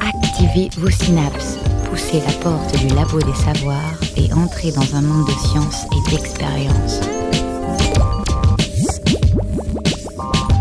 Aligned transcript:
Activez 0.00 0.70
vos 0.78 0.90
synapses, 0.90 1.58
poussez 1.88 2.20
la 2.20 2.32
porte 2.42 2.76
du 2.78 2.88
labo 2.94 3.18
des 3.20 3.34
savoirs 3.34 3.98
et 4.16 4.32
entrez 4.32 4.72
dans 4.72 4.94
un 4.94 5.02
monde 5.02 5.26
de 5.26 5.32
science 5.32 5.86
et 5.92 6.10
d'expérience. 6.10 7.00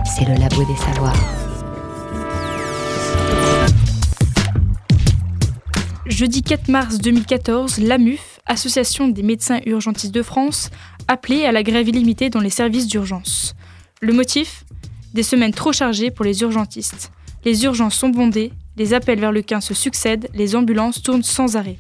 C'est 0.06 0.26
le 0.26 0.36
labo 0.40 0.64
des 0.66 0.78
savoirs. 0.78 1.38
Jeudi 6.18 6.42
4 6.42 6.70
mars 6.70 6.98
2014, 6.98 7.78
l'AMUF, 7.78 8.40
Association 8.48 9.08
des 9.08 9.22
médecins 9.22 9.60
urgentistes 9.68 10.16
de 10.16 10.24
France, 10.24 10.72
appelait 11.08 11.46
à 11.46 11.52
la 11.52 11.62
grève 11.62 11.88
illimitée 11.88 12.32
dans 12.32 12.40
les 12.40 12.50
services 12.50 12.88
d'urgence. 12.88 13.54
Le 14.00 14.14
motif 14.14 14.64
Des 15.16 15.24
semaines 15.24 15.54
trop 15.54 15.74
chargées 15.74 16.12
pour 16.12 16.24
les 16.24 16.42
urgentistes. 16.42 17.12
Les 17.44 17.64
urgences 17.64 17.96
sont 17.96 18.10
bondées, 18.10 18.52
les 18.78 18.94
appels 18.94 19.20
vers 19.20 19.32
le 19.32 19.42
15 19.42 19.66
se 19.66 19.74
succèdent, 19.74 20.30
les 20.36 20.56
ambulances 20.56 21.02
tournent 21.02 21.24
sans 21.24 21.56
arrêt. 21.56 21.78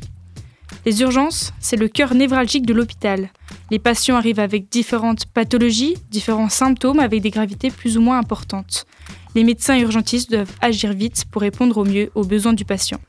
Les 0.83 1.01
urgences, 1.01 1.53
c'est 1.59 1.75
le 1.75 1.87
cœur 1.87 2.15
névralgique 2.15 2.65
de 2.65 2.73
l'hôpital. 2.73 3.29
Les 3.69 3.77
patients 3.77 4.15
arrivent 4.15 4.39
avec 4.39 4.67
différentes 4.67 5.27
pathologies, 5.27 5.95
différents 6.09 6.49
symptômes 6.49 6.99
avec 6.99 7.21
des 7.21 7.29
gravités 7.29 7.69
plus 7.69 7.99
ou 7.99 8.01
moins 8.01 8.17
importantes. 8.17 8.87
Les 9.35 9.43
médecins 9.43 9.77
urgentistes 9.77 10.31
doivent 10.31 10.55
agir 10.59 10.93
vite 10.93 11.25
pour 11.29 11.43
répondre 11.43 11.77
au 11.77 11.85
mieux 11.85 12.09
aux 12.15 12.23
besoins 12.23 12.53
du 12.53 12.65
patient. 12.65 12.99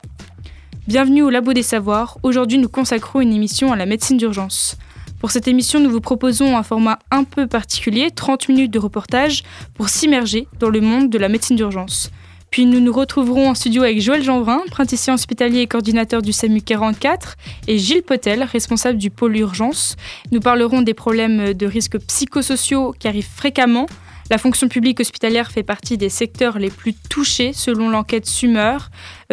Bienvenue 0.87 1.23
au 1.23 1.31
Labo 1.31 1.53
des 1.53 1.63
Savoirs. 1.63 2.19
Aujourd'hui, 2.21 2.59
nous 2.59 2.69
consacrons 2.69 3.21
une 3.21 3.33
émission 3.33 3.71
à 3.71 3.75
la 3.75 3.87
médecine 3.87 4.17
d'urgence. 4.17 4.77
Pour 5.19 5.31
cette 5.31 5.49
émission, 5.49 5.81
nous 5.81 5.89
vous 5.89 5.99
proposons 5.99 6.55
un 6.55 6.63
format 6.63 6.97
un 7.11 7.25
peu 7.25 7.45
particulier, 7.45 8.09
30 8.09 8.47
minutes 8.47 8.71
de 8.71 8.79
reportage, 8.79 9.43
pour 9.73 9.89
s'immerger 9.89 10.47
dans 10.59 10.69
le 10.69 10.79
monde 10.79 11.09
de 11.09 11.17
la 11.17 11.27
médecine 11.27 11.57
d'urgence. 11.57 12.09
Puis 12.51 12.65
nous 12.65 12.79
nous 12.79 12.93
retrouverons 12.93 13.49
en 13.49 13.53
studio 13.53 13.83
avec 13.83 14.01
Joël 14.01 14.23
Jeanvrin, 14.23 14.61
praticien 14.71 15.13
hospitalier 15.13 15.59
et 15.59 15.67
coordinateur 15.67 16.21
du 16.21 16.31
SAMU 16.31 16.61
44, 16.61 17.35
et 17.67 17.77
Gilles 17.77 18.01
Potel, 18.01 18.43
responsable 18.43 18.97
du 18.97 19.09
pôle 19.09 19.37
urgence. 19.37 19.97
Nous 20.31 20.39
parlerons 20.39 20.81
des 20.81 20.93
problèmes 20.93 21.53
de 21.53 21.65
risques 21.67 21.99
psychosociaux 21.99 22.95
qui 22.97 23.07
arrivent 23.07 23.29
fréquemment. 23.29 23.87
La 24.29 24.37
fonction 24.37 24.67
publique 24.67 24.99
hospitalière 24.99 25.51
fait 25.51 25.63
partie 25.63 25.97
des 25.97 26.09
secteurs 26.09 26.59
les 26.59 26.69
plus 26.69 26.93
touchés 26.93 27.51
selon 27.51 27.89
l'enquête 27.89 28.27
Sumer. 28.27 28.77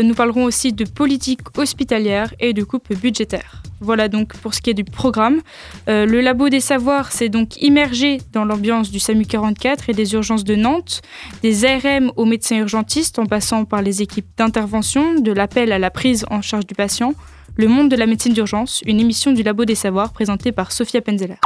Nous 0.02 0.14
parlerons 0.14 0.44
aussi 0.44 0.72
de 0.72 0.84
politique 0.86 1.40
hospitalière 1.58 2.32
et 2.40 2.54
de 2.54 2.64
coupes 2.64 2.94
budgétaires. 2.94 3.62
Voilà 3.80 4.08
donc 4.08 4.34
pour 4.38 4.54
ce 4.54 4.62
qui 4.62 4.70
est 4.70 4.74
du 4.74 4.84
programme. 4.84 5.42
Euh, 5.88 6.06
le 6.06 6.22
Labo 6.22 6.48
des 6.48 6.60
Savoirs 6.60 7.12
s'est 7.12 7.28
donc 7.28 7.60
immergé 7.60 8.22
dans 8.32 8.46
l'ambiance 8.46 8.90
du 8.90 8.98
SAMU 8.98 9.26
44 9.26 9.90
et 9.90 9.92
des 9.92 10.14
urgences 10.14 10.44
de 10.44 10.54
Nantes, 10.54 11.02
des 11.42 11.66
ARM 11.66 12.10
aux 12.16 12.24
médecins 12.24 12.56
urgentistes 12.56 13.18
en 13.18 13.26
passant 13.26 13.66
par 13.66 13.82
les 13.82 14.00
équipes 14.00 14.28
d'intervention, 14.38 15.20
de 15.20 15.32
l'appel 15.32 15.72
à 15.72 15.78
la 15.78 15.90
prise 15.90 16.24
en 16.30 16.40
charge 16.40 16.66
du 16.66 16.74
patient, 16.74 17.12
le 17.56 17.68
monde 17.68 17.90
de 17.90 17.96
la 17.96 18.06
médecine 18.06 18.32
d'urgence, 18.32 18.80
une 18.86 18.98
émission 18.98 19.32
du 19.32 19.42
Labo 19.42 19.66
des 19.66 19.74
Savoirs 19.74 20.14
présentée 20.14 20.52
par 20.52 20.72
Sophia 20.72 21.02
Penzeller. 21.02 21.36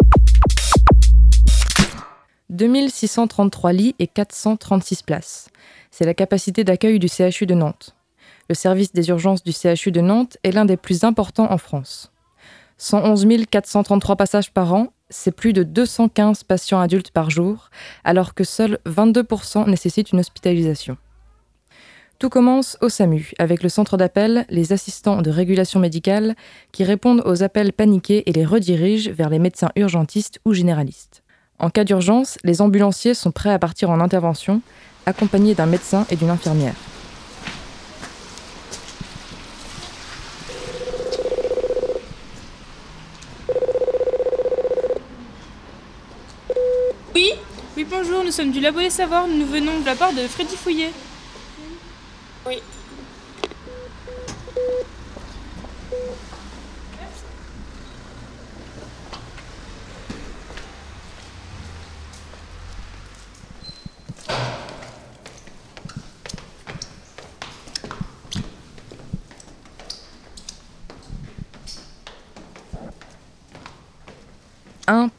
2633 2.51 3.73
lits 3.73 3.95
et 3.99 4.07
436 4.07 5.03
places. 5.03 5.49
C'est 5.91 6.05
la 6.05 6.15
capacité 6.15 6.65
d'accueil 6.65 6.99
du 6.99 7.09
CHU 7.09 7.47
de 7.47 7.55
Nantes. 7.55 7.95
Le 8.49 8.55
service 8.55 8.93
des 8.93 9.09
urgences 9.09 9.45
du 9.45 9.53
CHU 9.53 9.93
de 9.93 10.01
Nantes 10.01 10.37
est 10.43 10.51
l'un 10.51 10.65
des 10.65 10.77
plus 10.77 11.05
importants 11.05 11.51
en 11.51 11.59
France. 11.59 12.13
111 12.79 13.27
433 13.49 14.17
passages 14.17 14.53
par 14.53 14.75
an, 14.75 14.89
c'est 15.11 15.31
plus 15.31 15.53
de 15.53 15.63
215 15.63 16.45
patients 16.45 16.81
adultes 16.81 17.11
par 17.11 17.31
jour, 17.31 17.71
alors 18.05 18.35
que 18.35 18.43
seuls 18.43 18.79
22% 18.87 19.69
nécessitent 19.69 20.13
une 20.13 20.21
hospitalisation. 20.21 20.97
Tout 22.19 22.29
commence 22.29 22.77
au 22.81 22.89
SAMU, 22.89 23.33
avec 23.39 23.63
le 23.63 23.69
centre 23.69 23.97
d'appel, 23.97 24.45
les 24.51 24.73
assistants 24.73 25.23
de 25.23 25.31
régulation 25.31 25.79
médicale, 25.79 26.35
qui 26.73 26.85
répondent 26.85 27.23
aux 27.25 27.43
appels 27.43 27.73
paniqués 27.73 28.29
et 28.29 28.33
les 28.33 28.45
redirigent 28.45 29.11
vers 29.11 29.31
les 29.31 29.39
médecins 29.39 29.71
urgentistes 29.77 30.41
ou 30.45 30.53
généralistes. 30.53 31.20
En 31.61 31.69
cas 31.69 31.85
d'urgence, 31.85 32.39
les 32.43 32.63
ambulanciers 32.63 33.13
sont 33.13 33.33
prêts 33.33 33.53
à 33.53 33.59
partir 33.59 33.91
en 33.91 34.01
intervention, 34.01 34.63
accompagnés 35.05 35.55
d'un 35.55 35.67
médecin 35.67 36.07
et 36.09 36.17
d'une 36.17 36.31
infirmière. 36.31 36.73
Oui? 47.15 47.33
Oui, 47.77 47.87
bonjour, 47.91 48.25
nous 48.25 48.31
sommes 48.31 48.53
du 48.53 48.61
Labo 48.61 48.79
des 48.81 48.89
nous 48.89 49.47
venons 49.47 49.81
de 49.81 49.85
la 49.85 49.95
part 49.95 50.15
de 50.15 50.21
Freddy 50.21 50.57
Fouillet. 50.57 50.91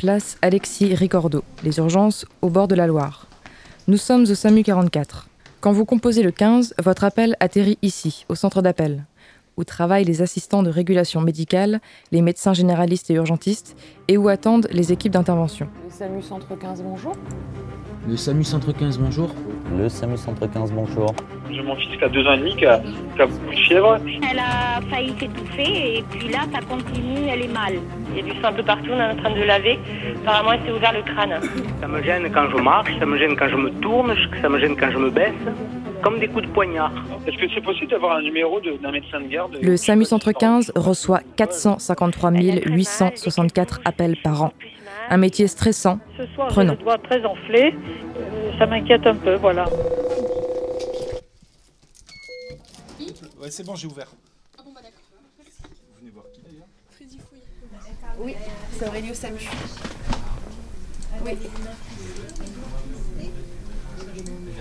Place 0.01 0.37
Alexis 0.41 0.95
Ricordo, 0.95 1.43
les 1.63 1.77
urgences 1.77 2.25
au 2.41 2.49
bord 2.49 2.67
de 2.67 2.73
la 2.73 2.87
Loire. 2.87 3.27
Nous 3.87 3.97
sommes 3.97 4.23
au 4.23 4.33
SAMU 4.33 4.63
44. 4.63 5.27
Quand 5.59 5.71
vous 5.71 5.85
composez 5.85 6.23
le 6.23 6.31
15, 6.31 6.73
votre 6.83 7.03
appel 7.03 7.35
atterrit 7.39 7.77
ici, 7.83 8.25
au 8.27 8.33
centre 8.33 8.63
d'appel, 8.63 9.05
où 9.57 9.63
travaillent 9.63 10.05
les 10.05 10.23
assistants 10.23 10.63
de 10.63 10.71
régulation 10.71 11.21
médicale, 11.21 11.81
les 12.11 12.23
médecins 12.23 12.53
généralistes 12.53 13.11
et 13.11 13.13
urgentistes, 13.13 13.75
et 14.07 14.17
où 14.17 14.27
attendent 14.27 14.67
les 14.71 14.91
équipes 14.91 15.13
d'intervention. 15.13 15.67
SAMU 15.89 16.23
Centre 16.23 16.57
15, 16.57 16.81
bonjour. 16.81 17.13
Le 18.07 18.17
SAMU 18.17 18.43
Centre 18.43 18.71
15, 18.71 18.97
bonjour. 18.97 19.29
Le 19.77 19.87
SAMU 19.87 20.17
Centre 20.17 20.47
15, 20.47 20.71
bonjour. 20.71 21.13
J'ai 21.51 21.61
mon 21.61 21.75
fils 21.75 21.95
qui 21.97 22.03
a 22.03 22.09
deux 22.09 22.25
ans 22.25 22.33
et 22.33 22.39
demi, 22.39 22.55
qui 22.55 22.65
a, 22.65 22.79
qui 23.15 23.21
a 23.21 23.27
beaucoup 23.27 23.51
de 23.51 23.55
fièvre. 23.55 23.97
Elle 24.29 24.39
a 24.39 24.81
failli 24.89 25.13
s'étouffer 25.19 25.97
et 25.97 26.03
puis 26.09 26.29
là, 26.29 26.39
ça 26.51 26.59
continue, 26.61 27.27
elle 27.29 27.43
est 27.43 27.53
mal. 27.53 27.75
Il 28.11 28.17
y 28.17 28.19
a 28.29 28.33
du 28.33 28.41
sang 28.41 28.47
un 28.47 28.53
peu 28.53 28.63
partout, 28.63 28.89
on 28.91 28.99
est 28.99 29.11
en 29.11 29.15
train 29.15 29.35
de 29.35 29.43
laver. 29.43 29.79
Apparemment, 30.23 30.53
elle 30.53 30.61
s'est 30.65 30.71
ouvert 30.71 30.93
le 30.93 31.01
crâne. 31.03 31.39
Ça 31.79 31.87
me 31.87 32.01
gêne 32.01 32.31
quand 32.33 32.49
je 32.49 32.57
marche, 32.61 32.91
ça 32.97 33.05
me 33.05 33.17
gêne 33.19 33.35
quand 33.35 33.49
je 33.49 33.55
me 33.55 33.69
tourne, 33.69 34.15
ça 34.41 34.49
me 34.49 34.59
gêne 34.59 34.75
quand 34.75 34.91
je 34.91 34.97
me 34.97 35.11
baisse. 35.11 35.33
Comme 36.01 36.19
des 36.19 36.27
coups 36.27 36.47
de 36.47 36.51
poignard. 36.51 36.91
Est-ce 37.27 37.37
que 37.37 37.45
c'est 37.53 37.61
possible 37.61 37.91
d'avoir 37.91 38.15
un 38.15 38.23
numéro 38.23 38.59
d'un 38.59 38.91
médecin 38.91 39.21
de 39.21 39.27
garde 39.27 39.55
Le 39.61 39.77
SAMU 39.77 40.05
Centre 40.05 40.31
15 40.31 40.71
reçoit 40.75 41.19
453 41.35 42.31
864 42.31 43.81
appels 43.85 44.17
par 44.23 44.41
an. 44.41 44.53
Un 45.11 45.17
métier 45.17 45.45
stressant, 45.47 45.99
Ce 46.17 46.25
soir, 46.27 46.47
prenant. 46.47 46.71
j'ai 46.71 46.77
le 46.77 46.83
doigt 46.83 46.97
très 46.99 47.25
enflé. 47.25 47.75
Euh, 48.15 48.57
ça 48.57 48.65
m'inquiète 48.65 49.05
un 49.05 49.15
peu, 49.15 49.35
voilà. 49.35 49.65
Ouais, 53.41 53.51
c'est 53.51 53.65
bon, 53.65 53.75
j'ai 53.75 53.87
ouvert. 53.87 54.07
Oui, 58.19 58.35
c'est 58.79 58.87
Aurélio 58.87 59.13
Samu. 59.13 59.39
Oui. 61.25 61.31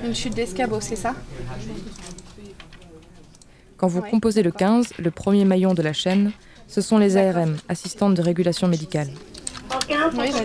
Une 0.04 0.14
chute 0.16 0.34
d'escabeau, 0.34 0.80
c'est 0.80 0.96
ça? 0.96 1.14
Quand 3.76 3.86
vous 3.86 4.02
composez 4.02 4.42
le 4.42 4.50
15, 4.50 4.94
le 4.98 5.12
premier 5.12 5.44
maillon 5.44 5.74
de 5.74 5.82
la 5.82 5.92
chaîne, 5.92 6.32
ce 6.66 6.80
sont 6.80 6.98
les 6.98 7.16
ARM, 7.16 7.56
assistantes 7.68 8.14
de 8.14 8.22
régulation 8.22 8.66
médicale. 8.66 9.10
Oui, 9.70 10.30
vas-y. 10.30 10.44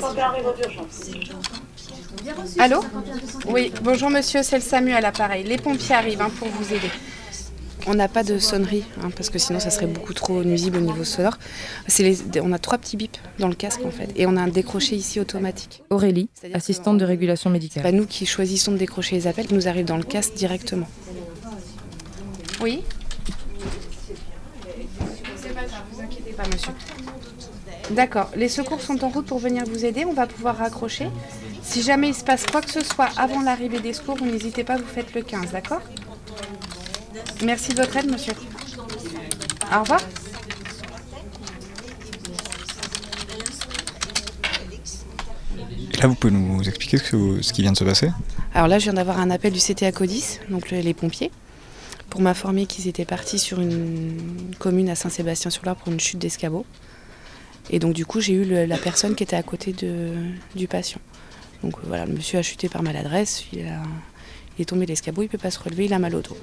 Allô 2.60 2.80
Oui, 3.48 3.72
bonjour 3.82 4.10
monsieur, 4.10 4.44
c'est 4.44 4.58
le 4.58 4.62
SAMU 4.62 4.94
à 4.94 5.02
l'appareil. 5.02 5.44
Les 5.44 5.58
pompiers 5.58 5.96
arrivent 5.96 6.22
hein, 6.22 6.30
pour 6.38 6.48
vous 6.48 6.74
aider. 6.74 6.90
On 7.88 7.94
n'a 7.94 8.08
pas 8.08 8.24
de 8.24 8.40
sonnerie, 8.40 8.84
hein, 9.04 9.10
parce 9.16 9.30
que 9.30 9.38
sinon 9.38 9.60
ça 9.60 9.70
serait 9.70 9.86
beaucoup 9.86 10.14
trop 10.14 10.44
nuisible 10.44 10.78
au 10.78 10.82
niveau 10.82 11.04
sonore. 11.04 11.38
C'est 11.88 12.02
les- 12.04 12.42
on 12.42 12.52
a 12.52 12.58
trois 12.58 12.80
petits 12.80 12.98
bips 12.98 13.20
dans 13.38 13.48
le 13.48 13.54
casque 13.54 13.82
en 13.86 13.92
fait, 13.92 14.10
et 14.16 14.26
on 14.26 14.38
a 14.38 14.42
un 14.42 14.48
décroché 14.48 14.96
ici 14.96 15.20
automatique. 15.20 15.84
Aurélie, 15.92 16.28
assistante 16.54 16.98
de 16.98 17.06
régulation 17.06 17.50
C'est 17.50 17.54
médicale. 17.54 17.84
pas 17.84 17.92
nous 17.92 18.08
qui 18.08 18.26
choisissons 18.26 18.72
de 18.72 18.78
décrocher 18.78 19.16
les 19.16 19.28
appels, 19.28 19.46
nous 19.52 19.68
arrivent 19.68 19.86
dans 19.86 19.98
le 19.98 20.04
casque 20.04 20.34
directement. 20.34 20.88
Oui 22.62 22.82
C'est 25.38 25.54
pas 25.54 25.66
grave, 25.66 25.82
vous 25.92 26.02
inquiétez 26.02 26.32
pas 26.32 26.44
monsieur. 26.52 26.72
D'accord, 27.92 28.30
les 28.36 28.50
secours 28.50 28.82
sont 28.82 29.04
en 29.04 29.10
route 29.10 29.26
pour 29.26 29.40
venir 29.40 29.64
vous 29.66 29.86
aider, 29.86 30.06
on 30.06 30.14
va 30.14 30.26
pouvoir 30.28 30.58
raccrocher. 30.58 31.08
Si 31.62 31.82
jamais 31.82 32.10
il 32.10 32.16
se 32.16 32.24
passe 32.24 32.46
quoi 32.46 32.62
que 32.62 32.72
ce 32.72 32.84
soit 32.84 33.10
avant 33.18 33.42
l'arrivée 33.42 33.80
des 33.80 33.94
secours, 33.94 34.16
vous 34.18 34.26
n'hésitez 34.26 34.64
pas, 34.64 34.78
vous 34.78 34.86
faites 34.88 35.14
le 35.14 35.22
15, 35.22 35.52
d'accord? 35.52 35.82
Merci 37.44 37.74
de 37.74 37.82
votre 37.82 37.96
aide, 37.98 38.10
monsieur. 38.12 38.34
Au 39.76 39.80
revoir. 39.82 40.00
Et 45.94 45.98
là, 46.02 46.08
vous 46.08 46.16
pouvez 46.16 46.34
nous 46.34 46.62
expliquer 46.68 46.98
ce, 46.98 47.04
que- 47.12 47.42
ce 47.42 47.54
qui 47.54 47.62
vient 47.62 47.72
de 47.72 47.78
se 47.78 47.84
passer? 47.84 48.10
Alors 48.54 48.68
là, 48.68 48.80
je 48.80 48.86
viens 48.86 48.94
d'avoir 48.94 49.20
un 49.20 49.30
appel 49.30 49.54
du 49.54 49.60
CTA 49.60 49.92
Codis, 49.92 50.40
donc 50.50 50.72
les 50.72 50.94
pompiers, 50.94 51.32
pour 52.10 52.22
m'informer 52.22 52.66
qu'ils 52.66 52.88
étaient 52.88 53.06
partis 53.06 53.40
sur 53.40 53.60
une 53.62 54.18
commune 54.60 54.90
à 54.90 54.96
Saint-Sébastien-sur-Loire 54.96 55.76
pour 55.76 55.92
une 55.92 56.00
chute 56.00 56.20
d'escabeau. 56.20 56.66
Et 57.70 57.80
donc 57.80 57.94
du 57.94 58.06
coup, 58.06 58.20
j'ai 58.20 58.34
eu 58.34 58.44
la 58.68 58.78
personne 58.78 59.16
qui 59.16 59.24
était 59.24 59.36
à 59.36 59.44
côté 59.44 59.74
de, 59.74 60.12
du 60.56 60.68
patient. 60.68 61.00
Donc 61.64 61.74
voilà, 61.84 62.06
le 62.06 62.14
monsieur 62.14 62.40
a 62.40 62.42
chuté 62.42 62.70
par 62.70 62.84
maladresse, 62.84 63.46
il, 63.52 63.66
est 64.60 64.66
tombé 64.66 64.86
l'escabeau, 64.86 65.24
il 65.24 65.26
ne 65.26 65.30
peut 65.30 65.38
pas 65.38 65.52
se 65.52 65.60
relever, 65.60 65.86
il 65.86 65.94
a 65.94 66.00
mal 66.00 66.16
au 66.16 66.22
dos. 66.22 66.38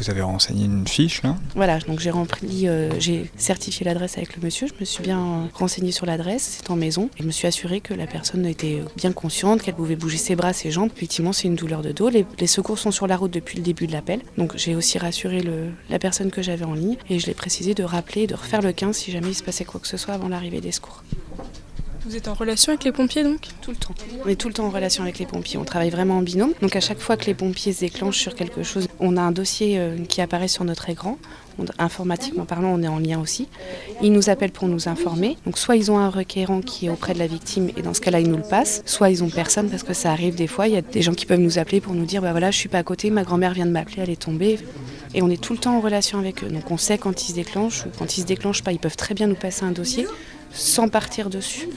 Vous 0.00 0.08
avez 0.08 0.22
renseigné 0.22 0.64
une 0.64 0.88
fiche 0.88 1.22
là 1.22 1.36
Voilà, 1.54 1.78
donc 1.80 2.00
j'ai 2.00 2.10
rempli, 2.10 2.66
euh, 2.66 2.88
j'ai 2.98 3.30
certifié 3.36 3.84
l'adresse 3.84 4.16
avec 4.16 4.34
le 4.34 4.42
monsieur. 4.42 4.66
Je 4.66 4.72
me 4.80 4.86
suis 4.86 5.02
bien 5.02 5.50
renseigné 5.52 5.92
sur 5.92 6.06
l'adresse, 6.06 6.56
c'est 6.58 6.70
en 6.70 6.76
maison. 6.76 7.10
Et 7.18 7.22
je 7.22 7.26
me 7.26 7.30
suis 7.30 7.46
assuré 7.46 7.82
que 7.82 7.92
la 7.92 8.06
personne 8.06 8.46
était 8.46 8.82
bien 8.96 9.12
consciente, 9.12 9.60
qu'elle 9.60 9.74
pouvait 9.74 9.96
bouger 9.96 10.16
ses 10.16 10.36
bras, 10.36 10.54
ses 10.54 10.70
jambes. 10.70 10.88
Effectivement, 10.96 11.34
c'est 11.34 11.48
une 11.48 11.54
douleur 11.54 11.82
de 11.82 11.92
dos. 11.92 12.08
Les, 12.08 12.24
secours 12.46 12.78
sont 12.78 12.92
sur 12.92 13.06
la 13.06 13.18
route 13.18 13.30
depuis 13.30 13.58
le 13.58 13.62
début 13.62 13.86
de 13.86 13.92
l'appel. 13.92 14.22
Donc 14.38 14.56
j'ai 14.56 14.74
aussi 14.74 14.96
rassuré 14.96 15.42
la 15.90 15.98
personne 15.98 16.30
que 16.30 16.40
j'avais 16.40 16.64
en 16.64 16.72
ligne 16.72 16.96
et 17.10 17.18
je 17.18 17.26
l'ai 17.26 17.34
précisé 17.34 17.74
de 17.74 17.84
rappeler, 17.84 18.26
de 18.26 18.34
refaire 18.34 18.62
le 18.62 18.72
15 18.72 18.96
si 18.96 19.12
jamais 19.12 19.28
il 19.28 19.34
se 19.34 19.42
passait 19.42 19.66
quoi 19.66 19.80
que 19.80 19.86
ce 19.86 19.98
soit 19.98 20.14
avant 20.14 20.28
l'arrivée 20.28 20.62
des 20.62 20.72
secours. 20.72 21.04
Vous 22.06 22.16
êtes 22.16 22.28
en 22.28 22.34
relation 22.34 22.72
avec 22.72 22.84
les 22.84 22.92
pompiers 22.92 23.22
donc 23.22 23.40
Tout 23.60 23.72
le 23.72 23.76
temps. 23.76 23.94
On 24.24 24.28
est 24.28 24.36
tout 24.36 24.48
le 24.48 24.54
temps 24.54 24.64
en 24.64 24.70
relation 24.70 25.02
avec 25.02 25.18
les 25.18 25.26
pompiers. 25.26 25.58
On 25.58 25.64
travaille 25.64 25.90
vraiment 25.90 26.16
en 26.16 26.22
binôme. 26.22 26.52
Donc 26.62 26.74
à 26.74 26.80
chaque 26.80 26.98
fois 26.98 27.18
que 27.18 27.26
les 27.26 27.34
pompiers 27.34 27.74
se 27.74 27.80
déclenchent 27.80 28.18
sur 28.18 28.34
quelque 28.34 28.62
chose, 28.62 28.88
on 29.00 29.18
a 29.18 29.20
un 29.20 29.32
dossier 29.32 29.78
euh, 29.78 29.98
qui 30.08 30.22
apparaît 30.22 30.48
sur 30.48 30.64
notre 30.64 30.88
écran. 30.88 31.18
Informatiquement 31.78 32.46
parlant, 32.46 32.70
on 32.70 32.82
est 32.82 32.88
en 32.88 32.98
lien 32.98 33.20
aussi. 33.20 33.48
Ils 34.00 34.12
nous 34.12 34.30
appellent 34.30 34.50
pour 34.50 34.66
nous 34.66 34.88
informer. 34.88 35.36
Donc 35.44 35.58
soit 35.58 35.76
ils 35.76 35.90
ont 35.90 35.98
un 35.98 36.08
requérant 36.08 36.62
qui 36.62 36.86
est 36.86 36.88
auprès 36.88 37.12
de 37.12 37.18
la 37.18 37.26
victime 37.26 37.70
et 37.76 37.82
dans 37.82 37.92
ce 37.92 38.00
cas-là 38.00 38.20
ils 38.20 38.30
nous 38.30 38.38
le 38.38 38.42
passent, 38.42 38.82
soit 38.86 39.10
ils 39.10 39.22
ont 39.22 39.28
personne 39.28 39.68
parce 39.68 39.82
que 39.82 39.92
ça 39.92 40.10
arrive 40.10 40.34
des 40.34 40.46
fois. 40.46 40.68
Il 40.68 40.74
y 40.74 40.78
a 40.78 40.82
des 40.82 41.02
gens 41.02 41.12
qui 41.12 41.26
peuvent 41.26 41.40
nous 41.40 41.58
appeler 41.58 41.82
pour 41.82 41.92
nous 41.92 42.06
dire 42.06 42.22
bah 42.22 42.30
voilà 42.30 42.50
je 42.50 42.56
suis 42.56 42.70
pas 42.70 42.78
à 42.78 42.82
côté, 42.82 43.10
ma 43.10 43.24
grand-mère 43.24 43.52
vient 43.52 43.66
de 43.66 43.72
m'appeler, 43.72 44.02
elle 44.02 44.10
est 44.10 44.22
tombée. 44.22 44.58
Et 45.12 45.20
on 45.20 45.28
est 45.28 45.42
tout 45.42 45.52
le 45.52 45.58
temps 45.58 45.76
en 45.76 45.80
relation 45.80 46.18
avec 46.18 46.44
eux. 46.44 46.48
Donc 46.48 46.70
on 46.70 46.78
sait 46.78 46.96
quand 46.96 47.22
ils 47.24 47.32
se 47.32 47.34
déclenchent 47.34 47.84
ou 47.84 47.90
quand 47.98 48.16
ils 48.16 48.22
se 48.22 48.26
déclenchent 48.26 48.62
pas. 48.62 48.72
Ils 48.72 48.78
peuvent 48.78 48.96
très 48.96 49.12
bien 49.12 49.26
nous 49.26 49.34
passer 49.34 49.64
un 49.64 49.72
dossier 49.72 50.06
sans 50.52 50.88
partir 50.88 51.30
dessus. 51.30 51.68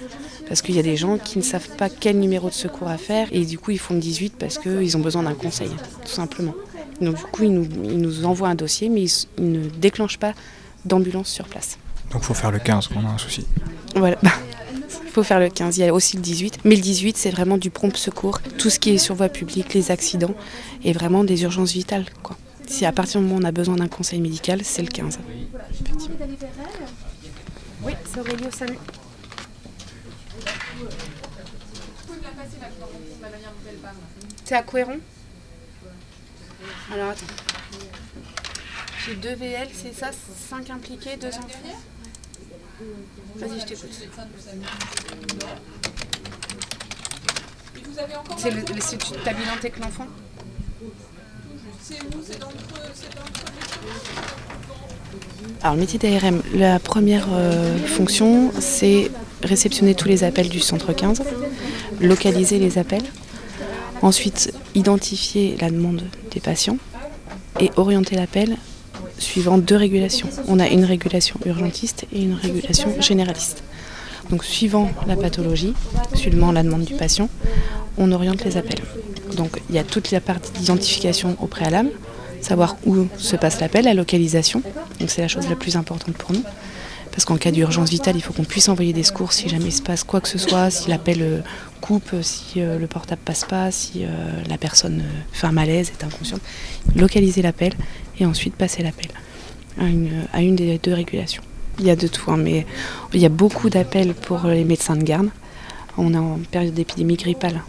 Parce 0.47 0.61
qu'il 0.61 0.75
y 0.75 0.79
a 0.79 0.83
des 0.83 0.97
gens 0.97 1.17
qui 1.17 1.37
ne 1.37 1.43
savent 1.43 1.69
pas 1.77 1.89
quel 1.89 2.19
numéro 2.19 2.49
de 2.49 2.53
secours 2.53 2.89
à 2.89 2.97
faire 2.97 3.27
et 3.31 3.45
du 3.45 3.57
coup 3.57 3.71
ils 3.71 3.79
font 3.79 3.93
le 3.93 3.99
18 3.99 4.35
parce 4.37 4.57
qu'ils 4.57 4.97
ont 4.97 4.99
besoin 4.99 5.23
d'un 5.23 5.33
conseil, 5.33 5.69
tout 6.03 6.11
simplement. 6.11 6.53
Donc 7.01 7.15
du 7.15 7.23
coup 7.23 7.43
ils 7.43 7.53
nous, 7.53 7.67
ils 7.83 7.99
nous 7.99 8.25
envoient 8.25 8.49
un 8.49 8.55
dossier 8.55 8.89
mais 8.89 9.03
ils, 9.37 9.51
ne 9.51 9.69
déclenchent 9.69 10.19
pas 10.19 10.33
d'ambulance 10.85 11.29
sur 11.29 11.47
place. 11.47 11.77
Donc 12.11 12.21
il 12.23 12.25
faut 12.25 12.33
faire 12.33 12.51
le 12.51 12.59
15 12.59 12.87
quand 12.89 12.99
on 13.03 13.07
a 13.07 13.11
un 13.11 13.17
souci. 13.17 13.47
Voilà. 13.95 14.17
Il 14.23 15.09
faut 15.11 15.23
faire 15.23 15.39
le 15.39 15.49
15. 15.49 15.77
Il 15.77 15.85
y 15.85 15.87
a 15.87 15.93
aussi 15.93 16.17
le 16.17 16.21
18. 16.21 16.59
Mais 16.65 16.75
le 16.75 16.81
18, 16.81 17.17
c'est 17.17 17.31
vraiment 17.31 17.57
du 17.57 17.69
prompt 17.69 17.95
secours. 17.95 18.39
Tout 18.57 18.69
ce 18.69 18.79
qui 18.79 18.91
est 18.91 18.97
sur 18.97 19.15
voie 19.15 19.29
publique, 19.29 19.73
les 19.73 19.91
accidents 19.91 20.35
et 20.83 20.93
vraiment 20.93 21.23
des 21.23 21.43
urgences 21.43 21.71
vitales. 21.71 22.05
Quoi. 22.21 22.37
Si 22.67 22.85
à 22.85 22.91
partir 22.91 23.21
du 23.21 23.27
moment 23.27 23.39
où 23.39 23.41
on 23.43 23.47
a 23.47 23.51
besoin 23.51 23.75
d'un 23.75 23.87
conseil 23.87 24.19
médical, 24.19 24.61
c'est 24.63 24.81
le 24.81 24.89
15. 24.89 25.19
Oui, 27.85 27.93
c'est 28.05 28.19
Aurélio, 28.19 28.49
salut. 28.51 28.79
C'est 34.45 34.55
à 34.55 34.63
Couéron 34.63 34.99
Alors 36.91 37.09
attends. 37.09 37.25
J'ai 39.05 39.15
deux 39.15 39.35
VL, 39.35 39.67
c'est 39.73 39.93
ça 39.93 40.11
5 40.11 40.69
impliqués, 40.69 41.17
2 41.17 41.27
enfants 41.27 41.47
Vas-y, 43.35 43.59
je 43.59 43.65
t'écoute. 43.65 43.89
C'est 48.37 48.51
le, 48.51 48.61
le, 48.61 48.97
tu 48.97 49.23
t'habilles 49.23 49.71
que 49.71 49.79
l'enfant 49.79 50.07
C'est 51.81 52.01
où? 52.03 52.23
C'est 52.23 52.39
dans 52.39 52.49
le 52.49 52.55
alors 55.61 55.75
le 55.75 55.79
métier 55.79 55.97
d'ARM, 55.97 56.41
la 56.53 56.77
première 56.79 57.27
euh, 57.31 57.77
fonction, 57.77 58.51
c'est 58.59 59.09
réceptionner 59.41 59.95
tous 59.95 60.07
les 60.07 60.23
appels 60.23 60.49
du 60.49 60.59
centre 60.59 60.91
15, 60.91 61.21
localiser 62.01 62.59
les 62.59 62.77
appels, 62.77 63.03
ensuite 64.01 64.53
identifier 64.75 65.55
la 65.61 65.69
demande 65.69 66.03
des 66.31 66.41
patients 66.41 66.77
et 67.59 67.71
orienter 67.77 68.15
l'appel 68.15 68.57
suivant 69.17 69.57
deux 69.57 69.77
régulations. 69.77 70.27
On 70.47 70.59
a 70.59 70.67
une 70.67 70.83
régulation 70.83 71.39
urgentiste 71.45 72.05
et 72.11 72.21
une 72.21 72.33
régulation 72.33 72.89
généraliste. 72.99 73.63
Donc 74.29 74.43
suivant 74.43 74.91
la 75.07 75.15
pathologie, 75.15 75.73
suivant 76.13 76.51
la 76.51 76.63
demande 76.63 76.83
du 76.83 76.95
patient, 76.95 77.29
on 77.97 78.11
oriente 78.11 78.43
les 78.43 78.57
appels. 78.57 78.83
Donc 79.37 79.61
il 79.69 79.75
y 79.75 79.79
a 79.79 79.83
toute 79.83 80.11
la 80.11 80.19
partie 80.19 80.51
d'identification 80.51 81.37
au 81.39 81.47
préalable, 81.47 81.91
savoir 82.43 82.77
où 82.85 83.07
se 83.17 83.35
passe 83.35 83.59
l'appel, 83.59 83.85
la 83.85 83.93
localisation. 83.93 84.61
Donc 84.99 85.09
c'est 85.09 85.21
la 85.21 85.27
chose 85.27 85.49
la 85.49 85.55
plus 85.55 85.75
importante 85.75 86.15
pour 86.15 86.33
nous. 86.33 86.43
Parce 87.13 87.25
qu'en 87.25 87.37
cas 87.37 87.51
d'urgence 87.51 87.91
vitale, 87.91 88.15
il 88.15 88.23
faut 88.23 88.33
qu'on 88.33 88.43
puisse 88.43 88.69
envoyer 88.69 88.91
des 88.91 89.03
secours 89.03 89.33
si 89.33 89.47
jamais 89.47 89.65
il 89.65 89.71
se 89.71 89.83
passe 89.83 90.03
quoi 90.03 90.19
que 90.19 90.27
ce 90.27 90.39
soit, 90.39 90.71
si 90.71 90.89
l'appel 90.89 91.21
euh, 91.21 91.39
coupe, 91.79 92.09
si 92.23 92.59
euh, 92.59 92.79
le 92.79 92.87
portable 92.87 93.21
passe 93.23 93.45
pas, 93.45 93.69
si 93.69 94.03
euh, 94.03 94.07
la 94.49 94.57
personne 94.57 95.03
fait 95.31 95.45
un 95.45 95.51
malaise, 95.51 95.91
est 95.91 96.03
inconsciente. 96.03 96.41
Localiser 96.95 97.43
l'appel 97.43 97.73
et 98.19 98.25
ensuite 98.25 98.55
passer 98.55 98.81
l'appel 98.81 99.09
à 99.79 100.41
une, 100.41 100.55
des 100.55 100.79
deux 100.79 100.93
régulations. 100.93 101.43
Il 101.79 101.85
y 101.85 101.91
a 101.91 101.95
de 101.95 102.07
tout, 102.07 102.31
hein, 102.31 102.37
mais 102.37 102.65
il 103.13 103.19
y 103.19 103.25
a 103.25 103.29
beaucoup 103.29 103.69
d'appels 103.69 104.13
pour 104.15 104.45
les 104.47 104.63
médecins 104.63 104.95
de 104.95 105.03
garde. 105.03 105.29
On 105.97 106.13
est 106.13 106.17
en 106.17 106.39
période 106.51 106.73
d'épidémie 106.73 107.15
grippale, 107.15 107.61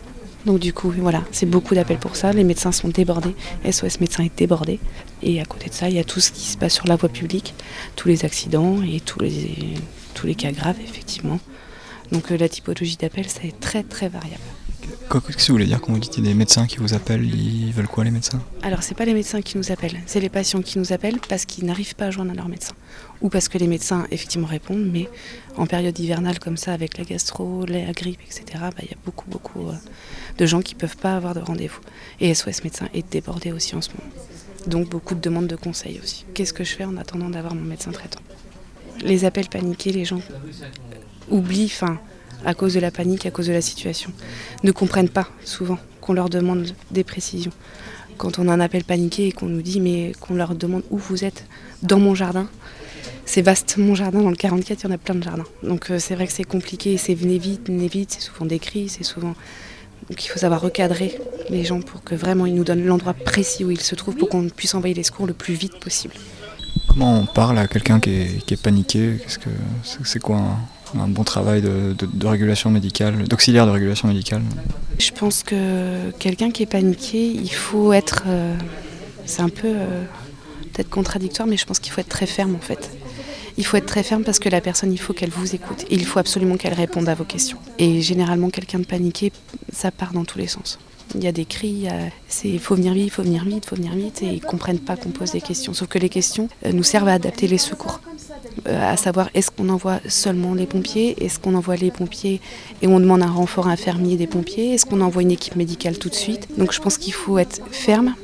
donc 0.46 0.58
du 0.58 0.73
coup, 0.73 0.91
voilà, 0.91 1.23
c'est 1.32 1.46
beaucoup 1.46 1.75
d'appels 1.75 1.99
pour 1.99 2.17
ça. 2.17 2.32
Les 2.32 2.44
médecins 2.44 2.73
sont 2.73 2.88
débordés. 2.88 3.35
SOS 3.70 4.00
médecins 4.00 4.25
est 4.25 4.37
débordé. 4.37 4.79
Et 5.23 5.41
à 5.41 5.44
côté 5.44 5.70
de 5.70 5.75
ça, 5.75 5.88
il 5.88 5.96
y 5.96 5.99
a 5.99 6.05
tout 6.05 6.20
ce 6.20 6.31
qui 6.31 6.43
se 6.43 6.58
passe 6.58 6.75
sur 6.75 6.87
la 6.87 6.96
voie 6.96 7.08
publique, 7.08 7.55
tous 7.96 8.08
les 8.08 8.25
accidents 8.25 8.82
et 8.82 9.00
tous 9.00 9.20
les, 9.20 9.75
tous 10.12 10.26
les 10.26 10.35
cas 10.35 10.52
graves, 10.52 10.76
effectivement. 10.85 11.41
Donc 12.12 12.31
euh, 12.31 12.37
la 12.37 12.49
typologie 12.49 12.96
d'appel, 12.96 13.29
ça 13.29 13.41
est 13.44 13.58
très 13.58 13.82
très 13.82 14.08
variable. 14.08 14.43
Qu'est-ce 15.11 15.37
que 15.37 15.43
vous 15.47 15.55
voulez 15.55 15.67
dire 15.67 15.81
quand 15.81 15.93
vous 15.93 15.99
dites 15.99 16.21
des 16.21 16.35
médecins 16.35 16.67
qui 16.67 16.79
vous 16.79 16.95
appellent 16.95 17.25
Ils 17.25 17.73
veulent 17.73 17.87
quoi 17.87 18.05
les 18.05 18.11
médecins? 18.11 18.41
Alors 18.63 18.83
c'est 18.83 18.95
pas 18.95 19.05
les 19.05 19.15
médecins 19.15 19.43
qui 19.43 19.59
nous 19.59 19.71
appellent, 19.71 20.01
c'est 20.07 20.21
les 20.21 20.29
patients 20.29 20.63
qui 20.63 20.79
nous 20.79 20.93
appellent 20.93 21.19
parce 21.29 21.45
qu'ils 21.45 21.65
n'arrivent 21.65 21.95
pas 21.95 22.07
à 22.07 22.11
joindre 22.11 22.35
leur 22.35 22.49
médecin. 22.49 22.75
Ou 23.21 23.29
parce 23.29 23.49
que 23.49 23.59
les 23.59 23.67
médecins 23.67 24.07
effectivement 24.11 24.47
répondent, 24.47 24.89
mais 24.91 25.09
en 25.57 25.67
période 25.67 25.99
hivernale 25.99 26.39
comme 26.39 26.57
ça, 26.57 26.73
avec 26.73 26.99
la 26.99 27.05
gastro, 27.05 27.65
la 27.67 27.93
grippe, 27.93 28.21
etc., 28.23 28.45
bah, 28.61 28.71
il 28.83 28.89
y 28.89 28.95
a 28.95 28.99
beaucoup 29.05 29.29
beaucoup 29.31 29.69
euh, 29.69 29.75
de 30.39 30.47
gens 30.47 30.63
qui 30.63 30.75
peuvent 30.75 30.97
pas 30.97 31.17
avoir 31.17 31.35
de 31.35 31.41
rendez-vous. 31.41 31.81
Et 32.21 32.35
SOS 32.35 32.64
médecin 32.64 32.88
est 32.95 33.11
débordé 33.11 33.53
aussi 33.53 33.75
en 33.76 33.81
ce 33.81 33.91
moment. 33.91 34.12
Donc 34.67 34.88
beaucoup 34.88 35.14
de 35.14 35.21
demandes 35.21 35.47
de 35.47 35.57
conseils 35.57 36.00
aussi. 36.03 36.25
Qu'est-ce 36.35 36.53
que 36.53 36.64
je 36.64 36.75
fais 36.75 36.85
en 36.85 36.97
attendant 36.97 37.29
d'avoir 37.29 37.55
mon 37.55 37.64
médecin 37.64 37.93
traitant? 37.93 38.21
Les 39.03 39.25
appels 39.25 39.49
paniqués, 39.49 39.93
les 39.93 40.05
gens 40.05 40.21
oublient, 41.31 41.71
enfin 41.73 42.00
à 42.45 42.55
cause 42.55 42.75
de 42.75 42.81
la 42.81 42.91
panique, 42.91 43.27
à 43.27 43.31
cause 43.31 43.47
de 43.47 43.53
la 43.53 43.61
situation. 43.61 44.11
Ne 44.63 44.73
comprennent 44.73 45.09
pas 45.09 45.29
souvent 45.45 45.79
qu'on 46.01 46.13
leur 46.13 46.29
demande 46.29 46.69
des 46.91 47.05
précisions. 47.05 47.53
Quand 48.17 48.39
on 48.39 48.49
a 48.49 48.53
un 48.53 48.61
appel 48.61 48.85
paniqué 48.85 49.29
et 49.29 49.33
qu'on 49.33 49.47
nous 49.47 49.63
dit, 49.63 49.81
mais 49.81 50.13
qu'on 50.21 50.35
leur 50.35 50.55
demande 50.55 50.83
où 50.91 50.99
vous 50.99 51.25
êtes, 51.25 51.47
dans 51.83 51.99
mon 51.99 52.15
jardin, 52.15 52.49
c'est 53.27 53.43
vaste 53.43 53.77
mon 53.77 53.95
jardin, 53.95 54.21
dans 54.23 54.31
le 54.31 54.37
44 54.37 54.81
il 54.81 54.85
y 54.85 54.87
en 54.91 54.95
a 54.95 54.99
plein 54.99 55.15
de 55.15 55.23
jardins. 55.23 55.45
Donc 55.63 55.91
euh, 55.91 55.99
c'est 55.99 56.15
vrai 56.15 56.27
que 56.27 56.33
c'est 56.33 56.45
compliqué, 56.45 56.97
c'est 56.97 57.15
venez 57.15 57.39
vite, 57.39 57.67
venez 57.67 57.89
vite, 57.89 58.13
c'est 58.13 58.21
souvent 58.21 58.47
des 58.47 58.61
c'est 58.89 59.05
souvent... 59.05 59.35
Donc 60.11 60.23
il 60.23 60.29
faut 60.29 60.39
savoir 60.39 60.61
recadrer 60.61 61.19
les 61.49 61.65
gens 61.65 61.81
pour 61.81 62.05
que 62.05 62.15
vraiment 62.15 62.45
ils 62.45 62.55
nous 62.55 62.65
donnent 62.65 62.85
l'endroit 62.85 63.15
précis 63.15 63.65
où 63.65 63.71
ils 63.71 63.81
se 63.81 63.95
trouvent 63.95 64.17
pour 64.17 64.29
qu'on 64.29 64.49
puisse 64.51 64.75
envoyer 64.75 64.95
les 64.95 65.03
secours 65.03 65.27
le 65.27 65.33
plus 65.33 65.55
vite 65.55 65.79
possible. 65.81 66.15
Comment 66.89 67.19
on 67.19 67.27
parle 67.27 67.59
à 67.59 67.67
quelqu'un 67.67 68.01
qui 68.01 68.11
est 68.11 68.63
paniqué? 68.63 69.19
Qu'est-ce 69.23 69.39
que 69.39 69.49
c'est 70.05 70.21
quoi 70.21 70.37
un, 70.37 70.59
un 70.99 71.09
bon 71.09 71.25
travail 71.25 71.63
de, 71.63 72.27
régulation 72.27 72.71
médicale, 72.71 73.25
d'auxiliaire 73.25 73.67
de 73.67 73.71
régulation 73.71 74.09
médicale 74.09 74.43
Je 74.99 75.11
pense 75.11 75.43
que 75.43 76.11
quelqu'un 76.19 76.51
qui 76.51 76.63
est 76.63 76.67
paniqué, 76.67 77.27
il 77.27 77.53
faut 77.53 77.93
être. 77.93 78.25
Euh, 78.27 78.57
c'est 79.27 79.43
un 79.43 79.49
peu 79.49 79.69
euh, 79.69 80.03
peut-être 80.73 80.91
contradictoire, 80.91 81.49
mais 81.49 81.57
je 81.57 81.65
pense 81.65 81.79
qu'il 81.79 81.93
faut 81.93 82.01
être 82.01 82.09
très 82.09 82.27
ferme 82.27 82.55
en 82.55 82.61
fait. 82.61 82.91
Il 83.57 83.65
faut 83.65 83.77
être 83.77 83.87
très 83.87 84.03
ferme 84.03 84.25
parce 84.25 84.41
que 84.41 84.49
la 84.49 84.61
personne, 84.61 84.93
il 84.93 84.99
faut 84.99 85.13
qu'elle 85.13 85.31
vous 85.31 85.55
écoute. 85.55 85.85
il 85.89 86.05
faut 86.05 86.19
absolument 86.19 86.57
qu'elle 86.57 86.75
réponde 86.75 87.09
à 87.09 87.15
vos 87.15 87.25
questions. 87.25 87.59
Et 87.79 88.01
généralement, 88.03 88.51
quelqu'un 88.51 88.81
de 88.81 88.85
paniqué, 88.85 89.33
ça 89.73 89.93
part 89.93 90.13
dans 90.13 90.25
tous 90.25 90.39
les 90.39 90.49
sens. 90.49 90.79
Il 91.15 91.23
y 91.23 91.29
a 91.29 91.33
des 91.33 91.45
cris, 91.45 91.87
c'est 92.27 92.59
faut 92.59 92.75
venir 92.75 92.95
vite, 92.95 93.13
faut 93.13 93.23
venir 93.23 93.45
vite, 93.45 93.67
faut 93.67 93.77
venir 93.77 93.95
vite, 93.95 94.23
et 94.23 94.27
ils 94.27 94.41
comprennent 94.41 94.81
pas 94.81 94.97
qu'on 94.97 95.11
pose 95.11 95.31
des 95.31 95.41
questions. 95.41 95.73
Sauf 95.73 95.87
que 95.87 95.99
les 95.99 96.09
questions 96.09 96.49
euh, 96.67 96.73
nous 96.73 96.83
servent 96.83 97.09
à 97.09 97.13
adapter 97.13 97.47
les 97.47 97.59
secours. 97.59 98.01
Euh, 98.68 98.92
à 98.92 98.96
savoir 98.96 99.28
est-ce 99.34 99.50
qu'on 99.50 99.68
envoie 99.68 100.00
seulement 100.08 100.54
les 100.54 100.66
pompiers, 100.66 101.23
est-ce 101.23 101.38
qu'on 101.38 101.54
envoie 101.54 101.76
les 101.76 101.90
pompiers 101.90 102.40
et 102.82 102.87
on 102.87 103.00
demande 103.00 103.23
un 103.23 103.30
renfort 103.30 103.66
infirmier 103.68 104.16
des 104.16 104.26
pompiers, 104.26 104.75
est-ce 104.75 104.87
qu'on 104.87 105.00
envoie 105.00 105.23
une 105.23 105.32
équipe 105.32 105.56
médicale 105.56 105.99
tout 105.99 106.08
de 106.08 106.14
suite. 106.14 106.49
Donc 106.56 106.73
je 106.73 106.80
pense 106.80 106.96
qu'il 106.96 107.12
faut 107.12 107.38
être 107.38 107.61
ferme 107.70 108.14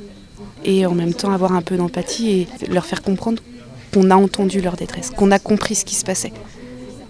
et 0.65 0.87
en 0.87 0.95
même 0.95 1.15
temps 1.15 1.33
avoir 1.33 1.53
un 1.53 1.63
peu 1.63 1.77
d'empathie 1.77 2.31
et 2.31 2.49
leur 2.69 2.87
faire 2.87 3.03
comprendre 3.03 3.43
qu'on 3.93 4.11
a 4.11 4.17
entendu 4.17 4.61
leur 4.61 4.77
détresse, 4.77 5.11
qu'on 5.11 5.31
a 5.33 5.39
compris 5.39 5.75
ce 5.75 5.85
qui 5.85 5.95
se 5.95 6.05
passait 6.05 6.33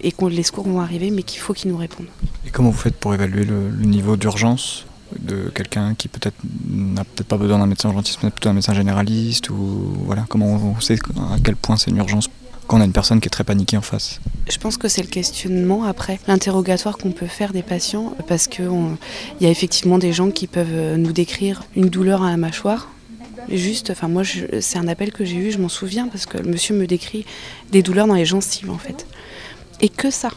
et 0.01 0.11
que 0.11 0.25
les 0.25 0.43
secours 0.43 0.67
vont 0.67 0.81
arriver 0.81 1.11
mais 1.11 1.21
qu'il 1.21 1.39
faut 1.39 1.53
qu'ils 1.53 1.71
nous 1.71 1.77
répondent. 1.77 2.07
Et 2.47 2.49
comment 2.49 2.71
vous 2.71 2.77
faites 2.77 2.95
pour 2.95 3.13
évaluer 3.13 3.45
le, 3.45 3.69
niveau 3.85 4.17
d'urgence 4.17 4.85
de 5.19 5.51
quelqu'un 5.53 5.93
qui 5.93 6.07
peut-être 6.07 6.37
n'a 6.67 7.03
peut-être 7.03 7.27
pas 7.27 7.37
besoin 7.37 7.59
d'un 7.59 7.65
médecin 7.67 7.89
urgentiste, 7.89 8.19
mais 8.23 8.31
plutôt 8.31 8.49
un 8.49 8.53
médecin 8.53 8.73
généraliste 8.73 9.49
ou 9.51 9.93
voilà 10.05 10.25
comment 10.27 10.47
on 10.47 10.79
sait 10.81 10.95
à 10.95 11.37
quel 11.43 11.55
point 11.55 11.77
c'est 11.77 11.91
une 11.91 11.97
urgence 11.97 12.29
quand 12.67 12.77
on 12.77 12.81
a 12.81 12.85
une 12.85 12.93
personne 12.93 13.19
qui 13.19 13.27
est 13.27 13.31
très 13.31 13.43
paniquée 13.43 13.77
en 13.77 13.81
face 13.81 14.19
Je 14.49 14.57
pense 14.57 14.77
que 14.77 14.87
c'est 14.87 15.01
le 15.01 15.07
questionnement 15.07 15.83
après, 15.83 16.19
l'interrogatoire 16.27 16.97
qu'on 16.97 17.11
peut 17.11 17.27
faire 17.27 17.53
des 17.53 17.63
patients, 17.63 18.15
parce 18.27 18.47
qu'il 18.47 18.97
y 19.39 19.45
a 19.45 19.49
effectivement 19.49 19.97
des 19.97 20.13
gens 20.13 20.31
qui 20.31 20.47
peuvent 20.47 20.95
nous 20.97 21.11
décrire 21.11 21.63
une 21.75 21.89
douleur 21.89 22.23
à 22.23 22.31
la 22.31 22.37
mâchoire. 22.37 22.89
Juste, 23.49 23.89
enfin 23.89 24.07
moi, 24.07 24.23
c'est 24.59 24.77
un 24.77 24.87
appel 24.87 25.11
que 25.11 25.25
j'ai 25.25 25.35
eu, 25.35 25.51
je 25.51 25.57
m'en 25.57 25.69
souviens, 25.69 26.07
parce 26.07 26.25
que 26.25 26.37
le 26.37 26.49
monsieur 26.49 26.75
me 26.75 26.87
décrit 26.87 27.25
des 27.71 27.81
douleurs 27.81 28.07
dans 28.07 28.13
les 28.13 28.25
gencives 28.25 28.69
en 28.69 28.77
fait. 28.77 29.05
Et 29.81 29.89
que 29.89 30.11
ça, 30.11 30.29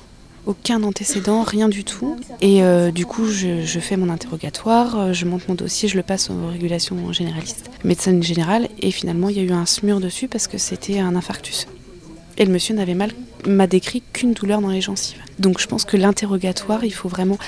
aucun 0.47 0.83
antécédent, 0.83 1.43
rien 1.43 1.69
du 1.69 1.85
tout. 1.85 2.17
Et 2.41 2.63
euh, 2.63 2.91
du 2.91 3.07
coup, 3.07 3.27
je, 3.27 3.79
fais 3.81 3.97
mon 3.97 4.11
interrogatoire, 4.11 4.99
euh, 4.99 5.13
je 5.13 5.25
monte 5.25 5.49
mon 5.49 5.55
dossier, 5.55 5.89
je 5.89 5.97
le 5.97 6.03
passe 6.03 6.31
aux 6.31 6.49
régulations 6.49 7.13
généralistes, 7.13 7.71
médecin 7.85 8.21
général, 8.21 8.69
et 8.81 8.91
finalement, 8.91 9.29
il 9.29 9.37
y 9.37 9.41
a 9.41 9.43
eu 9.43 9.53
un 9.53 9.67
smur 9.67 10.01
dessus 10.01 10.29
parce 10.29 10.47
que 10.47 10.59
c'était 10.59 10.99
un 10.99 11.17
infarctus. 11.17 11.67
Et 12.37 12.45
le 12.45 12.53
monsieur 12.53 12.75
n'avait 12.75 12.95
mal, 12.95 13.13
m'a 13.47 13.67
décrit 13.67 14.03
qu'une 14.13 14.33
douleur 14.33 14.61
dans 14.61 14.71
les 14.71 14.81
gencives. 14.81 15.23
Donc 15.39 15.61
je 15.61 15.67
pense 15.67 15.85
que 15.85 15.97
l'interrogatoire, 15.97 16.85
il 16.85 16.93
faut 16.93 17.09
vraiment 17.09 17.39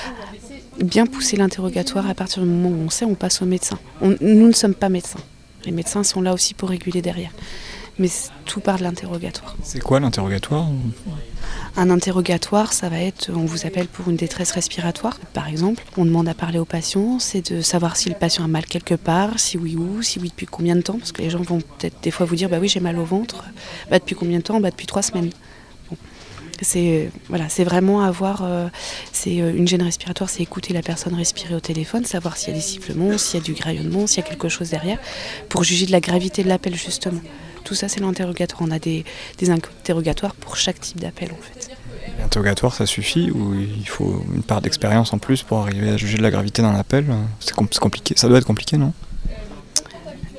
bien 0.82 1.06
pousser 1.06 1.36
l'interrogatoire 1.36 2.08
à 2.08 2.14
partir 2.14 2.42
du 2.42 2.48
moment 2.48 2.68
où 2.68 2.84
on 2.86 2.90
sait, 2.90 3.04
on 3.04 3.14
passe 3.14 3.42
au 3.42 3.46
médecin. 3.46 3.78
nous 4.00 4.46
ne 4.46 4.52
sommes 4.52 4.74
pas 4.74 4.88
médecins. 4.88 5.20
Les 5.64 5.72
médecins 5.72 6.04
sont 6.04 6.20
là 6.20 6.32
aussi 6.32 6.54
pour 6.54 6.68
réguler 6.68 7.02
derrière. 7.02 7.32
Mais 7.98 8.08
tout 8.44 8.60
part 8.60 8.78
de 8.78 8.84
l'interrogatoire. 8.84 9.56
C'est 9.62 9.80
quoi 9.80 9.98
l'interrogatoire? 10.00 10.68
Un 11.76 11.90
interrogatoire, 11.90 12.72
ça 12.72 12.88
va 12.88 12.98
être, 12.98 13.30
on 13.34 13.44
vous 13.44 13.66
appelle 13.66 13.86
pour 13.86 14.08
une 14.08 14.16
détresse 14.16 14.52
respiratoire, 14.52 15.18
par 15.34 15.48
exemple. 15.48 15.82
On 15.96 16.04
demande 16.04 16.28
à 16.28 16.34
parler 16.34 16.58
au 16.58 16.64
patient, 16.64 17.18
c'est 17.18 17.52
de 17.52 17.60
savoir 17.60 17.96
si 17.96 18.08
le 18.08 18.14
patient 18.14 18.44
a 18.44 18.48
mal 18.48 18.64
quelque 18.64 18.94
part, 18.94 19.38
si 19.38 19.58
oui 19.58 19.76
où, 19.76 20.02
si 20.02 20.18
oui 20.18 20.28
depuis 20.28 20.46
combien 20.46 20.76
de 20.76 20.80
temps, 20.80 20.98
parce 20.98 21.12
que 21.12 21.22
les 21.22 21.30
gens 21.30 21.42
vont 21.42 21.60
peut-être 21.60 22.00
des 22.02 22.10
fois 22.10 22.24
vous 22.26 22.36
dire, 22.36 22.48
bah 22.48 22.58
oui 22.60 22.68
j'ai 22.68 22.80
mal 22.80 22.98
au 22.98 23.04
ventre, 23.04 23.44
bah 23.90 23.98
depuis 23.98 24.14
combien 24.14 24.38
de 24.38 24.42
temps, 24.42 24.60
bah 24.60 24.70
depuis 24.70 24.86
trois 24.86 25.02
semaines. 25.02 25.30
C'est 26.62 27.10
voilà, 27.28 27.50
c'est 27.50 27.64
vraiment 27.64 28.00
avoir, 28.00 28.42
euh, 28.42 28.68
c'est 29.12 29.42
euh, 29.42 29.54
une 29.54 29.68
gêne 29.68 29.82
respiratoire, 29.82 30.30
c'est 30.30 30.42
écouter 30.42 30.72
la 30.72 30.80
personne 30.80 31.14
respirer 31.14 31.54
au 31.54 31.60
téléphone, 31.60 32.06
savoir 32.06 32.38
s'il 32.38 32.48
y 32.48 32.52
a 32.52 32.54
des 32.54 32.62
sifflements, 32.62 33.18
s'il 33.18 33.40
y 33.40 33.42
a 33.42 33.44
du 33.44 33.52
graillonnement, 33.52 34.06
s'il 34.06 34.24
y 34.24 34.26
a 34.26 34.28
quelque 34.28 34.48
chose 34.48 34.70
derrière, 34.70 34.98
pour 35.50 35.64
juger 35.64 35.84
de 35.84 35.92
la 35.92 36.00
gravité 36.00 36.42
de 36.42 36.48
l'appel 36.48 36.74
justement. 36.74 37.20
Tout 37.66 37.74
ça, 37.74 37.88
c'est 37.88 37.98
l'interrogatoire. 37.98 38.62
On 38.62 38.70
a 38.70 38.78
des, 38.78 39.04
interrogatoires 39.48 40.36
pour 40.36 40.56
chaque 40.56 40.80
type 40.80 41.00
d'appel, 41.00 41.30
en 41.32 41.42
fait. 41.42 41.74
L'interrogatoire, 42.20 42.72
ça 42.72 42.86
suffit 42.86 43.32
ou 43.32 43.54
il 43.54 43.88
faut 43.88 44.24
une 44.32 44.44
part 44.44 44.62
d'expérience 44.62 45.12
en 45.12 45.18
plus 45.18 45.42
pour 45.42 45.58
arriver 45.58 45.90
à 45.90 45.96
juger 45.96 46.16
de 46.16 46.22
la 46.22 46.30
gravité 46.30 46.62
d'un 46.62 46.76
appel? 46.76 47.06
C'est 47.40 47.54
compliqué. 47.54 48.14
Ça 48.16 48.28
doit 48.28 48.38
être 48.38 48.46
compliqué, 48.46 48.76
non? 48.76 48.92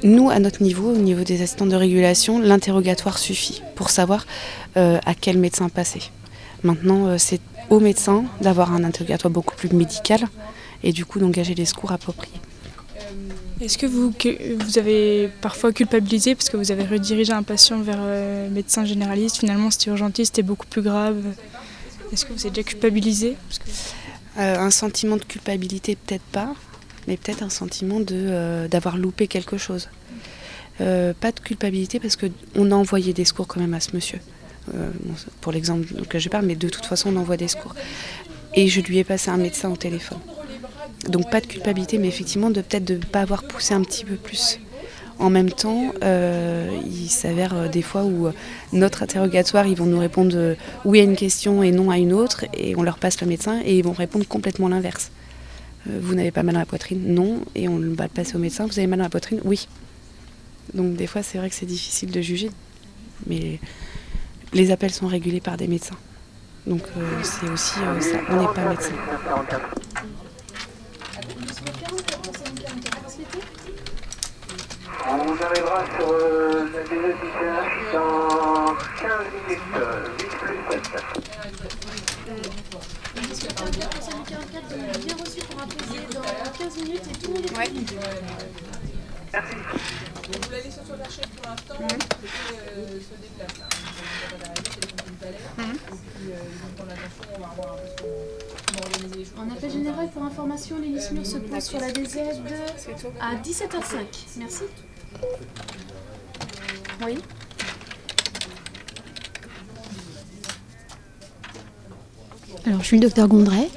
Nous, 0.04 0.30
à 0.30 0.40
notre 0.40 0.64
niveau, 0.64 0.94
au 0.94 0.98
niveau 0.98 1.26
des 1.26 1.42
assistants 1.42 1.66
de 1.66 1.76
régulation, 1.76 2.40
l'interrogatoire 2.40 3.18
suffit 3.18 3.62
pour 3.76 3.90
savoir 3.90 4.26
euh, 4.78 4.98
à 5.06 5.14
quel 5.14 5.38
médecin 5.38 5.68
passer. 5.68 6.04
Maintenant, 6.64 7.08
euh, 7.08 7.18
c'est 7.18 7.42
au 7.70 7.82
médecin 7.82 8.24
d'avoir 8.40 8.72
un 8.72 8.86
interrogatoire 8.86 9.32
beaucoup 9.32 9.56
plus 9.56 9.70
médical 9.74 10.22
et 10.82 10.94
du 10.94 11.04
coup 11.04 11.20
d'engager 11.20 11.56
les 11.56 11.66
secours 11.66 11.92
appropriés. 11.92 12.40
Est-ce 13.60 13.78
que 13.80 13.88
vous, 13.88 14.14
vous 14.60 14.78
avez 14.78 15.30
parfois 15.42 15.74
culpabilisé 15.74 16.36
parce 16.36 16.50
que 16.50 16.58
vous 16.58 16.72
avez 16.72 16.84
redirigé 16.84 17.34
un 17.34 17.42
patient 17.42 17.82
vers 17.82 18.00
un 18.00 18.06
euh, 18.06 18.50
médecin 18.50 18.86
généraliste? 18.86 19.38
Finalement, 19.38 19.72
c'était 19.72 19.90
urgentiste, 19.90 20.36
c'était 20.36 20.46
beaucoup 20.48 20.68
plus 20.68 20.84
grave. 20.84 21.18
Est-ce 22.14 22.26
que 22.26 22.34
vous 22.34 22.46
êtes 22.46 22.54
déjà 22.54 22.68
culpabilisé? 22.68 23.36
Euh, 24.38 24.60
Un 24.60 24.70
sentiment 24.70 25.18
de 25.18 25.24
culpabilité, 25.24 25.96
peut-être 25.96 26.24
pas, 26.32 26.54
mais 27.08 27.18
peut-être 27.18 27.42
un 27.42 27.50
sentiment 27.50 28.00
euh, 28.12 28.68
d'avoir 28.68 28.96
loupé 28.98 29.28
quelque 29.28 29.58
chose. 29.58 29.90
pas 30.78 31.32
de 31.32 31.40
culpabilité 31.44 32.00
parce 32.00 32.16
qu'on 32.16 32.72
a 32.72 32.76
envoyé 32.76 33.12
des 33.14 33.26
secours 33.26 33.48
quand 33.48 33.60
même 33.60 33.74
à 33.74 33.80
ce 33.80 33.90
monsieur. 33.96 34.20
pour 35.42 35.52
l'exemple 35.52 35.88
que 36.08 36.20
je 36.20 36.30
parle, 36.30 36.46
mais 36.46 36.56
de 36.56 36.70
toute 36.70 36.86
façon, 36.86 37.10
on 37.12 37.18
envoie 37.20 37.38
des 37.38 37.48
secours. 37.48 37.74
Et 38.54 38.68
je 38.68 38.82
lui 38.82 39.00
ai 39.00 39.04
passé 39.04 39.32
un 39.32 39.38
médecin 39.38 39.70
au 39.70 39.78
téléphone. 39.78 40.20
Donc 41.10 41.30
pas 41.30 41.42
de 41.42 41.48
culpabilité, 41.48 41.98
mais 41.98 42.08
effectivement 42.08 42.50
de 42.50 42.62
peut-être 42.62 42.86
de 42.86 42.96
ne 42.96 43.00
pas 43.00 43.22
avoir 43.22 43.44
poussé 43.44 43.74
un 43.74 43.82
petit 43.82 44.04
peu 44.04 44.16
plus. 44.16 44.60
En 45.20 45.30
même 45.32 45.50
temps, 45.50 45.94
euh, 46.04 46.70
il 46.86 47.10
s'avère 47.10 47.56
euh, 47.56 47.68
des 47.68 47.82
fois 47.82 48.04
où 48.04 48.28
euh, 48.28 48.34
notre 48.72 49.02
interrogatoire, 49.02 49.66
ils 49.66 49.76
vont 49.76 49.86
nous 49.86 50.00
répondre 50.00 50.56
oui 50.86 51.00
à 51.00 51.04
une 51.04 51.16
question 51.16 51.64
et 51.64 51.72
non 51.72 51.90
à 51.90 51.98
une 51.98 52.14
autre, 52.14 52.46
et 52.54 52.76
on 52.76 52.84
leur 52.84 53.00
passe 53.00 53.20
le 53.22 53.28
médecin, 53.28 53.60
et 53.66 53.78
ils 53.78 53.84
vont 53.84 53.94
répondre 53.94 54.28
complètement 54.28 54.68
l'inverse. 54.68 55.12
vous 55.88 56.14
n'avez 56.14 56.32
pas 56.32 56.44
mal 56.44 56.54
dans 56.54 56.60
la 56.60 56.68
poitrine 56.68 57.14
Non, 57.14 57.42
et 57.56 57.68
on 57.68 57.80
va 57.80 58.04
le 58.04 58.10
passer 58.10 58.36
au 58.36 58.40
médecin. 58.40 58.68
Vous 58.68 58.78
avez 58.78 58.88
mal 58.88 59.00
dans 59.00 59.06
la 59.06 59.10
poitrine 59.10 59.42
Oui. 59.44 59.68
Donc 60.74 60.96
des 60.96 61.08
fois, 61.08 61.24
c'est 61.24 61.38
vrai 61.40 61.50
que 61.50 61.56
c'est 61.56 61.66
difficile 61.66 62.12
de 62.12 62.22
juger, 62.22 62.52
mais 63.26 63.60
les 64.54 64.70
appels 64.70 64.92
sont 64.92 65.08
régulés 65.08 65.42
par 65.42 65.58
des 65.58 65.68
médecins. 65.68 65.98
Donc 66.68 66.84
c'est 67.24 67.50
aussi 67.50 67.76
ça, 68.02 68.18
on 68.30 68.36
n'est 68.36 68.54
pas 68.54 68.70
médecin. 68.70 68.94
On 75.10 75.42
arrivera 75.42 75.86
sur 75.98 76.10
euh, 76.12 76.68
la 76.74 76.84
DG 76.84 77.16
dans 77.94 78.76
15 79.00 79.12
minutes, 79.48 79.64
8 80.20 80.28
plus 80.28 80.60
7. 80.70 80.92
Monsieur 83.16 83.48
44, 83.48 84.00
conseiller 84.00 84.24
44, 84.28 85.06
bien 85.06 85.16
reçu 85.16 85.40
pour 85.40 85.62
apaiser 85.62 86.04
dans 86.14 86.28
15 86.58 86.84
minutes 86.84 87.08
et 87.10 87.18
tout 87.20 87.32
le 87.32 87.36
monde 87.36 87.46
est 87.46 87.58
ouais. 87.58 87.70
Merci. 89.32 89.56
Vous 89.56 90.52
la 90.52 90.58
laissez 90.58 90.72
sur 90.72 90.98
la 90.98 91.06
chaîne 91.06 91.30
pour 91.36 91.50
l'instant, 91.50 91.76
mmh. 91.80 91.88
euh, 91.88 93.00
se 93.00 93.16
déplace. 93.22 93.62
Hein. 93.62 93.70
On 94.28 94.32
va 94.32 94.44
d'arriver, 94.44 94.70
téléphone 94.70 95.00
tout 95.08 95.26
à 95.26 95.32
l'heure. 95.32 95.56
Mmh. 95.58 95.62
Et 95.62 95.76
puis, 96.16 96.32
euh, 96.32 96.52
ils 96.52 96.60
vont 96.60 96.72
prendre 96.76 96.90
l'attention, 96.90 97.24
on 97.34 97.40
va 97.40 97.48
voir 97.56 97.74
un 97.74 97.78
peu 97.78 97.88
ce 97.88 98.02
qu'on 98.04 98.80
va 98.80 98.86
organiser 98.88 99.16
les 99.16 99.24
choses. 99.24 99.34
En 99.40 99.56
appel 99.56 99.72
général, 99.72 100.10
pour 100.12 100.24
information, 100.24 100.76
les 100.82 100.88
lismures 100.90 101.26
se 101.26 101.38
posent 101.38 101.64
sur 101.64 101.80
la 101.80 101.92
DZ 101.92 102.18
à 103.22 103.36
17h05. 103.36 104.38
Merci. 104.38 104.64
Oui. 107.06 107.18
Alors, 112.66 112.82
je 112.82 112.86
suis 112.86 112.98
le 112.98 113.04
docteur 113.04 113.28
Gondret. 113.28 113.70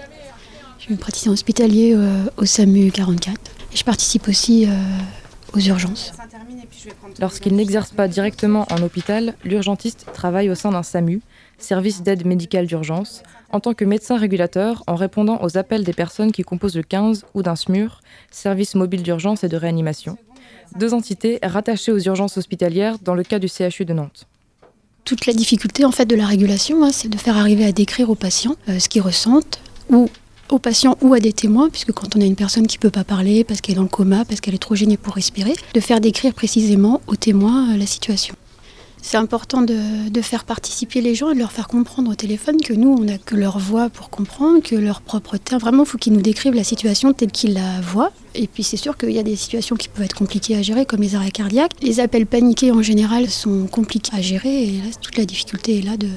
Je 0.79 0.85
suis 0.85 0.97
praticien 0.97 1.31
hospitalier 1.31 1.95
euh, 1.95 2.25
au 2.37 2.45
SAMU 2.45 2.91
44. 2.91 3.39
Et 3.73 3.77
je 3.77 3.85
participe 3.85 4.27
aussi 4.27 4.67
euh, 4.67 4.71
aux 5.53 5.61
urgences. 5.61 6.13
Lorsqu'il 7.21 7.55
n'exerce 7.55 7.91
pas 7.91 8.09
directement 8.09 8.67
en 8.71 8.83
hôpital, 8.83 9.35
l'urgentiste 9.45 10.07
travaille 10.13 10.51
au 10.51 10.55
sein 10.55 10.71
d'un 10.71 10.83
SAMU, 10.83 11.21
service 11.59 12.03
d'aide 12.03 12.27
médicale 12.27 12.67
d'urgence, 12.67 13.23
en 13.53 13.61
tant 13.61 13.75
que 13.75 13.85
médecin 13.85 14.17
régulateur 14.17 14.83
en 14.87 14.95
répondant 14.95 15.39
aux 15.43 15.59
appels 15.59 15.85
des 15.85 15.93
personnes 15.93 16.33
qui 16.33 16.43
composent 16.43 16.77
le 16.77 16.83
15 16.83 17.27
ou 17.35 17.43
d'un 17.43 17.57
SMUR, 17.57 18.01
service 18.31 18.75
mobile 18.75 19.03
d'urgence 19.03 19.45
et 19.45 19.49
de 19.49 19.57
réanimation 19.57 20.17
deux 20.77 20.95
entités 20.95 21.39
rattachées 21.43 21.93
aux 21.93 21.99
urgences 21.99 22.37
hospitalières 22.37 22.99
dans 23.03 23.15
le 23.15 23.23
cas 23.23 23.39
du 23.39 23.49
CHU 23.49 23.85
de 23.85 23.93
Nantes. 23.93 24.27
Toute 25.05 25.27
la 25.27 25.33
difficulté 25.33 25.85
en 25.85 25.93
fait 25.93 26.07
de 26.07 26.17
la 26.17 26.27
régulation, 26.27 26.85
hein, 26.85 26.91
c'est 26.93 27.09
de 27.09 27.19
faire 27.19 27.37
arriver 27.37 27.65
à 27.65 27.73
décrire 27.73 28.11
aux 28.11 28.15
patients 28.15 28.57
euh, 28.69 28.79
ce 28.79 28.89
qu'ils 28.89 29.03
ressentent 29.03 29.61
ou 29.89 30.09
aux 30.51 30.59
patients 30.59 30.97
ou 31.01 31.15
à 31.15 31.21
des 31.21 31.33
témoins, 31.33 31.71
puisque 31.71 31.93
quand 31.93 32.17
on 32.17 32.21
a 32.21 32.25
une 32.25 32.37
personne 32.37 32.67
qui 32.67 32.77
ne 32.77 32.81
peut 32.81 32.91
pas 32.91 33.05
parler 33.05 33.45
parce 33.45 33.61
qu'elle 33.61 33.75
est 33.75 33.77
dans 33.77 33.83
le 33.83 33.89
coma, 33.89 34.25
parce 34.25 34.41
qu'elle 34.41 34.55
est 34.55 34.59
trop 34.59 34.75
gênée 34.75 34.97
pour 34.97 35.15
respirer, 35.15 35.55
de 35.75 35.81
faire 35.81 36.01
décrire 36.01 36.35
précisément 36.35 37.01
aux 37.07 37.17
témoins 37.17 37.73
euh, 37.73 37.77
la 37.77 37.87
situation. 37.87 38.35
C'est 39.03 39.17
important 39.17 39.63
de, 39.63 40.21
faire 40.23 40.45
participer 40.45 41.01
les 41.01 41.15
gens 41.15 41.31
et 41.31 41.35
de 41.35 41.39
leur 41.39 41.51
faire 41.51 41.67
comprendre 41.67 42.11
au 42.11 42.15
téléphone 42.15 42.61
que 42.61 42.75
nous, 42.75 42.91
on 42.91 43.05
n'a 43.05 43.19
que 43.19 43.35
leur 43.35 43.59
voix 43.59 43.89
pour 43.89 44.11
comprendre, 44.11 44.63
que 44.63 44.77
leur 44.77 45.01
propre 45.01 45.39
terme. 45.39 45.61
Vraiment, 45.61 45.85
il 45.85 45.89
faut 45.89 45.99
qu'ils 45.99 46.13
nous 46.13 46.21
décrivent 46.21 46.55
la 46.55 46.65
situation 46.65 47.13
telle 47.13 47.31
qu'ils 47.31 47.55
la 47.55 47.81
voient. 47.81 48.13
Et 48.35 48.47
puis, 48.47 48.63
c'est 48.63 48.77
sûr 48.77 48.97
qu'il 48.97 49.13
y 49.13 49.19
a 49.19 49.23
des 49.23 49.37
situations 49.37 49.77
qui 49.77 49.89
peuvent 49.89 50.05
être 50.05 50.15
compliquées 50.15 50.57
à 50.57 50.63
gérer, 50.63 50.85
comme 50.85 51.01
les 51.01 51.15
arrêts 51.15 51.31
cardiaques. 51.31 51.73
Les 51.83 52.01
appels 52.01 52.27
paniqués, 52.27 52.71
en 52.71 52.83
général, 52.83 53.29
sont 53.31 53.67
compliqués 53.67 54.13
à 54.15 54.21
gérer. 54.21 54.65
Et 54.65 54.73
là, 54.73 54.91
toute 55.01 55.17
la 55.17 55.25
difficulté 55.25 55.79
est 55.79 55.83
là 55.83 55.97
de, 55.97 56.09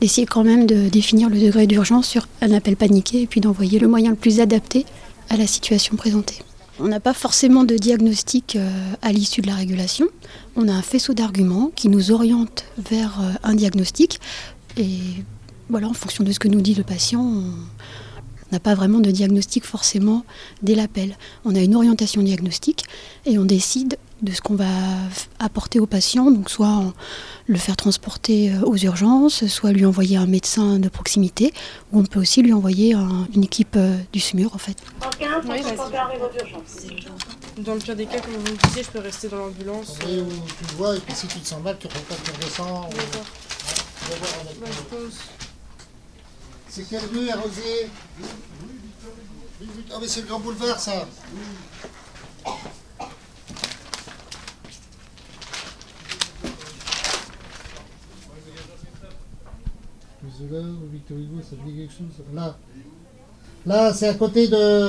d'essayer 0.00 0.26
quand 0.26 0.44
même 0.44 0.66
de 0.66 0.88
définir 0.88 1.28
le 1.28 1.38
degré 1.38 1.66
d'urgence 1.66 2.08
sur 2.08 2.26
un 2.40 2.52
appel 2.52 2.76
paniqué 2.76 3.22
et 3.22 3.26
puis 3.26 3.40
d'envoyer 3.40 3.78
le 3.78 3.88
moyen 3.88 4.10
le 4.10 4.16
plus 4.16 4.40
adapté 4.40 4.86
à 5.28 5.36
la 5.36 5.46
situation 5.46 5.96
présentée. 5.96 6.38
On 6.80 6.88
n'a 6.88 6.98
pas 6.98 7.14
forcément 7.14 7.62
de 7.62 7.76
diagnostic 7.76 8.56
euh, 8.56 8.68
à 9.00 9.12
l'issue 9.12 9.40
de 9.42 9.46
la 9.46 9.54
régulation. 9.54 10.08
On 10.56 10.66
a 10.66 10.72
un 10.72 10.82
faisceau 10.82 11.14
d'arguments 11.14 11.70
qui 11.76 11.88
nous 11.88 12.10
oriente 12.10 12.64
vers 12.78 13.20
euh, 13.20 13.30
un 13.44 13.54
diagnostic. 13.54 14.18
Et 14.76 14.98
voilà, 15.68 15.86
en 15.88 15.94
fonction 15.94 16.24
de 16.24 16.32
ce 16.32 16.40
que 16.40 16.48
nous 16.48 16.60
dit 16.60 16.74
le 16.74 16.82
patient, 16.82 17.22
on, 17.22 17.44
n'a 18.50 18.58
pas 18.58 18.74
vraiment 18.74 18.98
de 18.98 19.10
diagnostic 19.10 19.64
forcément 19.64 20.24
dès 20.62 20.74
l'appel. 20.74 21.16
On 21.44 21.54
a 21.54 21.60
une 21.60 21.76
orientation 21.76 22.22
diagnostique 22.22 22.84
et 23.24 23.38
on 23.38 23.44
décide 23.44 23.96
de 24.24 24.32
ce 24.32 24.40
qu'on 24.40 24.56
va 24.56 24.64
apporter 25.38 25.78
au 25.78 25.86
patient, 25.86 26.30
donc 26.30 26.50
soit 26.50 26.92
le 27.46 27.58
faire 27.58 27.76
transporter 27.76 28.50
euh, 28.50 28.62
aux 28.62 28.76
urgences, 28.76 29.46
soit 29.46 29.72
lui 29.72 29.84
envoyer 29.84 30.16
un 30.16 30.26
médecin 30.26 30.78
de 30.78 30.88
proximité, 30.88 31.52
ou 31.92 32.00
on 32.00 32.04
peut 32.04 32.20
aussi 32.20 32.42
lui 32.42 32.52
envoyer 32.52 32.94
une 32.94 33.44
équipe 33.44 33.76
euh, 33.76 33.96
du 34.12 34.20
SMUR 34.20 34.54
en 34.54 34.58
fait. 34.58 34.76
Dans 37.58 37.74
le 37.74 37.80
pire 37.80 37.96
des 37.96 38.06
cas, 38.06 38.20
comme 38.20 38.32
vous 38.32 38.52
me 38.52 38.66
disiez, 38.66 38.82
je 38.82 38.90
peux 38.90 38.98
rester 38.98 39.28
dans 39.28 39.36
l'ambulance. 39.36 39.96
Oui, 40.06 40.20
où 40.20 40.28
tu 40.28 40.64
le 40.70 40.76
vois, 40.76 40.96
et 40.96 41.00
puis 41.00 41.14
si 41.14 41.26
tu 41.26 41.38
te 41.38 41.46
sens 41.46 41.62
mal, 41.62 41.76
tu 41.78 41.86
repars, 41.86 42.16
tu 42.24 42.30
redescends. 42.32 42.88
C'est 46.68 46.88
quelle 46.88 47.04
rue 47.12 47.30
arrosée 47.30 47.88
Ah 49.92 49.98
mais 50.00 50.08
c'est 50.08 50.22
le 50.22 50.26
grand 50.26 50.40
boulevard 50.40 50.80
ça 50.80 51.06
Victor 60.40 61.16
Hugo, 61.16 61.40
Là. 63.66 63.92
C'est 63.94 64.08
à 64.08 64.14
côté 64.14 64.48
de, 64.48 64.88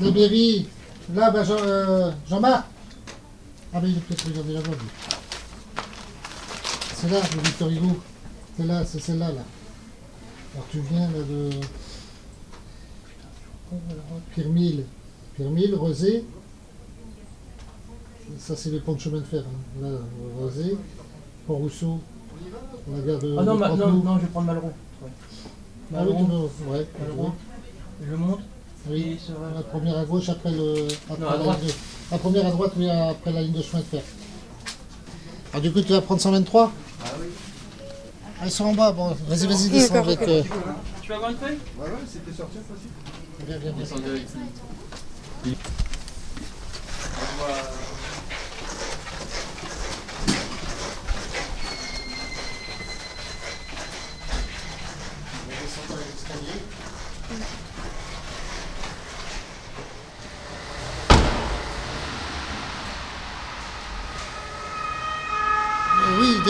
de 0.00 0.10
Berry. 0.10 0.66
Là, 1.14 1.30
ben, 1.30 1.42
Jean, 1.44 1.56
Jean-Marc. 2.28 2.66
Ah, 3.72 3.80
mais 3.82 3.90
il 3.90 3.96
est 3.96 4.00
peut-être 4.00 4.26
regardé 4.26 4.52
là-bas. 4.52 4.70
C'est 6.94 7.10
là, 7.10 7.20
le 7.34 7.40
Victor 7.40 7.68
Hugo. 7.70 8.00
C'est 8.56 8.66
là, 8.66 8.84
c'est 8.84 9.00
celle-là, 9.00 9.32
là. 9.32 9.44
Alors 10.54 10.66
tu 10.70 10.80
viens 10.80 11.10
là 11.10 11.18
de. 11.18 11.50
Pierre-Mille. 14.34 14.84
Pierre-Mille, 15.34 15.74
Rosé. 15.74 16.24
Ça, 18.38 18.54
c'est 18.54 18.70
les 18.70 18.80
ponts 18.80 18.92
de 18.92 19.00
chemin 19.00 19.18
de 19.18 19.24
fer. 19.24 19.42
Hein. 19.42 19.82
Là, 19.82 19.98
Rosé. 20.38 20.76
Pont-Rousseau. 21.46 21.98
De, 22.86 23.36
ah 23.38 23.42
non, 23.42 23.56
ma, 23.56 23.68
non, 23.70 23.92
non, 23.92 24.16
je 24.16 24.22
vais 24.22 24.26
prendre 24.28 24.46
Malraux. 24.46 24.72
Ouais. 25.02 25.10
Malraux, 25.90 26.16
ah 26.18 26.34
oui, 26.66 26.72
ouais, 26.72 26.86
Malraux. 27.00 27.32
Je 28.10 28.14
monte. 28.16 28.40
Oui, 28.88 29.18
la 29.54 29.62
première 29.62 29.98
à 29.98 30.04
gauche 30.04 30.28
après 30.28 30.50
le. 30.50 30.88
Après 31.08 31.22
non, 31.22 31.28
à 31.28 31.32
la, 31.32 31.38
droite. 31.38 31.64
De, 31.64 31.70
la 32.10 32.18
première 32.18 32.46
à 32.46 32.50
droite, 32.50 32.72
oui, 32.76 32.90
après 32.90 33.32
la 33.32 33.42
ligne 33.42 33.52
de 33.52 33.62
chemin 33.62 33.80
de 33.80 33.86
fer. 33.86 34.02
Alors 35.52 35.62
du 35.62 35.72
coup, 35.72 35.80
tu 35.82 35.92
vas 35.92 36.00
prendre 36.00 36.20
123 36.20 36.72
Ah 37.04 37.08
oui. 37.20 37.26
Ah, 38.40 38.46
ils 38.46 38.50
sont 38.50 38.64
en 38.64 38.74
bas, 38.74 38.90
bon, 38.90 39.14
vas-y, 39.28 39.46
vas-y, 39.46 39.68
descends 39.70 39.94
avec. 39.96 40.20
Euh... 40.22 40.42
Tu 41.00 41.08
vas 41.08 41.14
avoir 41.16 41.30
une 41.30 41.36
feuille? 41.36 41.58
Ouais, 41.78 41.84
ouais, 41.84 41.90
c'était 42.06 42.36
sorti 42.36 42.56
facile. 42.56 42.90
Viens, 43.46 43.58
viens, 43.58 43.72
viens. 43.76 43.96
Avec 47.46 47.81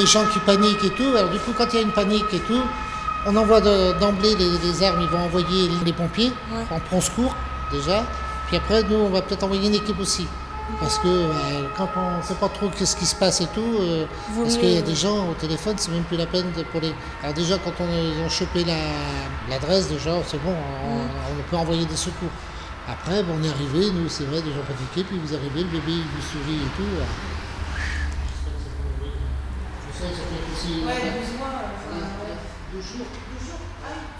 des 0.03 0.09
gens 0.09 0.25
qui 0.27 0.41
paniquent 0.41 0.85
et 0.85 0.91
tout. 0.91 1.15
Alors 1.17 1.31
du 1.31 1.39
coup, 1.39 1.53
quand 1.57 1.67
il 1.73 1.77
y 1.77 1.79
a 1.79 1.83
une 1.83 1.93
panique 1.93 2.33
et 2.33 2.41
tout, 2.41 2.63
on 3.27 3.37
envoie 3.37 3.61
d'emblée 3.61 4.35
les, 4.35 4.83
armes, 4.83 5.01
ils 5.01 5.09
vont 5.09 5.25
envoyer 5.25 5.71
les 5.85 5.93
pompiers, 5.93 6.33
on 6.71 6.81
prend 6.81 7.01
secours 7.01 7.35
déjà. 7.71 8.05
Puis 8.49 8.57
après, 8.57 8.83
nous, 8.83 8.97
on 8.97 9.11
va 9.11 9.23
peut-être 9.23 9.45
envoyer 9.45 9.69
une 9.69 9.77
équipe 9.77 10.01
aussi. 10.01 10.27
Parce 10.81 10.99
que 10.99 11.09
euh, 11.09 11.31
quand 11.77 11.89
on 11.97 12.19
ne 12.19 12.23
sait 12.23 12.35
pas 12.35 12.49
trop 12.49 12.69
qu'est-ce 12.69 12.97
qui 12.97 13.05
se 13.05 13.15
passe 13.15 13.41
et 13.41 13.47
tout, 13.49 13.75
euh, 13.81 14.07
parce 14.37 14.57
qu'il 14.57 14.71
y 14.71 14.79
a 14.79 14.83
des 14.83 14.95
gens 14.95 15.29
au 15.29 15.35
téléphone, 15.35 15.75
c'est 15.77 15.91
même 15.91 16.05
plus 16.05 16.17
la 16.17 16.27
peine 16.27 16.47
de, 16.57 16.63
pour 16.63 16.81
les. 16.81 16.95
Alors 17.23 17.35
déjà 17.35 17.59
quand 17.59 17.73
on 17.81 18.25
a, 18.25 18.29
chopé 18.29 18.65
l'adresse, 19.51 19.89
déjà 19.89 20.13
c'est 20.27 20.43
bon, 20.43 20.55
on, 20.89 21.51
peut 21.51 21.57
envoyer 21.57 21.85
des 21.85 21.97
secours. 21.97 22.31
Après, 22.89 23.23
bon, 23.23 23.35
on 23.41 23.45
est 23.45 23.51
arrivé, 23.51 23.91
nous 23.93 24.09
c'est 24.09 24.25
vrai, 24.25 24.41
des 24.41 24.51
gens 24.51 24.65
paniqués, 24.67 25.05
puis 25.05 25.19
vous 25.19 25.35
arrivez, 25.35 25.63
le 25.65 25.79
bébé 25.79 25.93
il 25.93 26.09
vous 26.15 26.23
sourit 26.23 26.59
et 26.59 26.77
tout. 26.77 27.03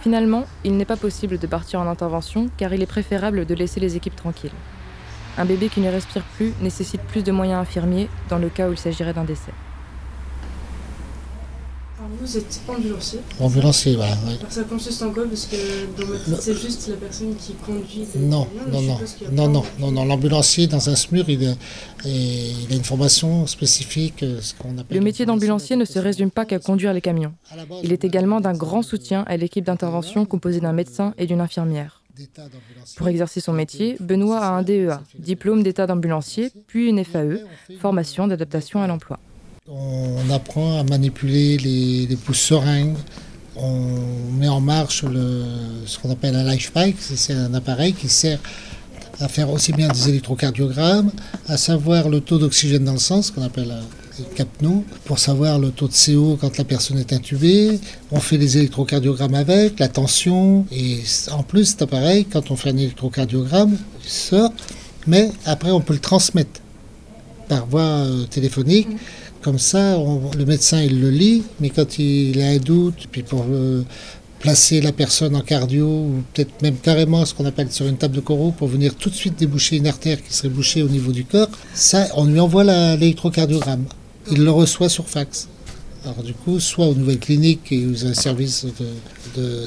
Finalement, 0.03 0.47
il 0.65 0.77
n'est 0.77 0.85
pas 0.85 0.97
possible 0.97 1.39
de 1.39 1.47
partir 1.47 1.81
en 1.81 1.87
intervention 1.87 2.49
car 2.57 2.73
il 2.75 2.83
est 2.83 2.87
préférable 2.87 3.47
de 3.47 3.55
laisser 3.55 3.79
les 3.79 3.97
équipes 3.97 4.17
tranquilles. 4.17 4.51
Un 5.39 5.45
bébé 5.45 5.69
qui 5.69 5.81
ne 5.81 5.91
respire 5.91 6.23
plus 6.37 6.53
nécessite 6.61 7.01
plus 7.03 7.23
de 7.23 7.33
moyens 7.33 7.61
infirmiers 7.61 8.09
dans 8.29 8.39
le 8.39 8.49
cas 8.49 8.69
où 8.69 8.73
il 8.73 8.79
s'agirait 8.79 9.15
d'un 9.15 9.25
décès 9.25 9.53
vous 12.23 12.37
êtes 12.39 12.61
ambulancier. 12.69 13.21
Ambulancier, 13.41 13.97
voilà. 13.97 14.17
ça 14.49 14.63
consiste 14.65 15.03
en 15.03 15.11
quoi? 15.11 15.25
Parce 15.27 15.47
que 15.47 15.57
dans 16.01 16.37
c'est 16.41 16.55
juste 16.55 16.89
la 16.89 16.97
personne 16.97 17.35
qui 17.37 17.55
conduit. 17.55 18.07
Non, 18.17 18.47
non, 18.71 18.81
non, 18.81 18.99
non, 19.33 19.49
non, 19.49 19.63
non, 19.79 19.93
non, 19.93 20.05
L'ambulancier 20.05 20.67
dans 20.67 20.89
un 20.89 20.95
SMUR, 20.95 21.29
il 21.29 21.49
a, 21.49 21.55
il 22.05 22.73
a 22.73 22.77
une 22.77 22.85
formation 22.85 23.47
spécifique. 23.47 24.23
Euh, 24.23 24.41
ce 24.41 24.55
qu'on 24.55 24.79
appelle 24.79 24.99
le 24.99 25.05
métier 25.05 25.27
d'ambulancier 25.27 25.77
ne 25.77 25.85
se 25.85 25.99
résume 25.99 26.31
pas 26.31 26.45
qu'à 26.45 26.59
conduire 26.59 26.93
les 26.93 27.01
camions. 27.01 27.33
Il 27.83 27.93
est 27.93 28.05
également 28.05 28.41
d'un 28.41 28.55
grand 28.55 28.83
soutien 28.83 29.25
à 29.27 29.37
l'équipe 29.37 29.65
d'intervention 29.65 30.25
composée 30.25 30.61
d'un 30.61 30.73
médecin 30.73 31.15
et 31.19 31.27
d'une 31.27 31.41
infirmière. 31.41 32.03
Pour 32.97 33.09
exercer 33.09 33.41
son 33.41 33.53
métier, 33.53 33.97
Benoît 33.99 34.41
a 34.41 34.51
un 34.51 34.63
DEA, 34.63 35.01
diplôme 35.19 35.63
d'état 35.63 35.87
d'ambulancier, 35.87 36.51
puis 36.67 36.89
une 36.89 37.03
FAE, 37.05 37.39
formation 37.79 38.27
d'adaptation 38.29 38.83
à 38.83 38.87
l'emploi. 38.87 39.19
On 39.69 40.29
apprend 40.31 40.81
à 40.81 40.83
manipuler 40.83 41.57
les, 41.57 42.17
pousses 42.17 42.41
seringues. 42.41 42.97
On 43.55 43.87
met 44.37 44.49
en 44.49 44.61
marche 44.61 45.05
ce 45.05 45.99
qu'on 46.01 46.11
appelle 46.11 46.35
un 46.35 46.43
life 46.53 46.73
bike. 46.75 46.97
C'est 46.99 47.33
un 47.33 47.55
appareil 47.55 47.93
qui 47.93 48.09
sert 48.09 48.41
à 49.21 49.29
faire 49.29 49.49
aussi 49.51 49.73
bien 49.73 49.87
des 49.87 50.09
électrocardiogrammes, 50.09 51.13
à 51.47 51.57
savoir 51.57 52.09
le 52.09 52.21
taux 52.21 52.39
d'oxygène 52.39 52.83
dans 52.83 52.95
le 52.95 52.99
sang, 52.99 53.23
ce 53.23 53.31
qu'on 53.31 53.43
appelle 53.43 53.73
le 54.19 54.25
capno, 54.35 54.83
pour 55.05 55.21
savoir 55.21 55.61
le 55.61 55.71
taux 55.71 55.87
de 55.87 55.93
CO 55.95 56.37
quand 56.41 56.59
la 56.59 56.65
personne 56.65 56.99
est 56.99 57.13
intubée. 57.13 57.79
On 58.11 58.19
fait 58.19 58.39
les 58.39 58.59
électrocardiogrammes 58.59 59.37
avec, 59.37 59.79
la 59.79 59.87
tension. 59.87 60.67
Et 60.73 61.03
en 61.31 61.45
plus, 61.45 61.67
cet 61.67 61.83
appareil, 61.83 62.25
quand 62.25 62.51
on 62.51 62.57
fait 62.57 62.71
un 62.71 62.79
électrocardiogramme, 62.79 63.77
il 64.03 64.11
sort, 64.11 64.53
mais 65.07 65.31
après 65.45 65.71
on 65.71 65.81
peut 65.81 65.95
le 65.95 66.01
transmettre 66.01 66.61
par 67.49 67.67
voie 67.67 67.83
euh, 67.83 68.25
téléphonique. 68.25 68.89
Comme 69.43 69.59
ça, 69.59 69.99
le 70.39 70.45
médecin, 70.45 70.81
il 70.81 71.01
le 71.01 71.11
lit, 71.11 71.43
mais 71.59 71.71
quand 71.71 71.99
il 71.99 72.41
a 72.41 72.47
un 72.47 72.59
doute, 72.59 73.09
puis 73.11 73.25
pour 73.25 73.45
euh, 73.51 73.83
placer 74.39 74.81
la 74.81 74.93
personne 74.93 75.35
en 75.35 75.41
cardio, 75.41 75.85
ou 75.85 76.23
peut-être 76.33 76.63
même 76.63 76.77
carrément 76.77 77.27
ce 77.27 77.35
qu'on 77.35 77.45
appelle 77.45 77.73
sur 77.73 77.87
une 77.89 77.97
table 77.97 78.15
de 78.15 78.21
coraux, 78.21 78.53
pour 78.53 78.69
venir 78.69 78.95
tout 78.95 79.11
de 79.11 79.17
suite 79.17 79.37
déboucher 79.37 79.79
une 79.79 79.89
artère 79.89 80.23
qui 80.23 80.33
serait 80.33 80.49
bouchée 80.49 80.85
au 80.85 80.89
niveau 80.89 81.11
du 81.11 81.25
corps, 81.25 81.49
ça, 81.75 82.07
on 82.15 82.27
lui 82.27 82.39
envoie 82.39 82.63
l'électrocardiogramme. 82.63 83.85
Il 84.31 84.45
le 84.45 84.51
reçoit 84.53 84.89
sur 84.89 85.09
fax. 85.09 85.49
Alors 86.05 86.23
du 86.23 86.35
coup, 86.35 86.61
soit 86.61 86.87
aux 86.87 86.95
nouvelles 86.95 87.19
cliniques 87.19 87.73
et 87.73 87.85
aux 87.85 88.07
un 88.07 88.15
service 88.15 88.67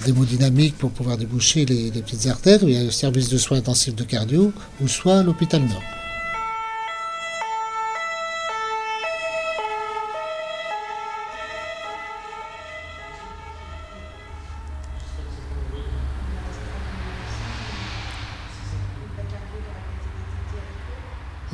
d'hémodynamique 0.06 0.78
pour 0.78 0.92
pouvoir 0.92 1.18
déboucher 1.18 1.66
les, 1.66 1.92
les 1.92 2.02
petites 2.02 2.28
artères, 2.28 2.60
il 2.64 2.72
y 2.72 2.78
a 2.78 2.84
le 2.84 2.92
service 2.92 3.28
de 3.28 3.38
soins 3.38 3.58
intensifs 3.58 3.96
de 3.96 4.04
cardio, 4.06 4.54
ou 4.82 4.88
soit 4.88 5.20
à 5.20 5.24
l'hôpital 5.24 5.62
Nord. 5.62 5.84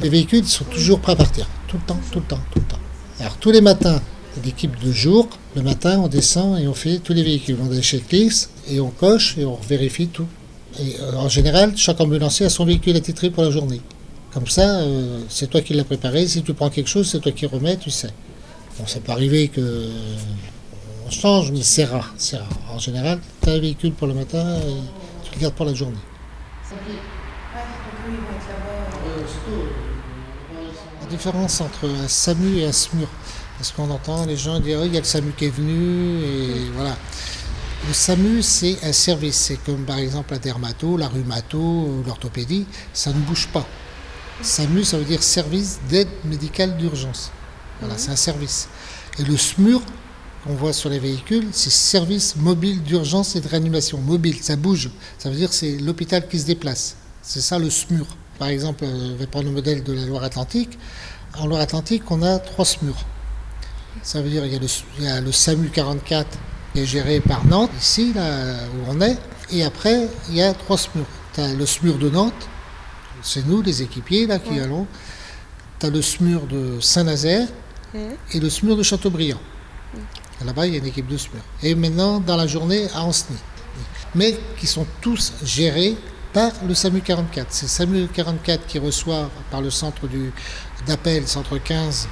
Les 0.01 0.09
véhicules 0.09 0.45
sont 0.45 0.65
toujours 0.65 0.99
prêts 0.99 1.13
à 1.13 1.15
partir. 1.15 1.47
Tout 1.67 1.77
le 1.77 1.83
temps, 1.83 1.99
tout 2.11 2.19
le 2.19 2.25
temps, 2.25 2.39
tout 2.51 2.59
le 2.59 2.65
temps. 2.65 2.79
Alors 3.19 3.37
tous 3.37 3.51
les 3.51 3.61
matins, 3.61 4.01
l'équipe 4.43 4.77
de 4.83 4.91
jour, 4.91 5.29
le 5.55 5.61
matin 5.61 5.99
on 5.99 6.07
descend 6.07 6.59
et 6.59 6.67
on 6.67 6.73
fait 6.73 6.99
tous 6.99 7.13
les 7.13 7.23
véhicules. 7.23 7.57
On 7.61 7.71
a 7.71 7.75
des 7.75 8.41
et 8.69 8.79
on 8.79 8.89
coche 8.89 9.37
et 9.37 9.45
on 9.45 9.55
vérifie 9.67 10.07
tout. 10.07 10.27
Et 10.79 10.95
euh, 11.01 11.15
en 11.17 11.29
général, 11.29 11.73
chaque 11.75 11.99
ambulancier 11.99 12.45
a 12.45 12.49
son 12.49 12.65
véhicule 12.65 12.95
attitré 12.95 13.29
pour 13.29 13.43
la 13.43 13.51
journée. 13.51 13.81
Comme 14.33 14.47
ça, 14.47 14.79
euh, 14.79 15.19
c'est 15.27 15.49
toi 15.49 15.61
qui 15.61 15.73
l'as 15.73 15.83
préparé. 15.83 16.25
Si 16.27 16.41
tu 16.43 16.53
prends 16.53 16.69
quelque 16.69 16.89
chose, 16.89 17.09
c'est 17.09 17.19
toi 17.19 17.31
qui 17.33 17.45
remets, 17.45 17.75
tu 17.77 17.89
sais. 17.89 18.09
Bon, 18.79 18.87
ça 18.87 19.01
peut 19.01 19.11
arriver 19.11 19.49
que 19.49 19.89
on 21.05 21.11
change, 21.11 21.51
mais 21.51 21.61
c'est 21.61 21.83
rare, 21.83 22.13
c'est. 22.17 22.37
En 22.73 22.79
général, 22.79 23.19
tu 23.43 23.49
as 23.49 23.53
un 23.53 23.59
véhicule 23.59 23.91
pour 23.91 24.07
le 24.07 24.13
matin 24.13 24.57
et 24.57 25.27
tu 25.27 25.35
le 25.35 25.41
gardes 25.41 25.55
pour 25.55 25.65
la 25.65 25.73
journée. 25.73 25.97
Différence 31.11 31.61
entre 31.61 31.87
un 31.87 32.07
SAMU 32.07 32.57
et 32.57 32.65
un 32.65 32.71
SMUR. 32.71 33.07
Parce 33.57 33.71
qu'on 33.71 33.91
entend 33.91 34.25
les 34.25 34.37
gens 34.37 34.59
dire 34.59 34.83
il 34.85 34.93
y 34.93 34.97
a 34.97 35.01
le 35.01 35.05
SAMU 35.05 35.33
qui 35.37 35.45
est 35.45 35.55
venu 35.55 36.23
et 36.23 36.71
voilà. 36.75 36.97
Le 37.87 37.93
SAMU, 37.93 38.41
c'est 38.41 38.77
un 38.83 38.93
service. 38.93 39.35
C'est 39.35 39.57
comme 39.57 39.85
par 39.85 39.97
exemple 39.97 40.33
la 40.33 40.39
dermato, 40.39 40.97
la 40.97 41.07
rhumato, 41.07 42.03
l'orthopédie. 42.05 42.65
Ça 42.93 43.11
ne 43.11 43.19
bouge 43.19 43.47
pas. 43.53 43.67
SAMU, 44.41 44.83
ça 44.83 44.97
veut 44.97 45.05
dire 45.05 45.21
service 45.21 45.79
d'aide 45.89 46.09
médicale 46.25 46.77
d'urgence. 46.77 47.31
Voilà, 47.79 47.97
c'est 47.97 48.11
un 48.11 48.15
service. 48.15 48.67
Et 49.19 49.23
le 49.23 49.37
SMUR, 49.37 49.81
qu'on 50.43 50.53
voit 50.53 50.73
sur 50.73 50.89
les 50.89 50.99
véhicules, 50.99 51.47
c'est 51.51 51.71
service 51.71 52.35
mobile 52.35 52.81
d'urgence 52.81 53.35
et 53.35 53.41
de 53.41 53.47
réanimation. 53.47 53.99
Mobile, 53.99 54.37
ça 54.41 54.55
bouge. 54.55 54.89
Ça 55.17 55.29
veut 55.29 55.35
dire 55.35 55.49
que 55.49 55.55
c'est 55.55 55.77
l'hôpital 55.77 56.27
qui 56.27 56.39
se 56.39 56.45
déplace. 56.45 56.95
C'est 57.21 57.41
ça 57.41 57.59
le 57.59 57.69
SMUR. 57.69 58.07
Par 58.41 58.49
exemple, 58.49 58.85
je 58.87 59.13
vais 59.13 59.27
prendre 59.27 59.45
le 59.45 59.51
modèle 59.51 59.83
de 59.83 59.93
la 59.93 60.03
Loire-Atlantique. 60.03 60.79
En 61.37 61.45
Loire-Atlantique, 61.45 62.01
on 62.09 62.23
a 62.23 62.39
trois 62.39 62.65
SMUR. 62.65 62.95
Ça 64.01 64.19
veut 64.19 64.31
dire 64.31 64.41
qu'il 64.41 64.53
y, 64.53 64.55
a 64.55 64.59
le- 64.59 64.67
il 64.97 65.03
y 65.03 65.07
a 65.07 65.21
le 65.21 65.31
SAMU 65.31 65.69
44 65.69 66.27
qui 66.73 66.79
est 66.79 66.85
géré 66.87 67.19
par 67.19 67.45
Nantes, 67.45 67.69
ici, 67.79 68.13
là 68.13 68.55
où 68.73 68.89
on 68.89 68.99
est. 68.99 69.15
Et 69.51 69.63
après, 69.63 70.07
il 70.29 70.37
y 70.37 70.41
a 70.41 70.55
trois 70.55 70.75
SMUR. 70.79 71.05
Tu 71.35 71.39
as 71.41 71.53
le 71.53 71.67
SMUR 71.67 71.99
de 71.99 72.09
Nantes, 72.09 72.33
c'est 73.21 73.45
nous, 73.45 73.61
les 73.61 73.83
équipiers, 73.83 74.25
là, 74.25 74.39
qui 74.39 74.59
allons. 74.59 74.87
Tu 75.79 75.85
as 75.85 75.89
le 75.91 76.01
SMUR 76.01 76.47
de 76.47 76.79
Saint-Nazaire 76.79 77.47
et 78.33 78.39
le 78.39 78.49
SMUR 78.49 78.75
de 78.75 78.81
Châteaubriand. 78.81 79.37
Là-bas, 80.43 80.65
il 80.65 80.73
y 80.73 80.75
a 80.77 80.79
une 80.79 80.87
équipe 80.87 81.05
de 81.07 81.17
SMUR. 81.17 81.43
Et 81.61 81.75
maintenant, 81.75 82.19
dans 82.19 82.37
la 82.37 82.47
journée, 82.47 82.87
à 82.95 83.03
Ancenis. 83.03 83.37
Mais 84.15 84.35
qui 84.57 84.65
sont 84.65 84.87
tous 84.99 85.31
gérés 85.43 85.95
par 86.33 86.51
le 86.67 86.73
SAMU 86.73 87.01
44. 87.01 87.47
C'est 87.49 87.63
le 87.65 87.69
SAMU 87.69 88.07
44 88.07 88.65
qui 88.67 88.79
reçoit 88.79 89.29
par 89.49 89.61
le 89.61 89.69
centre 89.69 90.01
d'appel, 90.87 91.27
centre 91.27 91.57
15, 91.57 92.07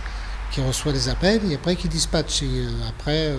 qui 0.51 0.61
reçoit 0.61 0.91
les 0.91 1.09
appels 1.09 1.41
et 1.51 1.55
après 1.55 1.75
qui 1.75 1.87
dispatche. 1.87 2.43
Et, 2.43 2.45
euh, 2.47 2.69
après, 2.89 3.27
euh, 3.27 3.37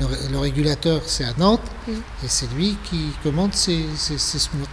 le, 0.00 0.06
le 0.32 0.38
régulateur, 0.38 1.02
c'est 1.06 1.24
à 1.24 1.32
Nantes 1.38 1.60
et 1.88 2.28
c'est 2.28 2.50
lui 2.54 2.76
qui 2.84 3.08
commande 3.22 3.54
ces, 3.54 3.84
ces, 3.96 4.18
ces 4.18 4.38
SMUR. 4.38 4.66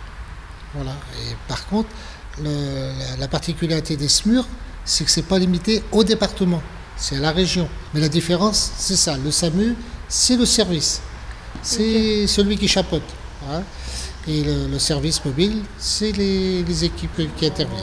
Voilà. 0.75 0.91
Et 1.23 1.35
par 1.47 1.65
contre, 1.67 1.89
le- 2.41 2.91
la, 2.99 3.17
la 3.17 3.27
particularité 3.27 3.97
des 3.97 4.07
SMUR, 4.07 4.45
c'est 4.85 5.03
que 5.03 5.11
c'est 5.11 5.23
pas 5.23 5.37
limité 5.39 5.83
au 5.91 6.03
département, 6.03 6.61
c'est 6.97 7.17
à 7.17 7.19
la 7.19 7.31
région. 7.31 7.67
Mais 7.93 7.99
la 8.01 8.09
différence, 8.09 8.71
c'est 8.77 8.95
ça. 8.95 9.17
Le 9.17 9.31
SAMU, 9.31 9.75
c'est 10.07 10.37
le 10.37 10.45
service. 10.45 11.01
C'est 11.63 12.25
celui 12.27 12.57
qui 12.57 12.67
chapeaute. 12.67 13.03
voilà. 13.45 13.63
Et 14.27 14.43
le, 14.43 14.77
service 14.79 15.23
mobile, 15.25 15.63
c'est 15.77 16.11
les, 16.11 16.83
équipes 16.83 17.35
qui 17.35 17.45
interviennent. 17.45 17.79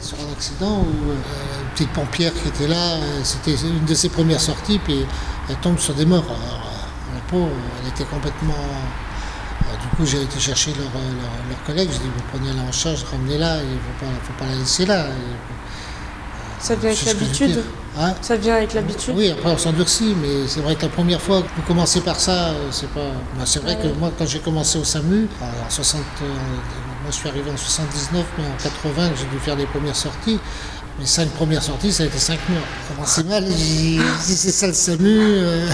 Sur 0.00 0.18
un 0.20 0.32
accident 0.32 0.80
où 0.80 1.10
euh, 1.10 1.14
une 1.66 1.72
petite 1.72 1.92
pompière 1.92 2.32
qui 2.32 2.48
était 2.48 2.68
là, 2.68 2.94
euh, 2.94 3.20
c'était 3.24 3.54
une 3.54 3.84
de 3.84 3.94
ses 3.94 4.08
premières 4.08 4.40
sorties, 4.40 4.78
puis 4.78 5.04
elle 5.48 5.56
tombe 5.56 5.78
sur 5.78 5.94
des 5.94 6.06
morts. 6.06 6.24
Alors, 6.24 6.38
euh, 6.38 7.14
la 7.14 7.20
pauvre, 7.30 7.50
elle 7.82 7.88
était 7.88 8.04
complètement. 8.04 8.54
du 9.80 9.96
coup, 9.96 10.06
j'ai 10.06 10.22
été 10.22 10.38
chercher 10.38 10.72
leur, 10.72 10.86
euh, 10.86 11.12
leur, 11.20 11.48
leur 11.48 11.62
collègue, 11.64 11.88
j'ai 11.92 11.98
dit 11.98 12.10
vous 12.14 12.22
prenez-la 12.32 12.62
en 12.62 12.72
charge, 12.72 13.04
ramenez-la, 13.10 13.62
il 13.62 13.70
ne 13.70 13.76
faut 13.76 14.04
pas, 14.04 14.12
faut 14.22 14.32
pas 14.38 14.46
la 14.46 14.58
laisser 14.58 14.86
là. 14.86 15.06
Ça 16.60 16.74
vient 16.74 16.90
avec 16.90 17.04
l'habitude. 17.04 17.62
Hein 17.98 18.14
Ça 18.20 18.36
vient 18.36 18.54
avec 18.56 18.74
l'habitude. 18.74 19.14
oui, 19.16 19.30
après 19.30 19.50
on 19.50 19.58
s'endurcit, 19.58 20.14
mais 20.20 20.46
c'est 20.48 20.60
vrai 20.60 20.74
que 20.76 20.82
la 20.82 20.88
première 20.88 21.20
fois 21.20 21.40
que 21.42 21.48
vous 21.56 21.62
commencez 21.66 22.00
par 22.00 22.18
ça, 22.20 22.48
euh, 22.50 22.68
c'est 22.70 22.90
pas. 22.90 23.00
bah, 23.38 23.42
c'est 23.46 23.62
vrai 23.62 23.76
que 23.76 23.88
moi, 23.98 24.10
quand 24.18 24.26
j'ai 24.26 24.40
commencé 24.40 24.78
au 24.78 24.84
SAMU, 24.84 25.28
en 25.40 25.70
60, 25.70 26.00
euh, 26.22 26.26
moi 26.26 27.10
je 27.10 27.14
suis 27.14 27.28
arrivé 27.28 27.50
en 27.50 27.56
79, 27.56 28.24
mais 28.38 28.44
en 28.44 28.62
80, 28.62 29.10
j'ai 29.16 29.24
dû 29.26 29.38
faire 29.42 29.56
les 29.56 29.66
premières 29.66 29.96
sorties. 29.96 30.38
Mes 30.98 31.06
cinq 31.06 31.28
premières 31.30 31.62
sorties, 31.62 31.92
ça 31.92 32.02
a 32.02 32.06
été 32.06 32.18
cinq 32.18 32.38
mois. 32.48 32.60
Commencé 32.94 33.22
mal, 33.24 33.44
j'ai 33.46 33.52
dit 33.54 34.00
si 34.20 34.34
c'est 34.36 34.50
ça 34.50 34.66
le 34.66 34.72
SAMU, 34.74 35.18
euh, 35.18 35.68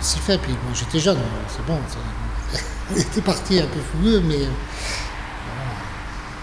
c'est 0.00 0.20
fait. 0.20 0.38
Puis 0.38 0.52
bon, 0.52 0.74
j'étais 0.74 1.00
jeune, 1.00 1.18
c'est 1.48 1.64
bon. 1.66 1.78
On 2.90 2.96
était 2.98 3.20
parti 3.20 3.58
un 3.60 3.66
peu 3.66 3.80
fougueux, 3.92 4.20
mais. 4.20 4.36
euh. 4.36 4.48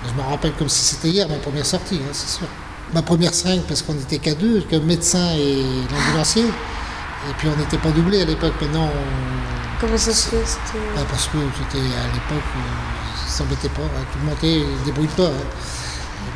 Je 0.08 0.14
me 0.14 0.28
rappelle 0.28 0.54
comme 0.54 0.70
si 0.70 0.84
c'était 0.86 1.10
hier 1.10 1.28
ma 1.28 1.38
première 1.38 1.66
sortie, 1.66 1.96
hein, 1.96 2.10
c'est 2.12 2.30
sûr. 2.30 2.48
Ma 2.94 3.02
première 3.02 3.34
seringue, 3.34 3.62
parce 3.68 3.82
qu'on 3.82 3.94
était 3.96 4.20
qu'à 4.20 4.36
deux, 4.36 4.62
que 4.62 4.76
médecin 4.78 5.32
et 5.38 5.64
l'ambulancier. 5.92 6.44
Et 6.46 7.34
puis 7.38 7.48
on 7.54 7.58
n'était 7.60 7.78
pas 7.80 7.90
doublés 7.90 8.22
à 8.22 8.26
l'époque. 8.26 8.54
Maintenant, 8.62 8.86
on- 8.86 9.80
Comment 9.82 9.98
ça 9.98 10.14
se 10.14 10.30
fait 10.30 10.44
c'était- 10.46 10.80
ah, 10.98 11.02
parce 11.10 11.26
que 11.26 11.38
c'était 11.58 11.84
à 11.84 12.06
l'époque, 12.14 12.46
euh, 12.56 13.26
ils 13.28 13.32
s'embêtaient 13.32 13.70
pas. 13.70 13.82
hein, 13.82 14.06
Tout 14.14 14.20
le 14.20 14.26
monde 14.28 14.38
se 14.80 14.86
débrouillent 14.86 15.08
pas. 15.18 15.28
hein. 15.28 15.46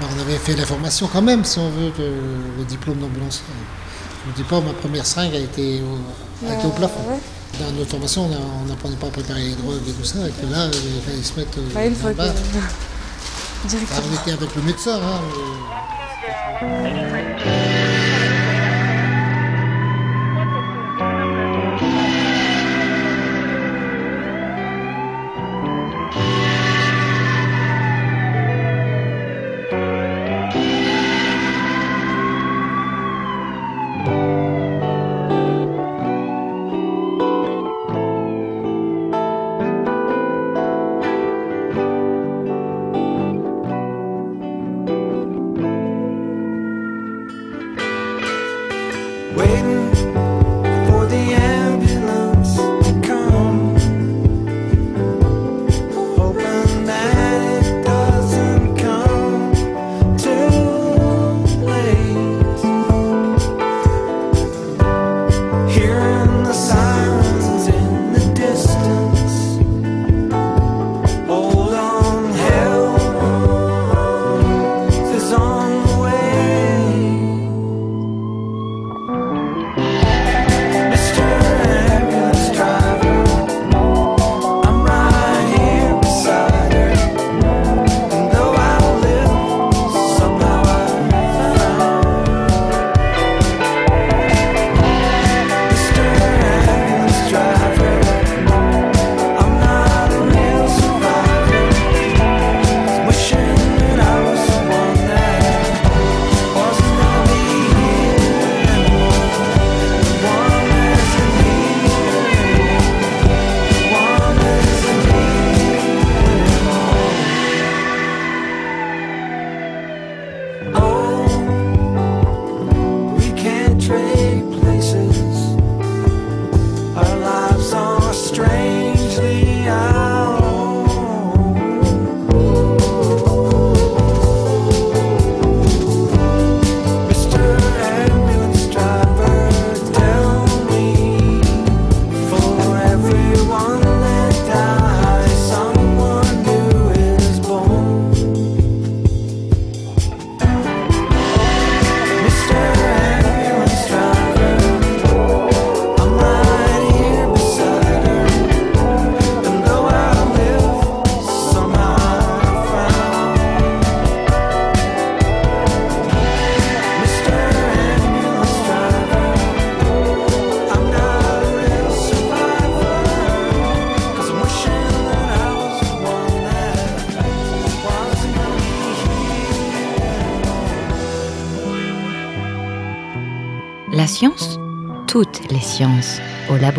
Ben, 0.02 0.08
on 0.16 0.20
avait 0.22 0.38
fait 0.38 0.56
la 0.56 0.66
formation 0.66 1.08
quand 1.12 1.22
même, 1.22 1.44
si 1.46 1.60
on 1.60 1.70
veut, 1.70 1.92
le 1.98 2.64
diplôme 2.66 2.98
d'ambulancier. 2.98 3.44
Je 4.26 4.32
ne 4.32 4.36
dis 4.36 4.44
pas, 4.44 4.60
ma 4.60 4.74
première 4.74 5.06
seringue 5.06 5.36
a 5.36 5.40
été 5.40 5.82
au, 5.82 6.48
a 6.48 6.54
été 6.56 6.66
au 6.66 6.72
Ah, 6.74 6.78
plafond. 6.78 7.00
ouais. 7.10 7.20
Dans 7.60 7.72
notre 7.78 7.90
formation, 7.92 8.26
on 8.26 8.64
on 8.64 8.66
n'apprenait 8.66 8.96
pas 8.98 9.08
à 9.08 9.12
préparer 9.12 9.42
les 9.44 9.56
drogues 9.56 9.82
et 9.88 9.92
tout 9.92 10.04
ça. 10.06 10.20
Et 10.28 10.32
que 10.32 10.52
là, 10.52 10.68
il 10.68 11.02
fallait 11.02 11.24
se 11.24 11.40
mettre 11.40 11.58
euh, 11.58 11.74
Ah, 11.76 11.86
une 11.86 11.96
fois 11.96 12.12
que. 12.12 12.18
Ah, 13.62 13.68
Directement. 13.68 14.02
on 14.10 14.22
était 14.22 14.32
avec 14.32 14.56
le 14.56 14.62
médecin. 14.62 14.96
Hein, 14.96 15.20
mais- 15.28 15.99
Thank 16.30 17.46
you. 17.46 17.69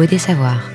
Des 0.06 0.18
Savoirs. 0.18 0.70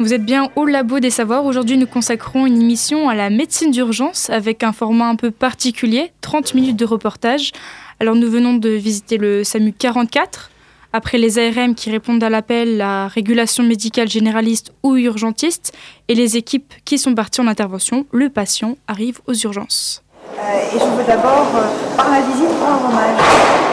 Vous 0.00 0.12
êtes 0.12 0.24
bien 0.24 0.50
au 0.56 0.66
Labo 0.66 0.98
des 0.98 1.10
Savoirs. 1.10 1.44
Aujourd'hui, 1.44 1.78
nous 1.78 1.86
consacrons 1.86 2.46
une 2.46 2.60
émission 2.60 3.08
à 3.08 3.14
la 3.14 3.30
médecine 3.30 3.70
d'urgence 3.70 4.28
avec 4.28 4.62
un 4.62 4.72
format 4.72 5.08
un 5.08 5.16
peu 5.16 5.30
particulier, 5.30 6.12
30 6.20 6.54
minutes 6.54 6.76
de 6.76 6.84
reportage. 6.84 7.52
Alors, 8.00 8.14
nous 8.14 8.30
venons 8.30 8.54
de 8.54 8.70
visiter 8.70 9.18
le 9.18 9.44
SAMU 9.44 9.72
44. 9.72 10.50
Après 10.92 11.18
les 11.18 11.38
ARM 11.38 11.74
qui 11.74 11.90
répondent 11.90 12.22
à 12.22 12.30
l'appel, 12.30 12.76
la 12.76 13.08
régulation 13.08 13.64
médicale 13.64 14.08
généraliste 14.08 14.72
ou 14.82 14.96
urgentiste 14.96 15.72
et 16.08 16.14
les 16.14 16.36
équipes 16.36 16.72
qui 16.84 16.98
sont 16.98 17.14
parties 17.14 17.40
en 17.40 17.48
intervention, 17.48 18.06
le 18.12 18.28
patient 18.28 18.76
arrive 18.86 19.20
aux 19.26 19.34
urgences. 19.34 20.04
Euh, 20.38 20.76
et 20.76 20.78
je 20.78 20.84
veux 20.84 21.04
d'abord, 21.04 21.46
euh, 21.54 21.96
par 21.96 22.10
ma 22.10 22.20
visite, 22.20 22.48
rendre 22.60 22.88
hommage 22.88 23.16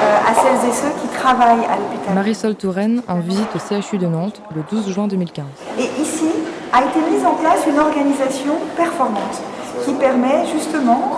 euh, 0.04 0.18
à 0.32 0.34
celles 0.34 0.70
et 0.70 0.74
ceux 0.74 1.02
qui 1.02 1.08
travaillent 1.08 1.66
à 1.66 1.76
l'hôpital. 1.78 2.16
Marisol 2.16 2.56
Touraine 2.56 3.02
en 3.08 3.20
visite 3.20 3.50
au 3.56 3.60
CHU 3.60 3.98
de 3.98 4.08
Nantes 4.08 4.42
le 4.56 4.64
12 4.70 4.90
juin 4.90 5.08
2015. 5.08 5.46
Et 5.78 6.02
ici 6.02 6.30
a 6.72 6.84
été 6.84 7.00
mise 7.12 7.26
en 7.26 7.34
place 7.34 7.60
une 7.68 7.80
organisation 7.80 8.54
performante 8.78 9.42
qui 9.84 9.94
permet 9.94 10.46
justement 10.54 11.12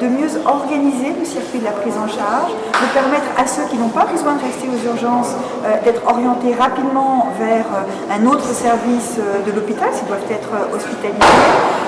de 0.00 0.06
mieux 0.06 0.30
organiser 0.46 1.12
le 1.18 1.24
circuit 1.24 1.58
de 1.58 1.64
la 1.64 1.72
prise 1.72 1.94
en 1.96 2.06
charge, 2.06 2.52
de 2.80 2.86
permettre 2.94 3.26
à 3.36 3.46
ceux 3.46 3.64
qui 3.70 3.76
n'ont 3.76 3.88
pas 3.88 4.04
besoin 4.04 4.34
de 4.34 4.42
rester 4.42 4.68
aux 4.68 4.80
urgences 4.86 5.34
euh, 5.64 5.82
d'être 5.84 6.02
orientés 6.06 6.54
rapidement 6.54 7.28
vers 7.38 7.66
euh, 7.74 8.14
un 8.16 8.26
autre 8.26 8.46
service 8.46 9.18
euh, 9.18 9.42
de 9.46 9.52
l'hôpital 9.54 9.88
s'ils 9.92 10.06
doivent 10.06 10.30
être 10.30 10.50
euh, 10.54 10.76
hospitalisés. 10.76 11.18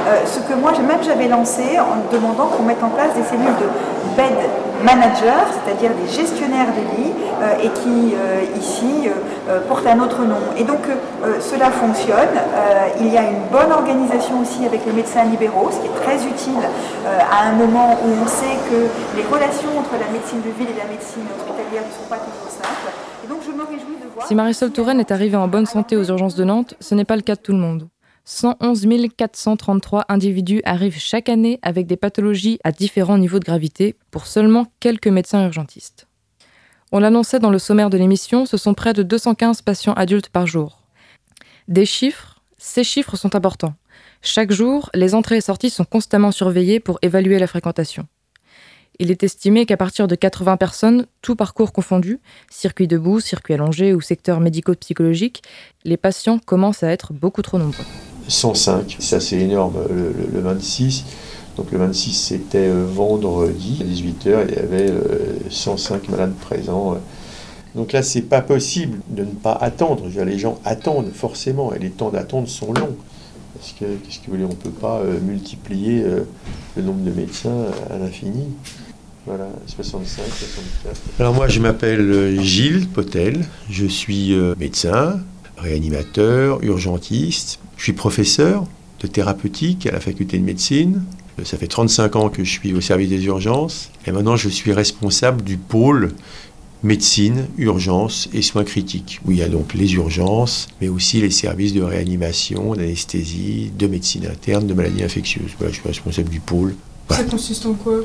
Euh, 0.09 0.27
ce 0.27 0.41
que 0.41 0.55
moi 0.59 0.73
même 0.73 1.03
j'avais 1.03 1.29
lancé 1.29 1.79
en 1.79 2.13
demandant 2.13 2.47
qu'on 2.47 2.63
mette 2.65 2.83
en 2.83 2.89
place 2.89 3.15
des 3.15 3.23
cellules 3.23 3.57
de 3.61 3.69
bed 4.17 4.37
managers, 4.83 5.47
c'est-à-dire 5.53 5.91
des 5.91 6.09
gestionnaires 6.11 6.69
des 6.75 7.03
lits, 7.03 7.13
euh, 7.43 7.63
et 7.63 7.69
qui 7.69 8.15
euh, 8.15 8.59
ici 8.59 9.09
euh, 9.09 9.61
portent 9.69 9.87
un 9.87 10.01
autre 10.01 10.23
nom. 10.25 10.41
Et 10.57 10.65
donc 10.65 10.81
euh, 10.89 11.39
cela 11.41 11.71
fonctionne. 11.71 12.35
Euh, 12.37 12.89
il 13.01 13.13
y 13.13 13.19
a 13.19 13.23
une 13.23 13.45
bonne 13.53 13.73
organisation 13.73 14.41
aussi 14.41 14.65
avec 14.67 14.85
les 14.87 14.93
médecins 14.93 15.25
libéraux, 15.25 15.69
ce 15.71 15.79
qui 15.81 15.87
est 15.87 16.01
très 16.05 16.27
utile 16.27 16.65
euh, 16.65 17.19
à 17.31 17.49
un 17.51 17.60
moment 17.61 17.93
où 18.03 18.09
on 18.09 18.27
sait 18.27 18.57
que 18.71 18.89
les 19.17 19.25
relations 19.25 19.79
entre 19.79 19.93
la 20.01 20.11
médecine 20.11 20.41
de 20.41 20.51
ville 20.59 20.75
et 20.75 20.79
la 20.79 20.89
médecine 20.89 21.25
hospitalière 21.37 21.85
ne 21.87 21.93
sont 21.93 22.09
pas 22.09 22.19
toujours 22.19 22.51
simples. 22.51 22.91
Si 24.27 24.35
Marisol 24.35 24.73
Touraine 24.73 25.01
est 25.01 25.11
arrivée 25.11 25.37
en 25.37 25.49
bonne 25.49 25.67
santé 25.67 25.97
aux 25.97 26.05
urgences 26.05 26.35
de 26.35 26.45
Nantes, 26.45 26.75
ce 26.81 26.95
n'est 26.95 27.05
pas 27.05 27.17
le 27.17 27.23
cas 27.23 27.35
de 27.35 27.41
tout 27.41 27.53
le 27.53 27.59
monde. 27.59 27.89
111 28.25 28.87
433 29.17 30.05
individus 30.09 30.63
arrivent 30.65 30.99
chaque 30.99 31.29
année 31.29 31.59
avec 31.63 31.87
des 31.87 31.97
pathologies 31.97 32.59
à 32.65 32.73
différents 32.73 33.19
niveaux 33.19 33.39
de 33.39 33.45
gravité 33.45 33.97
pour 34.11 34.27
seulement 34.27 34.67
quelques 34.79 35.09
médecins 35.09 35.45
urgentistes. 35.45 36.07
On 36.93 36.99
l'annonçait 36.99 37.41
dans 37.41 37.51
le 37.51 37.59
sommaire 37.59 37.91
de 37.91 37.99
l'émission, 37.99 38.47
ce 38.47 38.57
sont 38.57 38.75
près 38.75 38.93
de 38.93 39.03
215 39.03 39.63
patients 39.63 39.95
adultes 39.95 40.29
par 40.29 40.47
jour. 40.47 40.83
Des 41.69 41.87
chiffres, 41.87 42.41
ces 42.59 42.85
chiffres 42.85 43.17
sont 43.17 43.35
importants. 43.37 43.75
Chaque 44.23 44.53
jour, 44.53 44.91
les 44.95 45.15
entrées 45.15 45.39
et 45.39 45.41
sorties 45.41 45.71
sont 45.71 45.85
constamment 45.85 46.31
surveillées 46.31 46.79
pour 46.79 46.99
évaluer 47.01 47.39
la 47.39 47.47
fréquentation. 47.47 48.07
Il 48.99 49.11
est 49.11 49.23
estimé 49.23 49.65
qu'à 49.65 49.79
partir 49.79 50.09
de 50.09 50.15
80 50.15 50.59
personnes, 50.59 51.07
tout 51.23 51.37
parcours 51.37 51.73
confondu, 51.73 52.21
circuit 52.51 52.87
debout, 52.87 53.21
circuit 53.21 53.55
allongé 53.55 53.95
ou 53.95 54.03
secteur 54.03 54.41
médico-psychologique, 54.41 55.43
les 55.85 55.97
patients 55.97 56.39
commencent 56.39 56.83
à 56.83 56.91
être 56.91 57.15
beaucoup 57.15 57.41
trop 57.41 57.59
nombreux. 57.59 57.85
105, 58.29 58.99
c'est 58.99 59.17
assez 59.17 59.39
énorme, 59.39 59.79
le, 59.89 60.13
le, 60.13 60.27
le 60.31 60.41
26. 60.41 61.05
Donc 61.57 61.73
le 61.73 61.79
26, 61.79 62.13
c'était 62.13 62.69
euh, 62.69 62.85
vendredi, 62.85 63.79
à 63.81 63.85
18h, 63.85 64.47
il 64.49 64.55
y 64.55 64.59
avait 64.59 64.91
euh, 64.91 65.39
105 65.49 66.11
malades 66.11 66.35
présents. 66.35 66.99
Donc 67.75 67.93
là, 67.93 68.03
c'est 68.03 68.23
pas 68.23 68.43
possible 68.43 68.99
de 69.09 69.25
ne 69.25 69.31
pas 69.31 69.53
attendre. 69.53 70.05
Les 70.27 70.39
gens 70.39 70.59
attendent 70.67 71.11
forcément, 71.11 71.73
et 71.73 71.79
les 71.79 71.91
temps 71.91 72.11
d'attente 72.11 72.49
sont 72.49 72.75
longs. 72.75 72.97
Qu'est-ce 73.61 74.21
que 74.21 74.31
voulez, 74.31 74.45
on 74.45 74.49
ne 74.49 74.55
peut 74.55 74.71
pas 74.71 75.01
euh, 75.01 75.21
multiplier 75.21 76.03
euh, 76.03 76.21
le 76.77 76.83
nombre 76.83 77.05
de 77.05 77.11
médecins 77.11 77.67
à 77.91 77.99
l'infini? 77.99 78.49
Voilà, 79.27 79.49
65, 79.67 80.23
64. 80.25 81.01
Alors 81.19 81.35
moi, 81.35 81.47
je 81.47 81.61
m'appelle 81.61 82.01
euh, 82.01 82.41
Gilles 82.41 82.89
Potel, 82.89 83.45
je 83.69 83.87
suis 83.87 84.35
médecin, 84.59 85.21
réanimateur, 85.59 86.63
urgentiste, 86.63 87.61
je 87.77 87.83
suis 87.83 87.93
professeur 87.93 88.67
de 89.01 89.07
thérapeutique 89.07 89.87
à 89.87 89.93
la 89.93 90.01
faculté 90.01 90.39
de 90.39 90.45
médecine. 90.45 91.03
Ça 91.45 91.57
fait 91.57 91.69
35 91.69 92.17
ans 92.17 92.29
que 92.29 92.45
je 92.45 92.51
suis 92.51 92.75
au 92.75 92.83
service 92.83 93.09
des 93.09 93.25
urgences 93.25 93.91
et 94.07 94.13
maintenant 94.13 94.37
je 94.37 94.51
suis 94.51 94.73
responsable 94.75 95.43
du 95.43 95.57
pôle 95.57 96.13
médecine, 96.83 97.47
urgence 97.59 98.29
et 98.33 98.43
soins 98.43 98.65
critiques, 98.65 99.21
où 99.27 99.33
il 99.33 99.39
y 99.39 99.43
a 99.43 99.49
donc 99.49 99.75
les 99.75 99.93
urgences, 99.95 100.69
mais 100.81 100.89
aussi 100.89 101.21
les 101.21 101.31
services 101.31 101.75
de 101.75 101.83
réanimation, 101.83 102.75
d'anesthésie, 102.75 103.71
de 103.79 103.87
médecine 103.87 104.27
interne, 104.27 104.67
de 104.67 104.75
maladies 104.75 105.03
infectieuses. 105.03 105.51
Voilà, 105.59 105.73
je 105.73 105.81
suis 105.81 105.89
responsable 105.89 106.31
du 106.31 106.41
pôle. 106.41 106.75
Ça 107.11 107.25
consiste 107.25 107.67
en 107.67 107.75
quoi 107.75 108.01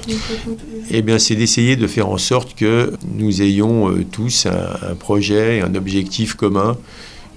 Eh 0.90 1.02
bien, 1.04 1.20
c'est 1.20 1.36
d'essayer 1.36 1.76
de 1.76 1.86
faire 1.86 2.10
en 2.10 2.18
sorte 2.18 2.56
que 2.56 2.94
nous 3.14 3.44
ayons 3.44 3.92
euh, 3.92 4.04
tous 4.04 4.48
un, 4.48 4.90
un 4.92 4.96
projet, 4.96 5.62
un 5.62 5.76
objectif 5.76 6.34
commun, 6.34 6.76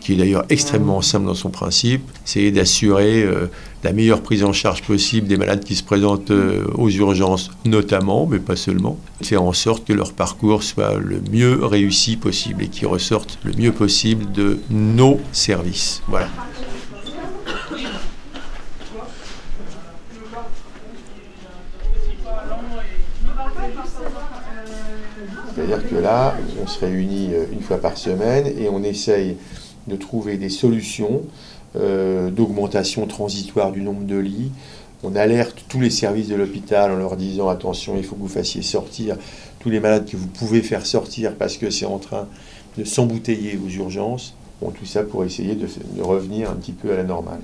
qui 0.00 0.12
est 0.12 0.16
d'ailleurs 0.16 0.44
extrêmement 0.48 1.02
simple 1.02 1.26
dans 1.26 1.34
son 1.34 1.50
principe, 1.50 2.02
c'est 2.24 2.50
d'assurer 2.50 3.22
euh, 3.22 3.46
la 3.84 3.92
meilleure 3.92 4.22
prise 4.22 4.44
en 4.44 4.52
charge 4.52 4.82
possible 4.82 5.28
des 5.28 5.36
malades 5.36 5.64
qui 5.64 5.74
se 5.74 5.82
présentent 5.82 6.30
euh, 6.30 6.64
aux 6.74 6.90
urgences, 6.90 7.50
notamment, 7.64 8.26
mais 8.26 8.38
pas 8.38 8.56
seulement, 8.56 8.98
faire 9.22 9.42
en 9.42 9.52
sorte 9.52 9.84
que 9.84 9.92
leur 9.92 10.12
parcours 10.12 10.62
soit 10.62 10.94
le 10.98 11.20
mieux 11.30 11.64
réussi 11.64 12.16
possible 12.16 12.64
et 12.64 12.68
qu'ils 12.68 12.88
ressortent 12.88 13.38
le 13.44 13.52
mieux 13.52 13.72
possible 13.72 14.32
de 14.32 14.58
nos 14.70 15.20
services. 15.32 16.02
Voilà. 16.08 16.28
C'est-à-dire 25.54 25.88
que 25.88 25.96
là, 25.96 26.34
on 26.62 26.66
se 26.66 26.78
réunit 26.80 27.30
euh, 27.34 27.44
une 27.52 27.60
fois 27.60 27.78
par 27.78 27.98
semaine 27.98 28.46
et 28.46 28.68
on 28.68 28.82
essaye 28.84 29.36
de 29.88 29.96
trouver 29.96 30.36
des 30.36 30.48
solutions 30.48 31.22
euh, 31.76 32.30
d'augmentation 32.30 33.06
transitoire 33.06 33.72
du 33.72 33.82
nombre 33.82 34.04
de 34.04 34.16
lits. 34.16 34.50
On 35.02 35.14
alerte 35.16 35.64
tous 35.68 35.80
les 35.80 35.90
services 35.90 36.28
de 36.28 36.34
l'hôpital 36.34 36.90
en 36.90 36.96
leur 36.96 37.16
disant 37.16 37.48
attention, 37.48 37.94
il 37.96 38.04
faut 38.04 38.16
que 38.16 38.20
vous 38.20 38.28
fassiez 38.28 38.62
sortir 38.62 39.16
tous 39.60 39.70
les 39.70 39.80
malades 39.80 40.06
que 40.06 40.16
vous 40.16 40.26
pouvez 40.26 40.62
faire 40.62 40.86
sortir 40.86 41.34
parce 41.34 41.56
que 41.56 41.70
c'est 41.70 41.86
en 41.86 41.98
train 41.98 42.26
de 42.76 42.84
s'embouteiller 42.84 43.58
aux 43.64 43.68
urgences. 43.68 44.34
Bon, 44.60 44.70
tout 44.70 44.86
ça 44.86 45.02
pour 45.02 45.24
essayer 45.24 45.54
de, 45.54 45.66
de 45.96 46.02
revenir 46.02 46.50
un 46.50 46.54
petit 46.54 46.72
peu 46.72 46.92
à 46.92 46.96
la 46.96 47.04
normale. 47.04 47.40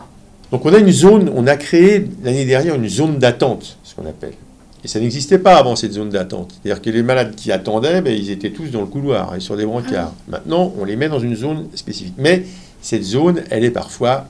Donc 0.50 0.64
on 0.64 0.72
a 0.72 0.78
une 0.78 0.90
zone, 0.90 1.30
on 1.34 1.46
a 1.46 1.56
créé 1.56 2.06
l'année 2.22 2.44
dernière 2.44 2.74
une 2.76 2.88
zone 2.88 3.18
d'attente, 3.18 3.78
ce 3.84 3.94
qu'on 3.94 4.06
appelle. 4.06 4.34
Et 4.84 4.88
ça 4.88 5.00
n'existait 5.00 5.38
pas 5.38 5.56
avant 5.56 5.76
cette 5.76 5.92
zone 5.92 6.10
d'attente. 6.10 6.54
C'est-à-dire 6.62 6.82
que 6.82 6.90
les 6.90 7.02
malades 7.02 7.34
qui 7.34 7.50
attendaient, 7.50 8.02
ben, 8.02 8.14
ils 8.14 8.30
étaient 8.30 8.50
tous 8.50 8.68
dans 8.70 8.82
le 8.82 8.86
couloir 8.86 9.34
et 9.34 9.40
sur 9.40 9.56
des 9.56 9.64
brancards. 9.64 10.12
Maintenant, 10.28 10.74
on 10.78 10.84
les 10.84 10.96
met 10.96 11.08
dans 11.08 11.20
une 11.20 11.34
zone 11.34 11.68
spécifique. 11.74 12.14
Mais 12.18 12.44
cette 12.82 13.02
zone, 13.02 13.42
elle 13.48 13.64
est 13.64 13.70
parfois 13.70 14.26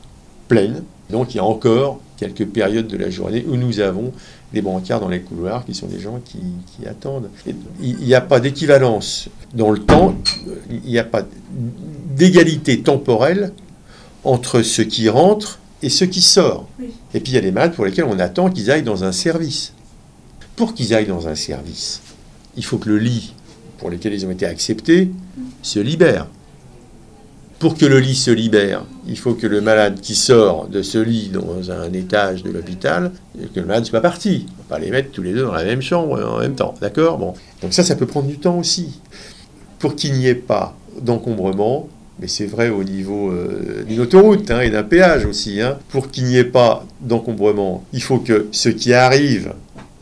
pleine. 0.46 0.84
Donc 1.10 1.34
il 1.34 1.38
y 1.38 1.40
a 1.40 1.44
encore 1.44 2.00
quelques 2.16 2.46
périodes 2.46 2.86
de 2.86 2.96
la 2.96 3.10
journée 3.10 3.44
où 3.48 3.56
nous 3.56 3.80
avons 3.80 4.12
des 4.52 4.62
brancards 4.62 5.00
dans 5.00 5.08
les 5.08 5.20
couloirs 5.20 5.64
qui 5.64 5.74
sont 5.74 5.88
des 5.88 5.98
gens 5.98 6.20
qui, 6.24 6.38
qui 6.76 6.86
attendent. 6.86 7.28
Il 7.82 7.96
n'y 7.96 8.14
a 8.14 8.20
pas 8.20 8.40
d'équivalence 8.40 9.28
dans 9.52 9.70
le 9.70 9.80
temps, 9.80 10.14
il 10.70 10.88
n'y 10.88 10.98
a 10.98 11.04
pas 11.04 11.22
d'égalité 12.16 12.80
temporelle 12.80 13.52
entre 14.22 14.62
ceux 14.62 14.84
qui 14.84 15.08
rentrent 15.08 15.58
et 15.82 15.88
ceux 15.88 16.06
qui 16.06 16.22
sortent. 16.22 16.68
Et 17.12 17.20
puis 17.20 17.32
il 17.32 17.34
y 17.34 17.38
a 17.38 17.42
des 17.42 17.52
malades 17.52 17.74
pour 17.74 17.84
lesquels 17.84 18.04
on 18.04 18.18
attend 18.18 18.48
qu'ils 18.48 18.70
aillent 18.70 18.82
dans 18.82 19.04
un 19.04 19.12
service. 19.12 19.73
Pour 20.56 20.74
qu'ils 20.74 20.94
aillent 20.94 21.06
dans 21.06 21.26
un 21.26 21.34
service, 21.34 22.00
il 22.56 22.64
faut 22.64 22.78
que 22.78 22.88
le 22.88 22.98
lit 22.98 23.34
pour 23.78 23.90
lequel 23.90 24.14
ils 24.14 24.24
ont 24.24 24.30
été 24.30 24.46
acceptés 24.46 25.10
se 25.62 25.80
libère. 25.80 26.28
Pour 27.58 27.76
que 27.76 27.86
le 27.86 27.98
lit 27.98 28.14
se 28.14 28.30
libère, 28.30 28.84
il 29.06 29.18
faut 29.18 29.34
que 29.34 29.46
le 29.46 29.60
malade 29.60 30.00
qui 30.00 30.14
sort 30.14 30.68
de 30.68 30.82
ce 30.82 30.98
lit 30.98 31.30
dans 31.30 31.70
un 31.70 31.92
étage 31.92 32.42
de 32.42 32.50
l'hôpital, 32.50 33.10
que 33.54 33.60
le 33.60 33.66
malade 33.66 33.82
ne 33.82 33.88
soit 33.88 34.00
pas 34.00 34.08
parti. 34.08 34.46
On 34.48 34.52
ne 34.52 34.68
va 34.68 34.76
pas 34.76 34.78
les 34.78 34.90
mettre 34.90 35.10
tous 35.10 35.22
les 35.22 35.32
deux 35.32 35.42
dans 35.42 35.52
la 35.52 35.64
même 35.64 35.82
chambre 35.82 36.22
en 36.22 36.38
même 36.38 36.54
temps. 36.54 36.74
D'accord? 36.80 37.18
Donc 37.62 37.72
ça, 37.72 37.82
ça 37.82 37.96
peut 37.96 38.06
prendre 38.06 38.28
du 38.28 38.38
temps 38.38 38.58
aussi. 38.58 39.00
Pour 39.78 39.96
qu'il 39.96 40.12
n'y 40.12 40.26
ait 40.26 40.34
pas 40.34 40.76
d'encombrement, 41.00 41.88
mais 42.20 42.28
c'est 42.28 42.46
vrai 42.46 42.68
au 42.70 42.84
niveau 42.84 43.30
euh, 43.30 43.82
d'une 43.88 44.00
autoroute 44.00 44.50
hein, 44.50 44.60
et 44.60 44.70
d'un 44.70 44.84
péage 44.84 45.26
aussi, 45.26 45.60
hein, 45.60 45.78
pour 45.88 46.10
qu'il 46.10 46.24
n'y 46.24 46.36
ait 46.36 46.44
pas 46.44 46.86
d'encombrement, 47.00 47.84
il 47.92 48.02
faut 48.02 48.18
que 48.18 48.46
ce 48.52 48.68
qui 48.68 48.92
arrive 48.92 49.52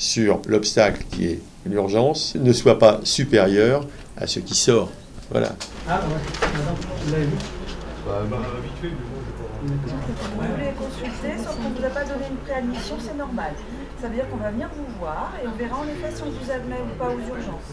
sur 0.02 0.42
l'obstacle 0.48 1.04
qui 1.12 1.26
est 1.26 1.40
l'urgence 1.64 2.34
ne 2.34 2.52
soit 2.52 2.76
pas 2.78 2.98
supérieur 3.04 3.86
à 4.16 4.26
ce 4.26 4.40
qui 4.40 4.56
sort. 4.56 4.90
Voilà. 5.30 5.54
Ah 5.88 6.00
ouais, 6.00 6.18
Madame, 6.52 6.74
vous 7.04 7.12
l'avez 7.12 7.24
vu 7.24 7.36
Bah, 8.04 8.18
bah, 8.28 8.38
mais 9.62 9.70
bon, 9.70 9.86
pas. 9.86 10.42
Vous 10.42 10.54
voulez 10.54 10.74
consulter, 10.74 11.38
sauf 11.38 11.54
qu'on 11.56 11.70
ne 11.70 11.74
vous 11.78 11.84
a 11.84 11.90
pas 11.90 12.02
donné 12.02 12.26
une 12.28 12.36
préadmission, 12.38 12.96
c'est 12.98 13.16
normal. 13.16 13.52
Ça 14.00 14.08
veut 14.08 14.14
dire 14.16 14.28
qu'on 14.28 14.38
va 14.38 14.50
venir 14.50 14.68
vous 14.74 14.98
voir 14.98 15.32
et 15.40 15.46
on 15.46 15.56
verra 15.56 15.76
en 15.78 15.84
effet 15.84 16.10
si 16.12 16.22
on 16.24 16.30
vous 16.30 16.50
admet 16.50 16.82
ou 16.82 16.98
pas 16.98 17.06
aux 17.06 17.22
urgences. 17.22 17.70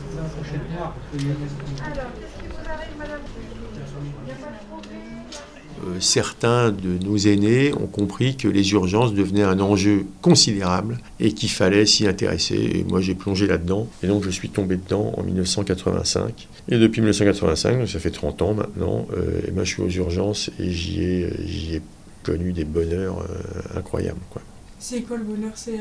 Alors, 0.77 0.93
qu'est-ce 1.11 2.35
qui 2.37 2.47
vous 2.47 2.69
arrive, 2.69 2.95
madame? 2.95 3.25
Il 3.25 4.25
n'y 4.25 4.31
a 4.31 4.35
pas 4.35 4.53
de 4.53 4.61
progrès 4.69 5.59
Euh, 5.86 5.99
certains 5.99 6.71
de 6.71 7.03
nos 7.03 7.17
aînés 7.17 7.73
ont 7.73 7.88
compris 7.88 8.36
que 8.36 8.47
les 8.47 8.71
urgences 8.71 9.13
devenaient 9.13 9.43
un 9.43 9.60
enjeu 9.60 10.05
considérable 10.21 10.99
et 11.19 11.32
qu'il 11.34 11.49
fallait 11.49 11.86
s'y 11.86 12.08
intéresser. 12.08 12.55
Et 12.55 12.84
moi, 12.84 13.01
j'ai 13.01 13.15
plongé 13.15 13.47
là-dedans. 13.47 13.88
Et 14.03 14.08
donc, 14.08 14.23
je 14.23 14.29
suis 14.29 14.49
tombé 14.49 14.75
dedans 14.75 15.13
en 15.17 15.23
1985. 15.23 16.47
Et 16.69 16.77
depuis 16.77 17.01
1985, 17.01 17.79
donc 17.79 17.89
ça 17.89 17.99
fait 17.99 18.12
30 18.12 18.41
ans 18.41 18.53
maintenant, 18.53 19.08
euh, 19.15 19.41
et 19.47 19.51
moi, 19.51 19.63
je 19.63 19.73
suis 19.73 19.82
aux 19.82 19.89
urgences 19.89 20.51
et 20.60 20.69
j'y 20.69 21.01
ai, 21.01 21.29
j'y 21.45 21.75
ai 21.75 21.82
connu 22.23 22.51
des 22.51 22.65
bonheurs 22.65 23.19
euh, 23.19 23.77
incroyables. 23.77 24.19
Quoi. 24.29 24.41
C'est 24.79 25.01
quoi 25.01 25.17
le 25.17 25.23
bonheur 25.23 25.51
C'est 25.55 25.71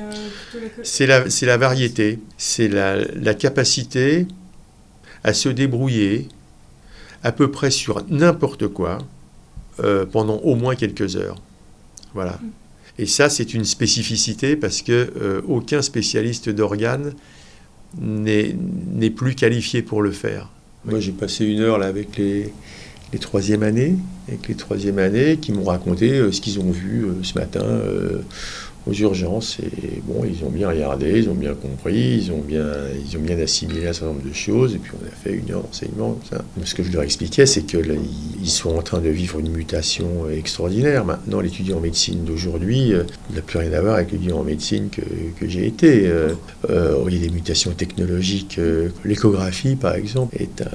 plutôt 0.51 0.65
la... 0.65 0.85
C'est 0.85 1.07
la, 1.07 1.31
c'est 1.31 1.47
la 1.47 1.57
variété, 1.57 2.19
c'est 2.37 2.69
la, 2.69 2.97
la 2.97 3.35
capacité 3.35 4.27
à 5.25 5.33
se 5.33 5.49
débrouiller 5.49 6.29
à 7.23 7.33
peu 7.33 7.51
près 7.51 7.71
sur 7.71 8.05
n'importe 8.09 8.69
quoi 8.69 8.99
euh, 9.81 10.07
pendant 10.07 10.37
au 10.39 10.55
moins 10.55 10.75
quelques 10.75 11.17
heures. 11.17 11.41
Voilà. 12.15 12.39
Et 12.99 13.07
ça, 13.07 13.29
c'est 13.29 13.55
une 13.55 13.65
spécificité 13.65 14.57
parce 14.57 14.83
que 14.83 15.13
euh, 15.21 15.41
aucun 15.47 15.83
spécialiste 15.83 16.49
d'organes 16.49 17.13
n'est 18.01 18.55
n'est 18.93 19.11
plus 19.11 19.35
qualifié 19.35 19.83
pour 19.83 20.03
le 20.03 20.11
faire. 20.11 20.51
Moi, 20.85 21.01
j'ai 21.01 21.13
passé 21.13 21.45
une 21.45 21.61
heure 21.61 21.79
là 21.79 21.87
avec 21.87 22.17
les, 22.17 22.53
les 23.13 23.19
troisième 23.19 23.63
années, 23.63 23.97
avec 24.29 24.49
les 24.49 24.55
troisième 24.55 24.99
années 24.99 25.39
qui 25.39 25.53
m'ont 25.53 25.65
raconté 25.65 26.13
euh, 26.13 26.33
ce 26.33 26.41
qu'ils 26.41 26.61
ont 26.61 26.71
vu 26.71 27.05
euh, 27.05 27.13
ce 27.23 27.39
matin 27.39 27.63
euh, 27.63 28.21
aux 28.89 28.93
urgences. 28.95 29.59
Et 29.61 30.01
bon, 30.05 30.25
ils 30.25 30.45
ont 30.45 30.51
bien 30.51 30.69
regardé, 30.71 31.19
ils 31.19 31.29
ont 31.29 31.35
bien 31.35 31.55
compris, 31.55 32.21
ils 32.23 32.33
ont 32.33 32.39
bien, 32.41 32.67
ils 33.07 33.17
ont 33.17 33.21
bien 33.21 33.39
assimilé 33.39 33.87
un 33.89 33.93
certain 33.93 34.13
nombre 34.15 34.27
de 34.29 34.33
choses. 34.33 34.75
Et 34.75 34.79
puis 34.79 34.93
on 35.01 35.07
a 35.07 35.11
fait 35.11 35.33
une 35.37 35.53
heure 35.53 35.63
d'enseignement. 35.63 36.19
Ce 36.65 36.75
que 36.75 36.83
je 36.83 36.91
leur 36.93 37.03
expliquais, 37.03 37.47
c'est 37.47 37.63
que 37.67 37.77
là, 37.79 37.95
ils- 37.95 38.43
ils 38.43 38.51
sont 38.51 38.71
en 38.77 38.83
train 38.83 39.01
de 39.01 39.09
vivre 39.09 39.39
une 39.41 39.51
mutation 39.51 40.07
euh, 40.27 40.37
extraordinaire. 40.39 41.05
Maintenant, 41.05 41.41
l'étudiant 41.41 41.79
en 41.79 41.81
médecine 41.81 42.25
d'aujourd'hui 42.25 42.93
euh, 42.95 43.03
n'a 43.35 43.43
plus 43.43 43.59
rien 43.59 43.73
à 43.73 43.81
voir 43.81 43.95
avec 43.97 44.13
l'étudiant 44.13 44.39
en 44.39 44.45
médecine 44.45 44.89
que, 44.91 45.03
que 45.39 45.49
j'ai 45.49 45.67
été. 45.67 46.07
Euh, 46.07 46.33
il 47.09 47.15
y 47.15 47.19
a 47.19 47.27
des 47.29 47.33
mutations 47.35 47.73
technologiques. 47.73 48.59
L'échographie, 49.05 49.77
par 49.77 49.95
exemple, 49.95 50.37
est 50.41 50.63
un- 50.63 50.67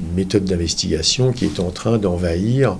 une 0.00 0.14
méthode 0.16 0.44
d'investigation 0.44 1.32
qui 1.32 1.44
est 1.46 1.58
en 1.60 1.70
train 1.70 1.98
d'envahir 1.98 2.76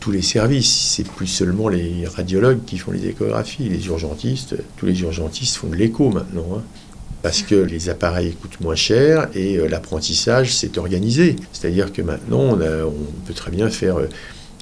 tous 0.00 0.10
les 0.10 0.22
services. 0.22 0.94
C'est 0.96 1.06
plus 1.06 1.26
seulement 1.26 1.68
les 1.68 2.06
radiologues 2.06 2.64
qui 2.64 2.78
font 2.78 2.92
les 2.92 3.06
échographies, 3.06 3.68
les 3.68 3.86
urgentistes. 3.86 4.56
Tous 4.76 4.86
les 4.86 5.00
urgentistes 5.00 5.56
font 5.56 5.68
de 5.68 5.76
l'écho 5.76 6.10
maintenant. 6.10 6.46
hein. 6.56 6.62
Parce 7.22 7.42
que 7.42 7.56
les 7.56 7.88
appareils 7.88 8.34
coûtent 8.34 8.60
moins 8.60 8.76
cher 8.76 9.28
et 9.34 9.56
euh, 9.56 9.68
l'apprentissage 9.68 10.54
s'est 10.54 10.78
organisé. 10.78 11.34
C'est-à-dire 11.52 11.92
que 11.92 12.00
maintenant, 12.00 12.56
on, 12.56 12.56
peut 13.26 13.34
très 13.34 13.50
bien 13.50 13.70
faire 13.70 13.98
euh, 13.98 14.06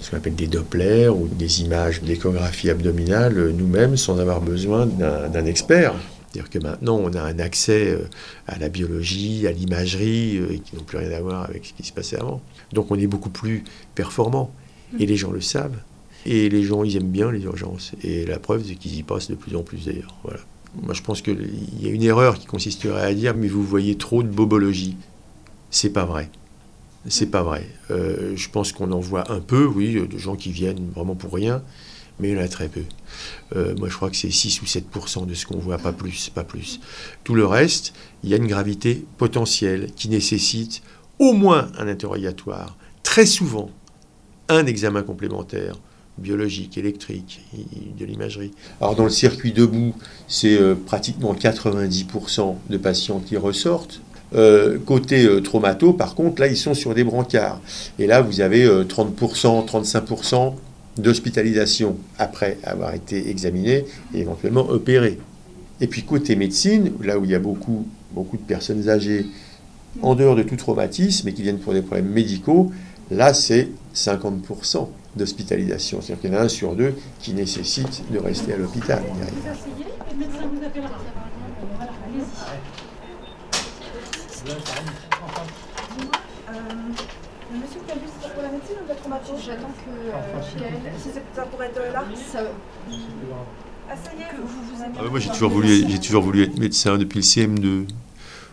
ce 0.01 0.11
qu'on 0.11 0.17
appelle 0.17 0.35
des 0.35 0.47
Doppler 0.47 1.09
ou 1.09 1.29
des 1.29 1.61
images 1.63 2.01
d'échographie 2.03 2.71
abdominale 2.71 3.37
euh, 3.37 3.53
nous-mêmes 3.53 3.99
sans 3.99 4.19
avoir 4.19 4.41
besoin 4.41 4.87
d'un 4.87 5.45
expert. 5.45 5.95
C'est-à-dire 6.33 6.51
que 6.51 6.59
maintenant, 6.59 6.99
on 7.03 7.13
a 7.13 7.21
un 7.21 7.39
accès 7.39 7.99
à 8.47 8.59
la 8.59 8.69
biologie, 8.69 9.47
à 9.47 9.53
l'imagerie, 9.53 10.41
qui 10.65 10.77
n'ont 10.77 10.83
plus 10.83 10.99
rien 10.99 11.13
à 11.13 11.21
voir 11.21 11.45
avec 11.45 11.65
ce 11.65 11.73
qui 11.73 11.87
se 11.87 11.93
passait 11.93 12.19
avant. 12.19 12.43
Donc 12.73 12.91
on 12.91 12.99
est 12.99 13.07
beaucoup 13.07 13.31
plus 13.31 13.65
performant. 13.95 14.51
Et 14.99 15.07
les 15.07 15.17
gens 15.17 15.31
le 15.31 15.41
savent. 15.41 15.79
Et 16.25 16.49
les 16.49 16.63
gens, 16.65 16.83
ils 16.83 16.97
aiment 16.97 17.11
bien 17.11 17.31
les 17.31 17.43
urgences. 17.43 17.93
Et 18.03 18.27
la 18.27 18.39
preuve, 18.39 18.65
c'est 18.67 18.75
qu'ils 18.75 18.97
y 18.97 19.03
passent 19.03 19.29
de 19.29 19.35
plus 19.35 19.55
en 19.57 19.63
plus 19.63 19.87
d'ailleurs. 19.87 20.15
Voilà. 20.25 20.41
Moi, 20.83 20.93
je 20.93 21.03
pense 21.03 21.23
qu'il 21.23 21.39
y 21.81 21.87
a 21.87 21.91
une 21.91 22.03
erreur 22.03 22.39
qui 22.39 22.47
consisterait 22.47 23.03
à 23.03 23.15
dire, 23.15 23.35
mais 23.37 23.49
vous 23.49 23.63
voyez 23.63 23.97
trop 23.97 24.23
de 24.23 24.29
bobologie. 24.29 24.97
C'est 25.71 25.91
pas 25.91 26.05
vrai. 26.05 26.31
C'est 27.09 27.31
pas 27.31 27.43
vrai. 27.43 27.69
Euh, 27.91 28.33
je 28.35 28.49
pense 28.51 28.73
qu'on 28.73 28.91
en 28.93 28.99
voit 28.99 29.31
un 29.31 29.41
peu, 29.41 29.65
oui, 29.65 29.95
de 30.07 30.19
gens 30.19 30.35
qui 30.35 30.51
viennent 30.51 30.91
vraiment 30.95 31.15
pour 31.15 31.33
rien, 31.33 31.63
mais 32.19 32.31
il 32.31 32.37
y 32.37 32.39
en 32.39 32.43
a 32.43 32.49
très 32.49 32.69
peu. 32.69 32.83
Euh, 33.55 33.75
moi, 33.79 33.89
je 33.89 33.95
crois 33.95 34.11
que 34.11 34.17
c'est 34.17 34.31
6 34.31 34.61
ou 34.63 34.67
7 34.67 34.87
de 35.27 35.35
ce 35.35 35.47
qu'on 35.47 35.59
voit, 35.59 35.79
pas 35.79 35.93
plus, 35.93 36.31
pas 36.31 36.45
plus. 36.45 36.81
Tout 37.23 37.35
le 37.35 37.47
reste, 37.47 37.95
il 38.25 38.31
y 38.31 38.35
a 38.35 38.37
une 38.37 38.49
gravité 38.49 39.05
potentielle 39.19 39.91
qui 39.95 40.09
nécessite 40.09 40.83
au 41.19 41.33
moins 41.33 41.71
un 41.79 41.87
interrogatoire, 41.89 42.77
très 43.03 43.27
souvent 43.27 43.71
un 44.49 44.67
examen 44.67 45.03
complémentaire, 45.03 45.79
biologique, 46.19 46.79
électrique, 46.79 47.43
de 47.99 48.05
l'imagerie. 48.05 48.53
Alors 48.81 48.97
dans 48.97 49.05
le 49.05 49.11
circuit 49.11 49.53
debout, 49.53 49.95
c'est 50.29 50.59
euh, 50.61 50.75
pratiquement 50.75 51.35
90% 51.35 52.57
de 52.71 52.77
patients 52.77 53.21
qui 53.21 53.37
ressortent. 53.37 54.01
Euh, 54.35 54.79
côté 54.85 55.25
euh, 55.25 55.41
traumato, 55.41 55.93
par 55.93 56.15
contre, 56.15 56.41
là, 56.41 56.49
ils 56.49 56.57
sont 56.57 56.75
sur 56.75 56.95
des 56.95 57.05
brancards. 57.05 57.61
Et 57.99 58.07
là, 58.07 58.23
vous 58.23 58.41
avez 58.41 58.65
euh, 58.65 58.85
30%, 58.85 59.67
35% 59.67 60.55
d'hospitalisation 60.99 61.97
après 62.19 62.59
avoir 62.65 62.95
été 62.95 63.31
examiné 63.31 63.85
et 64.15 64.21
éventuellement 64.21 64.69
opéré. 64.69 65.19
Et 65.81 65.87
puis 65.87 66.03
côté 66.03 66.37
médecine, 66.37 66.93
là 67.03 67.19
où 67.19 67.25
il 67.25 67.31
y 67.31 67.35
a 67.35 67.39
beaucoup, 67.39 67.87
beaucoup 68.13 68.37
de 68.37 68.43
personnes 68.43 68.89
âgées 68.89 69.27
en 70.03 70.15
dehors 70.15 70.35
de 70.35 70.43
tout 70.43 70.57
traumatisme 70.57 71.29
et 71.29 71.35
qui 71.35 71.43
viennent 71.43 71.59
pour 71.59 71.75
des 71.75 71.83
problèmes 71.83 72.09
médicaux, 72.09 72.73
là 73.11 73.35
c'est 73.35 73.69
50% 73.95 74.89
d'hospitalisation. 75.17 76.01
C'est-à-dire 76.01 76.21
qu'il 76.21 76.33
y 76.33 76.37
en 76.37 76.41
a 76.41 76.43
un 76.43 76.49
sur 76.49 76.75
deux 76.75 76.95
qui 77.21 77.33
nécessite 77.33 78.11
de 78.13 78.19
rester 78.19 78.53
à 78.55 78.57
l'hôpital. 78.57 79.03
monsieur 87.53 87.81
c'est 88.23 88.33
pour 88.33 88.43
la 88.43 88.49
médecine 88.51 88.77
ou 88.85 88.89
la 88.89 88.95
traumato 88.95 89.33
J'attends 89.45 89.69
que 89.69 89.91
euh, 89.91 90.91
Si 90.99 91.09
c'est- 91.13 91.23
ça 91.35 91.43
pourrait 91.43 91.67
être 91.67 91.93
là 91.93 92.05
Asseyez, 93.89 94.25
vous 94.41 94.47
vous 94.49 94.83
Ah 94.99 95.03
moi 95.09 95.21
j'ai 95.21 95.31
toujours, 95.31 95.51
voulu, 95.51 95.89
j'ai 95.89 95.99
toujours 96.01 96.23
voulu 96.23 96.43
être 96.43 96.59
médecin 96.59 96.99
depuis 96.99 97.19
le 97.19 97.23
CM2. 97.23 97.87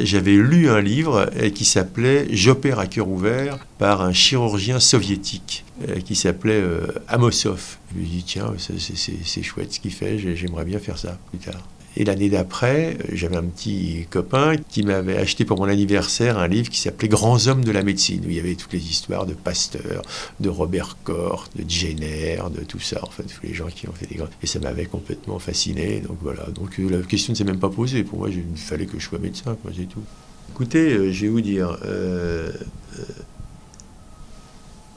J'avais 0.06 0.36
lu 0.36 0.70
un 0.70 0.82
livre 0.82 1.30
euh, 1.38 1.50
qui 1.50 1.66
s'appelait 1.66 2.28
J'opère 2.32 2.80
à 2.80 2.88
cœur 2.88 3.08
ouvert 3.08 3.58
par 3.78 4.02
un 4.02 4.14
chirurgien 4.14 4.80
soviétique 4.80 5.64
euh, 5.88 6.00
qui 6.02 6.16
s'appelait 6.16 6.54
euh, 6.62 6.88
Amosov. 7.08 7.78
Je 7.96 8.02
me 8.02 8.06
dis 8.06 8.24
tiens, 8.24 8.54
ça, 8.58 8.74
c'est- 8.78 9.44
chouette 9.44 9.74
ce 9.74 9.80
qu'il 9.80 9.94
fait, 9.94 10.18
j'ai- 10.20 10.36
j'aimerais 10.36 10.66
bien 10.66 10.80
faire 10.80 10.98
ça 10.98 11.18
plus 11.30 11.40
tard. 11.40 11.62
Et 11.96 12.06
l'année 12.06 12.30
d'après, 12.30 12.98
j'avais 13.12 13.36
un 13.36 13.44
petit 13.44 14.08
copain 14.10 14.56
qui 14.70 14.82
m'avait 14.82 15.18
acheté 15.18 15.46
pour 15.46 15.60
mon 15.60 15.66
anniversaire 15.66 16.40
un 16.40 16.48
livre 16.48 16.70
qui 16.70 16.80
s'appelait 16.80 17.08
Grands 17.08 17.48
hommes 17.48 17.64
de 17.64 17.72
la 17.72 17.84
médecine, 17.84 18.24
où 18.26 18.30
il 18.30 18.36
y 18.36 18.40
avait 18.40 18.56
toutes 18.56 18.74
les 18.74 18.90
histoires 18.90 19.28
de 19.28 19.34
Pasteur, 19.34 20.02
de 20.40 20.50
Robert 20.50 20.98
Koch, 21.04 21.46
de 21.56 21.70
Jenner, 21.70 22.42
de 22.52 22.64
tout 22.64 22.80
ça, 22.80 23.00
en 23.04 23.12
fait, 23.12 23.24
tous 23.24 23.46
les 23.46 23.54
gens 23.54 23.68
qui 23.68 23.88
ont 23.88 23.94
fait 23.94 24.08
des 24.08 24.16
grands. 24.16 24.28
Et 24.42 24.48
ça 24.48 24.60
m'avait 24.60 24.88
complètement 24.88 25.38
fasciné. 25.38 26.00
Donc 26.00 26.18
voilà. 26.22 26.46
Donc 26.48 26.80
euh, 26.80 26.90
la 26.90 27.06
question 27.06 27.34
ne 27.34 27.38
s'est 27.38 27.44
même 27.44 27.60
pas 27.60 27.70
posée. 27.70 28.04
Pour 28.04 28.20
moi, 28.20 28.30
il 28.30 28.44
fallait 28.58 28.88
que 28.88 29.00
je 29.00 29.06
sois 29.06 29.20
médecin, 29.20 29.56
quoi, 29.62 29.72
c'est 29.76 29.86
tout. 29.86 30.04
Écoutez, 30.52 30.94
euh, 30.94 31.12
je 31.12 31.22
vais 31.26 31.32
vous 31.32 31.42
dire, 31.42 31.78
euh, 31.86 32.52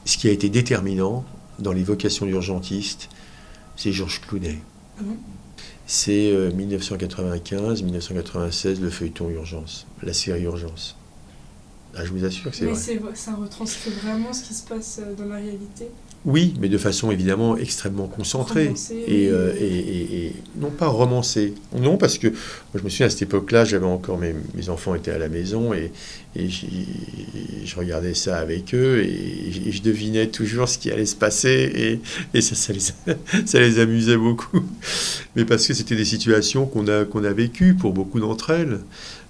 ce 0.05 0.17
qui 0.17 0.27
a 0.27 0.31
été 0.31 0.49
déterminant 0.49 1.23
dans 1.59 1.73
les 1.73 1.83
vocations 1.83 2.25
d'urgentiste, 2.25 3.09
c'est 3.75 3.91
Georges 3.91 4.21
Clounet. 4.21 4.57
Bon 4.99 5.15
C'est 5.89 6.31
euh, 6.31 6.51
1995-1996, 6.51 8.81
le 8.81 8.89
feuilleton 8.89 9.29
Urgence, 9.29 9.87
la 10.03 10.11
série 10.13 10.43
Urgence. 10.43 10.97
Ah, 11.95 12.03
je 12.05 12.11
vous 12.11 12.25
assure 12.25 12.51
que 12.51 12.57
c'est 12.57 12.65
Mais 12.65 12.71
vrai. 12.73 12.79
c'est- 12.81 12.99
ça 13.15 13.33
retranscrit 13.35 13.91
vraiment 13.91 14.33
ce 14.33 14.43
qui 14.43 14.53
se 14.53 14.67
passe 14.67 14.99
euh, 15.01 15.15
dans 15.15 15.23
la 15.25 15.37
réalité. 15.37 15.87
Oui, 16.29 16.53
mais 16.59 16.67
de 16.67 16.77
façon 16.77 17.09
évidemment 17.09 17.55
extrêmement 17.55 18.07
concentrée. 18.07 18.73
Et, 19.07 19.29
euh, 19.29 19.53
et- 19.57 19.63
et- 19.65 20.25
et 20.27 20.33
non 20.59 20.71
pas 20.71 20.87
romancée. 20.87 21.53
Non, 21.73 21.95
parce 21.95 22.17
que 22.17 22.27
moi, 22.27 22.35
je 22.75 22.83
me 22.83 22.89
souviens 22.89 23.05
à 23.05 23.09
cette 23.09 23.21
époque-là, 23.21 23.63
j'avais 23.63 23.85
encore 23.85 24.17
mes, 24.17 24.35
mes 24.53 24.67
enfants 24.67 24.93
étaient 24.93 25.11
à 25.11 25.17
la 25.19 25.29
maison 25.29 25.73
et, 25.73 25.89
je 26.35 27.75
regardais 27.77 28.13
ça 28.13 28.37
avec 28.37 28.75
eux 28.75 29.01
et, 29.03 29.67
et 29.67 29.71
je 29.71 29.81
devinais 29.81 30.27
toujours 30.27 30.67
ce 30.69 30.77
qui 30.77 30.91
allait 30.91 31.05
se 31.05 31.15
passer 31.15 31.71
et, 31.73 32.37
et 32.37 32.41
ça, 32.41 32.55
ça, 32.55 32.73
les, 32.73 33.15
ça 33.45 33.59
les 33.59 33.79
amusait 33.79 34.17
beaucoup. 34.17 34.61
Mais 35.35 35.45
parce 35.45 35.65
que 35.65 35.73
c'était 35.73 35.95
des 35.95 36.05
situations 36.05 36.65
qu'on 36.65 36.87
a, 36.89 37.05
qu'on 37.05 37.23
a 37.23 37.31
vécues 37.33 37.73
pour 37.73 37.93
beaucoup 37.93 38.19
d'entre 38.19 38.49
elles. 38.51 38.79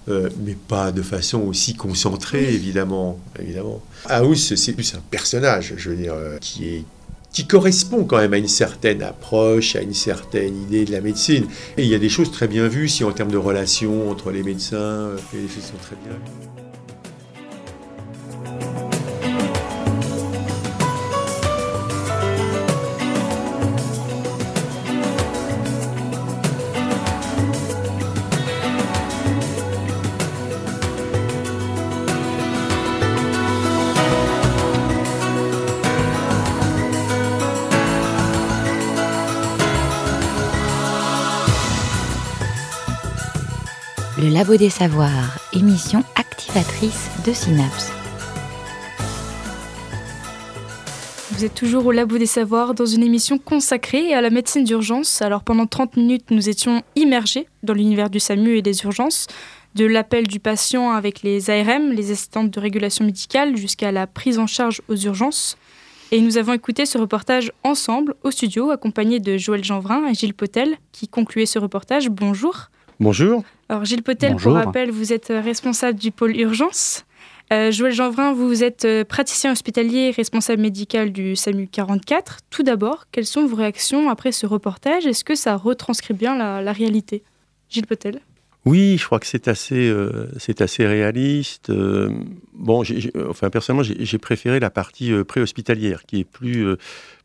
Euh, 0.10 0.30
mais 0.46 0.56
pas 0.56 0.92
de 0.92 1.02
façon 1.02 1.42
aussi 1.42 1.76
concentrée, 1.76 2.54
évidemment. 2.54 3.20
évidemment. 3.40 3.82
House, 4.06 4.56
c'est 4.56 4.74
plus 4.74 4.94
un 4.94 5.02
personnage, 5.12 5.74
je 5.76 5.90
veux 5.90 5.98
dire, 5.98 6.14
euh, 6.14 6.38
qui 6.40 6.68
est 6.68 6.86
qui 7.34 7.46
correspond 7.46 8.04
quand 8.04 8.18
même 8.18 8.34
à 8.34 8.38
une 8.38 8.48
certaine 8.48 9.04
approche, 9.04 9.76
à 9.76 9.82
une 9.82 9.94
certaine 9.94 10.60
idée 10.64 10.86
de 10.86 10.92
la 10.92 11.02
médecine. 11.02 11.46
Et 11.78 11.84
il 11.84 11.88
y 11.88 11.94
a 11.94 12.00
des 12.00 12.10
choses 12.10 12.32
très 12.32 12.48
bien 12.48 12.68
vues, 12.68 12.90
si 12.90 13.04
en 13.04 13.12
termes 13.12 13.30
de 13.30 13.38
relations 13.38 14.10
entre 14.10 14.32
les 14.32 14.42
médecins, 14.42 14.78
euh, 14.78 15.18
des 15.32 15.48
choses 15.48 15.66
sont 15.66 15.78
très 15.84 15.98
bien 16.04 16.14
vues. 16.14 16.67
Labo 44.38 44.56
des 44.56 44.70
Savoirs, 44.70 45.40
émission 45.52 46.04
activatrice 46.14 47.10
de 47.26 47.34
Synapse. 47.34 47.92
Vous 51.32 51.44
êtes 51.44 51.56
toujours 51.56 51.88
au 51.88 51.92
Labo 51.92 52.20
des 52.20 52.28
Savoirs 52.28 52.76
dans 52.76 52.86
une 52.86 53.02
émission 53.02 53.40
consacrée 53.40 54.14
à 54.14 54.22
la 54.22 54.30
médecine 54.30 54.64
d'urgence. 54.64 55.24
Alors 55.24 55.44
pendant 55.44 55.66
30 55.66 55.98
minutes, 55.98 56.30
nous 56.30 56.50
étions 56.50 56.84
immergés 56.96 57.48
dans 57.64 57.74
l'univers 57.74 58.12
du 58.12 58.20
SAMU 58.20 58.58
et 58.58 58.62
des 58.62 58.84
urgences, 58.84 59.26
de 59.74 59.88
l'appel 59.88 60.28
du 60.28 60.40
patient 60.40 60.92
avec 60.92 61.24
les 61.24 61.50
ARM, 61.50 61.92
les 61.92 62.12
assistantes 62.12 62.52
de 62.52 62.60
régulation 62.60 63.06
médicale, 63.06 63.58
jusqu'à 63.58 63.92
la 63.92 64.06
prise 64.06 64.38
en 64.38 64.46
charge 64.46 64.84
aux 64.88 64.98
urgences. 64.98 65.58
Et 66.12 66.22
nous 66.22 66.38
avons 66.38 66.54
écouté 66.54 66.86
ce 66.86 67.00
reportage 67.00 67.52
ensemble 67.64 68.14
au 68.24 68.30
studio, 68.30 68.70
accompagné 68.70 69.20
de 69.20 69.36
Joël 69.36 69.64
Janvrin 69.64 70.06
et 70.06 70.14
Gilles 70.14 70.36
Potel, 70.36 70.78
qui 70.92 71.08
concluaient 71.08 71.48
ce 71.48 71.58
reportage. 71.58 72.12
Bonjour. 72.12 72.70
Bonjour. 73.00 73.44
Alors 73.70 73.84
Gilles 73.86 74.04
Potel, 74.04 74.34
Bonjour. 74.34 74.54
pour 74.54 74.64
rappel, 74.64 74.92
vous 74.92 75.12
êtes 75.14 75.28
responsable 75.28 76.00
du 76.00 76.12
pôle 76.12 76.36
urgence. 76.38 77.06
Euh, 77.54 77.72
Joël 77.72 77.94
Janvrin, 77.94 78.34
vous 78.34 78.64
êtes 78.64 78.86
euh, 78.86 79.04
praticien 79.06 79.52
hospitalier 79.54 80.10
et 80.10 80.12
responsable 80.12 80.62
médical 80.62 81.12
du 81.12 81.36
SAMU 81.36 81.68
44. 81.68 82.40
Tout 82.50 82.64
d'abord, 82.64 83.06
quelles 83.12 83.26
sont 83.26 83.46
vos 83.46 83.56
réactions 83.56 84.10
après 84.10 84.32
ce 84.34 84.46
reportage? 84.46 85.06
Est-ce 85.06 85.24
que 85.24 85.36
ça 85.36 85.56
retranscrit 85.56 86.14
bien 86.14 86.38
la, 86.38 86.62
la 86.62 86.74
réalité? 86.74 87.24
Gilles 87.70 87.88
Potel 87.88 88.20
Oui, 88.66 88.98
je 88.98 89.06
crois 89.06 89.20
que 89.20 89.26
c'est 89.28 89.48
assez, 89.48 89.88
euh, 89.90 90.30
c'est 90.38 90.62
assez 90.62 90.86
réaliste. 90.86 91.70
Euh, 91.70 92.10
bon, 92.54 92.84
enfin 93.30 93.50
personnellement, 93.50 93.84
j'ai 94.00 94.18
préféré 94.18 94.60
la 94.60 94.70
partie 94.70 95.12
euh, 95.14 95.24
préhospitalière, 95.24 96.04
qui 96.06 96.20
est 96.22 96.26
plus, 96.26 96.66
euh, 96.66 96.78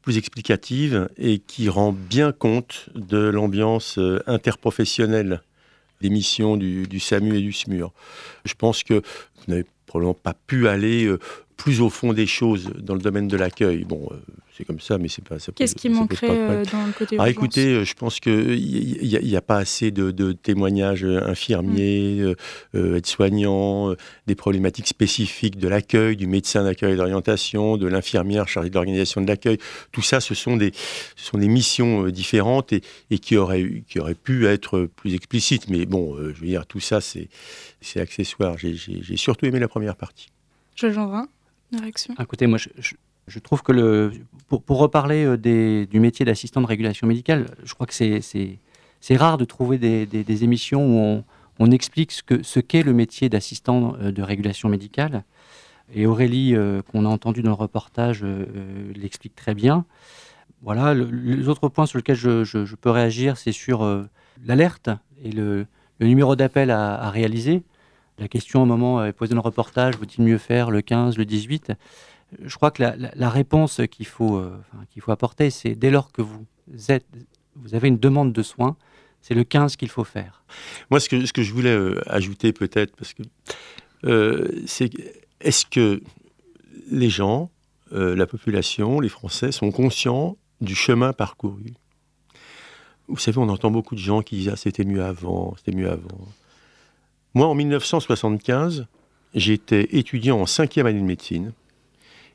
plus 0.02 0.18
explicative 0.18 1.08
et 1.18 1.38
qui 1.40 1.68
rend 1.68 1.92
bien 1.92 2.30
compte 2.32 2.90
de 2.94 3.18
l'ambiance 3.18 3.98
euh, 3.98 4.20
interprofessionnelle 4.28 5.42
des 6.02 6.10
missions 6.10 6.56
du, 6.58 6.86
du 6.86 7.00
SAMU 7.00 7.38
et 7.38 7.40
du 7.40 7.52
SMUR. 7.52 7.92
Je 8.44 8.54
pense 8.54 8.82
que 8.82 8.94
vous 8.94 9.44
n'avez 9.48 9.64
probablement 9.86 10.14
pas 10.14 10.34
pu 10.34 10.68
aller 10.68 11.06
euh, 11.06 11.18
plus 11.62 11.80
au 11.80 11.90
fond 11.90 12.12
des 12.12 12.26
choses 12.26 12.70
dans 12.80 12.94
le 12.94 13.00
domaine 13.00 13.28
de 13.28 13.36
l'accueil. 13.36 13.84
Bon, 13.84 14.08
euh, 14.10 14.16
c'est 14.56 14.64
comme 14.64 14.80
ça, 14.80 14.98
mais 14.98 15.06
c'est 15.08 15.22
pas. 15.26 15.36
Qu'est-ce 15.54 15.76
qui 15.76 15.88
manquerait 15.88 16.28
euh, 16.30 16.64
dans 16.72 16.84
le 16.86 16.92
côté 16.92 17.16
Ah, 17.20 17.30
écoutez, 17.30 17.66
euh, 17.74 17.84
je 17.84 17.94
pense 17.94 18.18
qu'il 18.18 18.98
n'y 19.00 19.36
a, 19.36 19.40
pas 19.40 19.58
assez 19.58 19.90
de, 19.92 20.10
de 20.10 20.32
témoignages 20.32 21.04
infirmiers, 21.04 22.22
Mm. 22.22 22.34
euh, 22.76 22.96
aides-soignants, 22.96 23.94
des 24.26 24.34
problématiques 24.34 24.88
spécifiques 24.88 25.56
de 25.56 25.68
l'accueil, 25.68 26.16
du 26.16 26.26
médecin 26.26 26.64
d'accueil 26.64 26.94
et 26.94 26.96
d'orientation, 26.96 27.76
de 27.76 27.86
l'infirmière 27.86 28.48
chargée 28.48 28.68
de 28.70 28.74
l'organisation 28.74 29.20
de 29.20 29.28
l'accueil. 29.28 29.58
Tout 29.92 30.02
ça, 30.02 30.18
ce 30.20 30.34
sont 30.34 30.56
des, 30.56 30.72
ce 31.16 31.26
sont 31.30 31.38
des 31.38 31.48
missions 31.48 32.08
différentes 32.08 32.72
et, 32.72 32.82
et 33.10 33.18
qui, 33.20 33.36
auraient, 33.36 33.84
qui 33.88 34.00
auraient 34.00 34.14
pu 34.16 34.46
être 34.46 34.88
plus 34.96 35.14
explicites. 35.14 35.68
Mais 35.70 35.86
bon, 35.86 36.16
je 36.18 36.40
veux 36.40 36.46
dire, 36.46 36.66
tout 36.66 36.80
ça, 36.80 37.00
c'est 37.00 37.28
c'est 37.80 38.00
accessoire. 38.00 38.56
J'ai- 38.58 39.16
surtout 39.16 39.46
aimé 39.46 39.58
la 39.60 39.68
première 39.68 39.96
partie. 39.96 40.28
Janvrin, 40.76 41.22
une 41.22 41.26
réaction 41.80 42.14
Écoutez, 42.20 42.46
moi, 42.46 42.58
je, 42.58 43.38
trouve 43.38 43.62
que 43.62 43.72
le, 43.72 44.12
pour, 44.48 44.78
reparler 44.78 45.24
euh, 45.24 45.86
du 45.86 46.00
métier 46.00 46.24
d'assistant 46.24 46.60
de 46.60 46.66
régulation 46.66 47.06
médicale, 47.06 47.46
je 47.64 47.74
crois 47.74 47.86
que 47.86 47.94
c'est- 47.94 48.58
rare 49.16 49.38
de 49.38 49.44
trouver 49.44 49.78
des, 49.78 50.44
émissions 50.44 50.86
où 50.86 51.24
on, 51.58 51.70
explique 51.70 52.12
ce 52.12 52.60
qu'est 52.60 52.82
le 52.82 52.92
métier 52.92 53.28
d'assistant 53.28 53.94
euh, 54.00 54.12
de 54.12 54.22
régulation 54.22 54.68
médicale. 54.68 55.24
Et 55.94 56.06
Aurélie, 56.06 56.54
euh, 56.54 56.80
qu'on 56.82 57.04
a 57.04 57.08
entendu 57.08 57.42
dans 57.42 57.50
le 57.50 57.54
reportage, 57.54 58.24
l'explique 58.94 59.34
très 59.34 59.54
bien. 59.54 59.84
Voilà, 60.62 60.94
le- 60.94 61.10
les 61.10 61.48
autres 61.48 61.68
points 61.68 61.86
sur 61.86 61.98
lesquels 61.98 62.16
je, 62.16 62.74
peux 62.76 62.90
réagir, 62.90 63.36
c'est 63.36 63.52
sur 63.52 63.84
l'alerte 64.44 64.90
et 65.22 65.32
le, 65.32 65.66
numéro 66.00 66.34
d'appel 66.34 66.70
à 66.70 67.10
réaliser. 67.10 67.62
La 68.18 68.28
question, 68.28 68.62
au 68.62 68.66
moment, 68.66 69.04
est 69.04 69.12
posée 69.12 69.30
dans 69.30 69.40
le 69.40 69.46
reportage, 69.46 69.96
vaut-il 69.96 70.24
mieux 70.24 70.38
faire 70.38 70.70
le 70.70 70.82
15, 70.82 71.16
le 71.16 71.24
18 71.24 71.72
Je 72.44 72.54
crois 72.54 72.70
que 72.70 72.82
la, 72.82 73.30
réponse 73.30 73.80
qu'il 73.90 74.06
faut, 74.06 74.36
euh, 74.36 74.56
faut 75.00 75.12
apporter, 75.12 75.50
c'est 75.50 75.74
dès 75.74 75.90
lors 75.90 76.12
que 76.12 76.22
vous, 76.22 76.46
êtes, 76.88 77.06
vous 77.56 77.74
avez 77.74 77.88
une 77.88 77.98
demande 77.98 78.32
de 78.32 78.42
soins, 78.42 78.76
c'est 79.22 79.34
le 79.34 79.44
15 79.44 79.76
qu'il 79.76 79.88
faut 79.88 80.04
faire. 80.04 80.44
Moi, 80.90 81.00
ce 81.00 81.08
que, 81.08 81.24
ce 81.24 81.32
que 81.32 81.42
je 81.42 81.52
voulais 81.52 81.74
euh, 81.74 82.00
ajouter 82.06 82.52
peut-être, 82.52 82.94
parce 82.96 83.14
que 83.14 83.22
euh, 84.04 84.48
c'est 84.66 84.90
est-ce 85.40 85.64
que 85.64 86.02
les 86.90 87.08
gens, 87.08 87.50
la 87.90 88.26
population, 88.26 89.00
les 89.00 89.10
Français 89.10 89.52
sont 89.52 89.70
conscients 89.70 90.36
du 90.60 90.74
chemin 90.74 91.12
parcouru? 91.12 91.74
Vous 93.08 93.18
savez, 93.18 93.38
on 93.38 93.48
entend 93.48 93.70
beaucoup 93.70 93.94
de 93.94 94.00
gens 94.00 94.22
qui 94.22 94.36
disent 94.36 94.50
ah, 94.50 94.56
c'était 94.56 94.84
mieux 94.84 95.02
avant, 95.02 95.54
c'était 95.56 95.76
mieux 95.76 95.90
avant. 95.90 96.26
Moi, 97.34 97.46
en 97.46 97.54
1975, 97.54 98.86
j'étais 99.34 99.88
étudiant 99.92 100.40
en 100.40 100.46
cinquième 100.46 100.86
année 100.86 101.00
de 101.00 101.04
médecine 101.04 101.52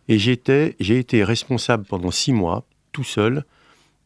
et 0.08 0.18
j'ai 0.18 0.32
été 0.32 1.24
responsable 1.24 1.86
pendant 1.86 2.12
six 2.12 2.34
mois, 2.34 2.66
tout 2.92 3.04
seul, 3.04 3.46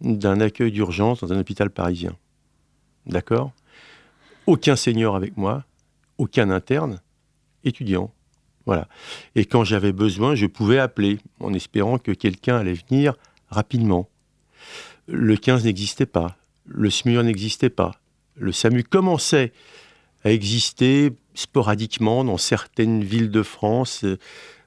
d'un 0.01 0.41
accueil 0.41 0.71
d'urgence 0.71 1.21
dans 1.21 1.31
un 1.31 1.39
hôpital 1.39 1.69
parisien. 1.69 2.17
D'accord? 3.05 3.51
Aucun 4.47 4.75
senior 4.75 5.15
avec 5.15 5.37
moi, 5.37 5.63
aucun 6.17 6.49
interne, 6.49 6.99
étudiant. 7.63 8.11
Voilà. 8.65 8.87
Et 9.35 9.45
quand 9.45 9.63
j'avais 9.63 9.91
besoin, 9.91 10.35
je 10.35 10.47
pouvais 10.47 10.79
appeler 10.79 11.19
en 11.39 11.53
espérant 11.53 11.97
que 11.99 12.11
quelqu'un 12.11 12.57
allait 12.57 12.73
venir 12.73 13.13
rapidement. 13.49 14.09
Le 15.07 15.37
15 15.37 15.65
n'existait 15.65 16.05
pas. 16.05 16.35
Le 16.65 16.89
SMUR 16.89 17.23
n'existait 17.23 17.69
pas. 17.69 17.91
Le 18.35 18.51
SAMU 18.51 18.83
commençait 18.83 19.51
à 20.23 20.31
exister 20.31 21.11
sporadiquement 21.33 22.23
dans 22.23 22.37
certaines 22.37 23.03
villes 23.03 23.31
de 23.31 23.43
France 23.43 24.03
euh, 24.03 24.17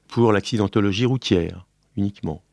pour 0.07 0.31
l'accidentologie 0.31 1.05
routière 1.05 1.65
uniquement. 1.97 2.43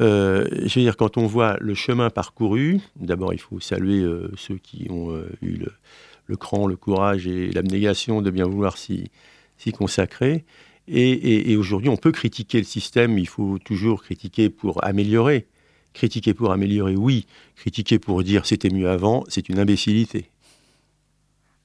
Euh, 0.00 0.46
je 0.52 0.78
veux 0.78 0.84
dire, 0.84 0.96
quand 0.96 1.16
on 1.16 1.26
voit 1.26 1.56
le 1.60 1.74
chemin 1.74 2.10
parcouru, 2.10 2.80
d'abord 2.96 3.32
il 3.32 3.40
faut 3.40 3.60
saluer 3.60 4.00
euh, 4.00 4.30
ceux 4.36 4.58
qui 4.58 4.86
ont 4.90 5.16
eu 5.40 5.58
le, 6.26 6.36
cran, 6.36 6.66
le 6.66 6.76
courage 6.76 7.26
et 7.26 7.50
l'abnégation 7.50 8.20
de 8.20 8.30
bien 8.30 8.46
vouloir 8.46 8.76
s'y 8.76 9.10
consacrer. 9.72 10.44
Et 10.88 11.56
aujourd'hui, 11.56 11.88
on 11.88 11.96
peut 11.96 12.12
critiquer 12.12 12.58
le 12.58 12.64
système, 12.64 13.18
il 13.18 13.26
faut 13.26 13.58
toujours 13.58 14.04
critiquer 14.04 14.50
pour 14.50 14.84
améliorer. 14.84 15.48
Critiquer 15.94 16.34
pour 16.34 16.52
améliorer, 16.52 16.94
oui. 16.94 17.26
Critiquer 17.56 17.98
pour 17.98 18.22
dire 18.22 18.46
c'était 18.46 18.70
mieux 18.70 18.88
avant, 18.88 19.24
c'est 19.28 19.48
une 19.48 19.58
imbécilité. 19.58 20.30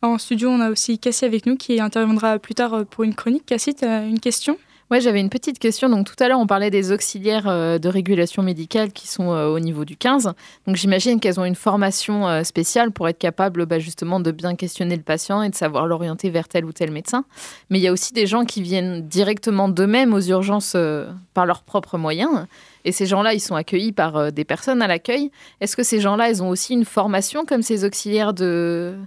En 0.04 0.18
studio, 0.18 0.50
on 0.50 0.60
a 0.62 0.72
aussi 0.72 0.98
Cassie 0.98 1.26
avec 1.26 1.46
nous 1.46 1.56
qui 1.56 1.80
interviendra 1.80 2.40
plus 2.40 2.56
tard 2.56 2.74
euh, 2.74 2.84
pour 2.86 3.04
une 3.04 3.14
chronique. 3.14 3.46
Cassie, 3.46 3.76
tu 3.76 3.86
as 3.86 4.04
une 4.04 4.20
question? 4.20 4.58
Ouais, 4.90 5.00
j'avais 5.00 5.20
une 5.20 5.30
petite 5.30 5.60
question. 5.60 5.90
Donc 5.90 6.08
tout 6.08 6.16
à 6.24 6.28
l'heure, 6.28 6.40
on 6.40 6.48
parlait 6.48 6.72
des 6.72 6.92
auxiliaires 6.92 7.48
euh, 7.48 7.78
de 7.78 7.88
régulation 7.88 8.42
médicale 8.42 8.92
qui 8.94 9.08
sont 9.08 9.32
euh, 9.32 9.46
au 9.46 9.60
niveau 9.60 9.86
du 9.86 9.96
15. 9.96 10.34
Donc 10.66 10.76
j'imagine 10.76 11.20
qu'elles 11.20 11.40
ont 11.40 11.46
une 11.46 11.54
formation 11.54 12.44
spéciale 12.44 12.90
pour 12.90 13.08
être 13.08 13.20
capables 13.20 13.68
bah, 13.68 13.78
justement 13.78 14.20
de 14.20 14.32
bien 14.32 14.56
questionner 14.56 14.96
le 14.96 15.04
patient 15.04 15.44
et 15.44 15.52
de 15.52 15.56
savoir 15.56 15.86
l'orienter 15.86 16.32
vers 16.32 16.48
tel 16.48 16.66
ou 16.66 16.72
tel 16.72 16.90
médecin. 16.90 17.24
Mais 17.70 17.78
il 17.78 17.84
y 17.84 17.88
a 17.88 17.92
aussi 17.92 18.12
des 18.12 18.26
gens 18.26 18.44
qui 18.44 18.64
viennent 18.64 19.08
directement 19.08 19.70
d'eux-mêmes 19.70 20.16
aux 20.16 20.22
urgences 20.22 20.76
par 21.36 21.46
leurs 21.46 21.62
propres 21.62 22.00
moyens. 22.00 22.48
Et 22.86 22.92
ces 22.92 23.06
gens-là, 23.06 23.36
ils 23.36 23.40
sont 23.40 23.56
accueillis 23.56 23.92
par 23.92 24.32
des 24.32 24.46
personnes 24.46 24.82
à 24.82 24.88
l'accueil. 24.88 25.30
Est-ce 25.62 25.76
que 25.76 25.84
ces 25.84 26.00
gens-là, 26.00 26.32
ils 26.32 26.42
ont 26.42 26.50
aussi 26.50 26.74
une 26.74 26.86
formation 26.86 27.46
comme 27.46 27.62
ces 27.62 27.86
auxiliaires 27.86 28.34
de 28.34 28.98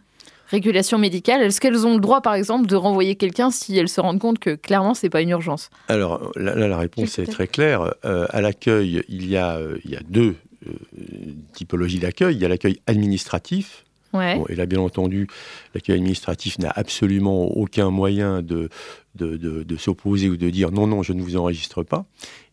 régulation 0.48 0.98
médicale 0.98 1.42
Est-ce 1.42 1.60
qu'elles 1.60 1.86
ont 1.86 1.94
le 1.94 2.00
droit, 2.00 2.20
par 2.20 2.34
exemple, 2.34 2.66
de 2.66 2.76
renvoyer 2.76 3.14
quelqu'un 3.16 3.50
si 3.50 3.76
elles 3.78 3.88
se 3.88 4.00
rendent 4.00 4.18
compte 4.20 4.38
que 4.38 4.54
clairement, 4.54 4.94
c'est 4.94 5.10
pas 5.10 5.20
une 5.22 5.30
urgence? 5.30 5.70
Alors 5.88 6.30
là, 6.36 6.54
là, 6.54 6.68
la 6.68 6.78
réponse 6.78 7.18
est 7.18 7.26
très 7.26 7.46
claire. 7.48 7.94
Euh, 8.04 8.26
à 8.30 8.40
l'accueil, 8.40 9.02
il, 9.08 9.28
y 9.28 9.36
a, 9.36 9.56
euh, 9.56 9.78
il 9.84 9.90
y 9.90 9.96
a 9.96 10.00
deux 10.08 10.36
euh, 10.66 10.70
typologies 11.52 11.98
d'accueil. 11.98 12.34
Il 12.36 12.40
y 12.40 12.44
a 12.44 12.48
l'accueil 12.48 12.80
administratif. 12.86 13.84
Ouais. 14.12 14.36
Bon, 14.36 14.46
et 14.48 14.54
là, 14.54 14.64
bien 14.66 14.78
entendu, 14.78 15.26
l'accueil 15.74 15.96
administratif 15.96 16.58
n'a 16.60 16.70
absolument 16.70 17.46
aucun 17.56 17.90
moyen 17.90 18.42
de, 18.42 18.68
de, 19.16 19.36
de- 19.36 19.64
de 19.64 19.76
s'opposer 19.76 20.28
ou 20.28 20.36
de 20.36 20.50
dire 20.50 20.70
non, 20.70 20.86
non, 20.86 21.02
je 21.02 21.12
ne 21.12 21.20
vous 21.20 21.36
enregistre 21.36 21.82
pas. 21.82 22.04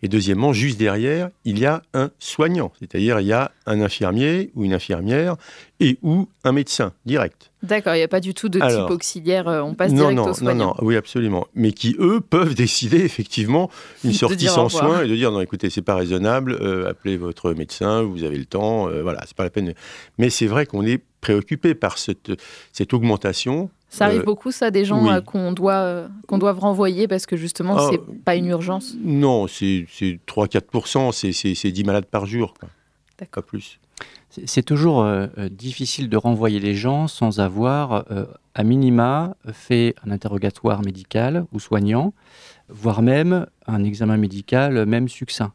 Et 0.02 0.08
deuxièmement, 0.08 0.54
juste 0.54 0.80
derrière, 0.80 1.30
il 1.46 1.60
y 1.60 1.68
a 1.68 1.84
un 1.94 2.10
soignant, 2.18 2.72
c'est-à-dire 2.80 3.20
il 3.20 3.28
y 3.28 3.34
a 3.34 3.52
un 3.68 3.80
infirmier 3.80 4.50
ou 4.56 4.66
une 4.66 4.74
infirmière 4.74 5.36
et 5.80 6.00
ou 6.02 6.28
un 6.44 6.52
médecin 6.52 6.94
direct. 7.06 7.51
D'accord, 7.64 7.94
il 7.94 7.98
n'y 8.00 8.04
a 8.04 8.08
pas 8.08 8.20
du 8.22 8.34
tout 8.34 8.50
de 8.50 8.60
Alors, 8.60 8.88
type 8.88 8.96
auxiliaire, 8.96 9.48
euh, 9.48 9.62
on 9.62 9.76
passe 9.76 9.92
non, 9.92 10.10
direct 10.12 10.18
non, 10.18 10.32
au 10.32 10.44
non, 10.44 10.56
non, 10.56 10.74
oui, 10.82 10.96
absolument. 10.96 11.46
Mais 11.54 11.72
qui, 11.74 11.96
eux, 12.00 12.20
peuvent 12.20 12.56
décider 12.56 12.98
effectivement 13.02 13.70
une 14.04 14.14
sortie 14.14 14.48
sans 14.48 14.66
revoir. 14.66 14.86
soin 14.88 15.04
et 15.04 15.08
de 15.08 15.16
dire 15.16 15.32
non, 15.32 15.42
écoutez, 15.42 15.70
c'est 15.70 15.82
pas 15.84 15.96
raisonnable, 15.96 16.58
euh, 16.60 16.90
appelez 16.90 17.18
votre 17.18 17.54
médecin, 17.54 18.02
vous 18.02 18.24
avez 18.24 18.38
le 18.38 18.46
temps, 18.46 18.88
euh, 18.90 19.04
voilà, 19.04 19.22
c'est 19.28 19.36
pas 19.38 19.44
la 19.44 19.52
peine. 19.52 19.74
Mais 20.18 20.30
c'est 20.32 20.48
vrai 20.48 20.66
qu'on 20.66 20.84
est 20.86 21.04
préoccupé 21.22 21.76
par 21.76 22.00
cette, 22.00 22.32
cette 22.74 22.94
augmentation. 22.96 23.70
Ça 23.90 24.06
arrive 24.06 24.22
Euh, 24.22 24.24
beaucoup, 24.24 24.52
ça, 24.52 24.72
des 24.72 24.86
gens 24.86 25.04
oui. 25.04 25.12
euh, 25.14 25.22
qu'on 25.22 25.52
doit, 25.52 25.74
euh, 25.74 26.08
qu'on 26.28 26.38
doit 26.40 26.54
renvoyer 26.54 27.08
parce 27.08 27.26
que 27.28 27.36
justement, 27.36 27.76
Ah, 27.78 27.90
c'est 27.92 28.02
pas 28.24 28.36
une 28.36 28.46
urgence. 28.48 28.96
Non, 29.04 29.48
c'est 29.48 29.86
c'est 29.92 30.18
3-4%, 30.26 31.12
c'est- 31.12 31.34
c'est 31.34 31.54
c'est 31.56 31.72
10 31.72 31.84
malades 31.84 32.06
par 32.06 32.26
jour, 32.26 32.54
quoi. 32.60 32.70
pas 33.32 33.42
plus. 33.44 33.80
C'est 34.46 34.64
toujours 34.64 35.02
euh, 35.02 35.28
euh, 35.38 35.50
difficile 35.50 36.08
de 36.08 36.16
renvoyer 36.16 36.62
les 36.62 36.74
gens 36.74 37.10
sans 37.10 37.42
avoir, 37.42 38.06
euh, 38.12 38.26
à 38.56 38.64
minima, 38.64 39.36
fait 39.52 39.94
un 40.06 40.12
interrogatoire 40.12 40.82
médical 40.84 41.46
ou 41.52 41.60
soignant, 41.60 42.14
voire 42.70 43.02
même 43.02 43.46
un 43.68 43.84
examen 43.84 44.16
médical, 44.16 44.86
même 44.86 45.10
succinct, 45.10 45.52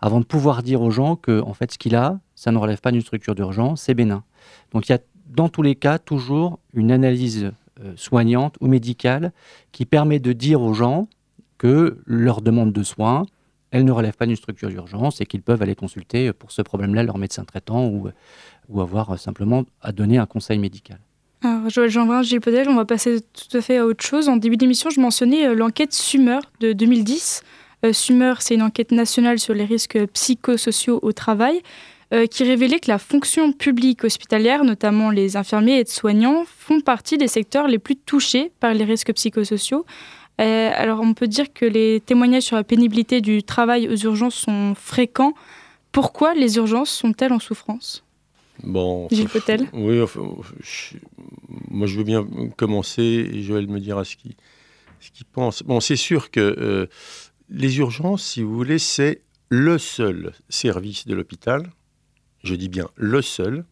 avant 0.00 0.18
de 0.18 0.24
pouvoir 0.24 0.64
dire 0.64 0.82
aux 0.82 0.90
gens 0.90 1.14
que, 1.14 1.40
en 1.40 1.54
fait, 1.54 1.70
ce 1.70 1.78
qu'il 1.78 1.94
a, 1.94 2.18
ça 2.34 2.50
ne 2.50 2.58
relève 2.58 2.80
pas 2.80 2.90
d'une 2.90 3.00
structure 3.00 3.36
d'urgence, 3.36 3.82
c'est 3.82 3.94
bénin. 3.94 4.24
Donc 4.72 4.88
il 4.88 4.92
y 4.92 4.94
a 4.96 4.98
dans 5.26 5.48
tous 5.48 5.62
les 5.62 5.76
cas 5.76 5.98
toujours 5.98 6.58
une 6.74 6.90
analyse 6.90 7.52
soignante 7.94 8.56
ou 8.60 8.68
médicale 8.68 9.32
qui 9.70 9.84
permet 9.86 10.18
de 10.18 10.32
dire 10.32 10.62
aux 10.62 10.72
gens 10.72 11.08
que 11.58 11.98
leur 12.06 12.42
demande 12.42 12.72
de 12.72 12.82
soins, 12.82 13.26
elle 13.70 13.84
ne 13.84 13.92
relève 13.92 14.14
pas 14.14 14.26
d'une 14.26 14.36
structure 14.36 14.68
d'urgence 14.68 15.20
et 15.20 15.26
qu'ils 15.26 15.42
peuvent 15.42 15.62
aller 15.62 15.74
consulter 15.74 16.32
pour 16.32 16.52
ce 16.52 16.62
problème-là 16.62 17.02
leur 17.02 17.18
médecin 17.18 17.44
traitant 17.44 17.86
ou, 17.86 18.08
ou 18.68 18.80
avoir 18.80 19.18
simplement 19.18 19.64
à 19.82 19.92
donner 19.92 20.18
un 20.18 20.26
conseil 20.26 20.58
médical. 20.58 20.98
Alors, 21.42 21.68
Joël 21.68 21.90
Jeanbrun, 21.90 22.22
Gilles 22.22 22.40
Podel, 22.40 22.68
on 22.68 22.74
va 22.74 22.84
passer 22.84 23.20
tout 23.20 23.56
à 23.56 23.60
fait 23.60 23.76
à 23.76 23.86
autre 23.86 24.04
chose. 24.04 24.28
En 24.28 24.36
début 24.36 24.56
d'émission, 24.56 24.90
je 24.90 25.00
mentionnais 25.00 25.46
euh, 25.46 25.54
l'enquête 25.54 25.92
Sumer 25.92 26.38
de 26.60 26.72
2010. 26.72 27.42
Euh, 27.84 27.92
c'est 27.92 28.54
une 28.54 28.62
enquête 28.62 28.90
nationale 28.90 29.38
sur 29.38 29.54
les 29.54 29.64
risques 29.64 29.98
psychosociaux 30.12 30.98
au 31.02 31.12
travail 31.12 31.60
euh, 32.14 32.26
qui 32.26 32.44
révélait 32.44 32.80
que 32.80 32.90
la 32.90 32.98
fonction 32.98 33.52
publique 33.52 34.04
hospitalière, 34.04 34.64
notamment 34.64 35.10
les 35.10 35.36
infirmiers 35.36 35.76
et 35.76 35.80
aides-soignants, 35.80 36.44
font 36.46 36.80
partie 36.80 37.18
des 37.18 37.28
secteurs 37.28 37.68
les 37.68 37.78
plus 37.78 37.96
touchés 37.96 38.50
par 38.60 38.72
les 38.72 38.84
risques 38.84 39.12
psychosociaux. 39.12 39.84
Euh, 40.40 40.70
alors 40.74 41.00
on 41.00 41.14
peut 41.14 41.28
dire 41.28 41.52
que 41.52 41.64
les 41.64 42.00
témoignages 42.00 42.42
sur 42.44 42.56
la 42.56 42.64
pénibilité 42.64 43.20
du 43.20 43.42
travail 43.42 43.88
aux 43.88 43.96
urgences 43.96 44.34
sont 44.34 44.74
fréquents. 44.74 45.32
Pourquoi 45.92 46.34
les 46.34 46.56
urgences 46.56 46.90
sont-elles 46.90 47.32
en 47.32 47.38
souffrance? 47.38 48.04
Bon, 48.62 49.08
Gilles 49.10 49.28
Potel 49.28 49.66
Oui, 49.72 50.00
enfin, 50.00 50.22
je- 50.60 50.96
moi 51.70 51.86
je 51.86 51.96
veux 51.98 52.04
bien 52.04 52.26
commencer 52.56 53.02
et 53.32 53.42
Joël 53.42 53.66
me 53.66 53.80
dira 53.80 54.04
ce 54.04 54.16
qu'il 54.16 54.34
ce 55.00 55.10
qu'il 55.10 55.26
pense. 55.26 55.62
Bon, 55.62 55.78
c'est 55.80 55.96
sûr 55.96 56.30
que 56.30 56.40
euh, 56.40 56.86
les 57.50 57.78
urgences, 57.78 58.24
si 58.24 58.42
vous 58.42 58.54
voulez, 58.54 58.78
c'est 58.78 59.22
le 59.50 59.78
seul 59.78 60.32
service 60.48 61.06
de 61.06 61.14
l'hôpital, 61.14 61.70
je 62.42 62.54
dis 62.54 62.68
bien 62.68 62.88
le 62.96 63.22
seul, 63.22 63.64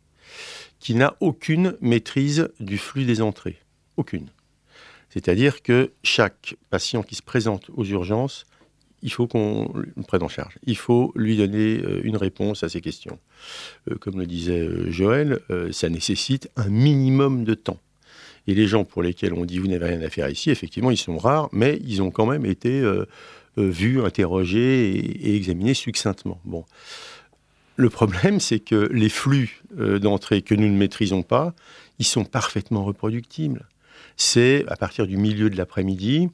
qui 0.80 0.94
n'a 0.94 1.14
aucune 1.20 1.76
maîtrise 1.80 2.50
du 2.60 2.76
flux 2.78 3.04
des 3.04 3.20
entrées. 3.22 3.56
Aucune. 3.96 4.28
C'est-à-dire 5.14 5.62
que 5.62 5.92
chaque 6.02 6.56
patient 6.70 7.04
qui 7.04 7.14
se 7.14 7.22
présente 7.22 7.70
aux 7.76 7.84
urgences, 7.84 8.46
il 9.00 9.12
faut 9.12 9.28
qu'on 9.28 9.70
le 9.72 10.02
prenne 10.02 10.24
en 10.24 10.28
charge. 10.28 10.58
Il 10.66 10.76
faut 10.76 11.12
lui 11.14 11.36
donner 11.36 11.78
euh, 11.78 12.00
une 12.02 12.16
réponse 12.16 12.64
à 12.64 12.68
ses 12.68 12.80
questions. 12.80 13.20
Euh, 13.88 13.94
comme 13.94 14.18
le 14.18 14.26
disait 14.26 14.58
euh, 14.58 14.90
Joël, 14.90 15.38
ça 15.70 15.88
nécessite 15.88 16.50
un 16.56 16.68
minimum 16.68 17.44
de 17.44 17.54
temps. 17.54 17.78
Et 18.48 18.54
les 18.54 18.66
gens 18.66 18.84
pour 18.84 19.04
lesquels 19.04 19.34
on 19.34 19.44
dit 19.44 19.58
vous 19.58 19.68
n'avez 19.68 19.86
rien 19.86 20.02
à 20.02 20.10
faire 20.10 20.28
ici, 20.28 20.50
effectivement, 20.50 20.90
ils 20.90 20.96
sont 20.96 21.16
rares, 21.16 21.48
mais 21.52 21.78
ils 21.84 22.02
ont 22.02 22.10
quand 22.10 22.26
même 22.26 22.44
été 22.44 22.82
vus, 23.56 24.04
interrogés 24.04 24.90
et, 24.96 25.36
examinés 25.36 25.72
succinctement. 25.72 26.40
Bon. 26.44 26.64
Le 27.76 27.88
problème, 27.88 28.40
c'est 28.40 28.60
que 28.60 28.88
les 28.92 29.08
flux 29.08 29.62
d'entrée 29.74 30.42
que 30.42 30.54
nous 30.54 30.68
ne 30.68 30.76
maîtrisons 30.76 31.22
pas, 31.22 31.54
ils 31.98 32.04
sont 32.04 32.26
parfaitement 32.26 32.84
reproductibles. 32.84 33.66
C'est 34.16 34.64
à 34.68 34.76
partir 34.76 35.06
du 35.06 35.16
milieu 35.16 35.50
de 35.50 35.56
l'après-midi, 35.56 36.28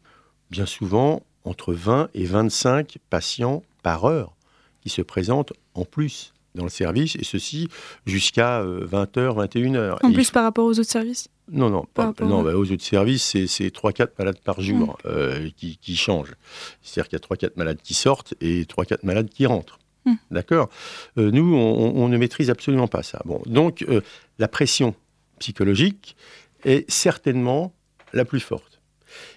bien 0.50 0.66
souvent 0.66 1.22
entre 1.44 1.72
20 1.72 2.08
et 2.14 2.24
25 2.24 2.98
patients 3.08 3.62
par 3.82 4.04
heure 4.04 4.34
qui 4.82 4.88
se 4.90 5.02
présentent 5.02 5.52
en 5.74 5.84
plus 5.84 6.32
dans 6.56 6.64
le 6.64 6.70
service, 6.70 7.14
et 7.16 7.22
ceci 7.24 7.68
jusqu'à 8.06 8.62
20h, 8.64 9.36
21h. 9.36 9.98
En 10.02 10.10
Et 10.10 10.12
plus 10.12 10.30
par 10.32 10.42
rapport 10.42 10.64
aux 10.66 10.78
autres 10.80 10.90
services? 10.90 11.28
Non, 11.52 11.70
non, 11.70 11.84
Par 11.94 12.06
rapport 12.06 12.28
non 12.28 12.40
à- 12.40 12.44
bah, 12.44 12.56
aux 12.56 12.70
autres 12.72 12.82
services, 12.84 13.22
c'est- 13.24 13.46
c'est 13.46 13.70
3-4 13.70 14.18
malades 14.18 14.38
par 14.44 14.60
jour 14.60 14.98
euh, 15.06 15.48
qui, 15.56 15.76
qui 15.78 15.96
changent. 15.96 16.34
C'est-à-dire 16.82 17.08
qu'il 17.08 17.16
y 17.16 17.20
a 17.20 17.20
3-4 17.20 17.56
malades 17.56 17.78
qui 17.82 17.94
sortent 17.94 18.34
et 18.40 18.64
3-4 18.66 19.04
malades 19.04 19.28
qui 19.30 19.46
rentrent. 19.46 19.78
Hmm. 20.04 20.14
D'accord? 20.30 20.70
Euh, 21.18 21.30
Nous, 21.30 21.54
on, 21.54 21.92
on 21.96 22.08
ne 22.08 22.16
maîtrise 22.18 22.50
absolument 22.50 22.88
pas 22.88 23.02
ça. 23.04 23.20
Bon, 23.26 23.40
donc, 23.46 23.82
euh, 23.88 24.00
la 24.38 24.48
pression 24.48 24.94
psychologique 25.38 26.16
est 26.64 26.90
certainement 26.90 27.72
la 28.12 28.24
plus 28.24 28.40
forte. 28.40 28.80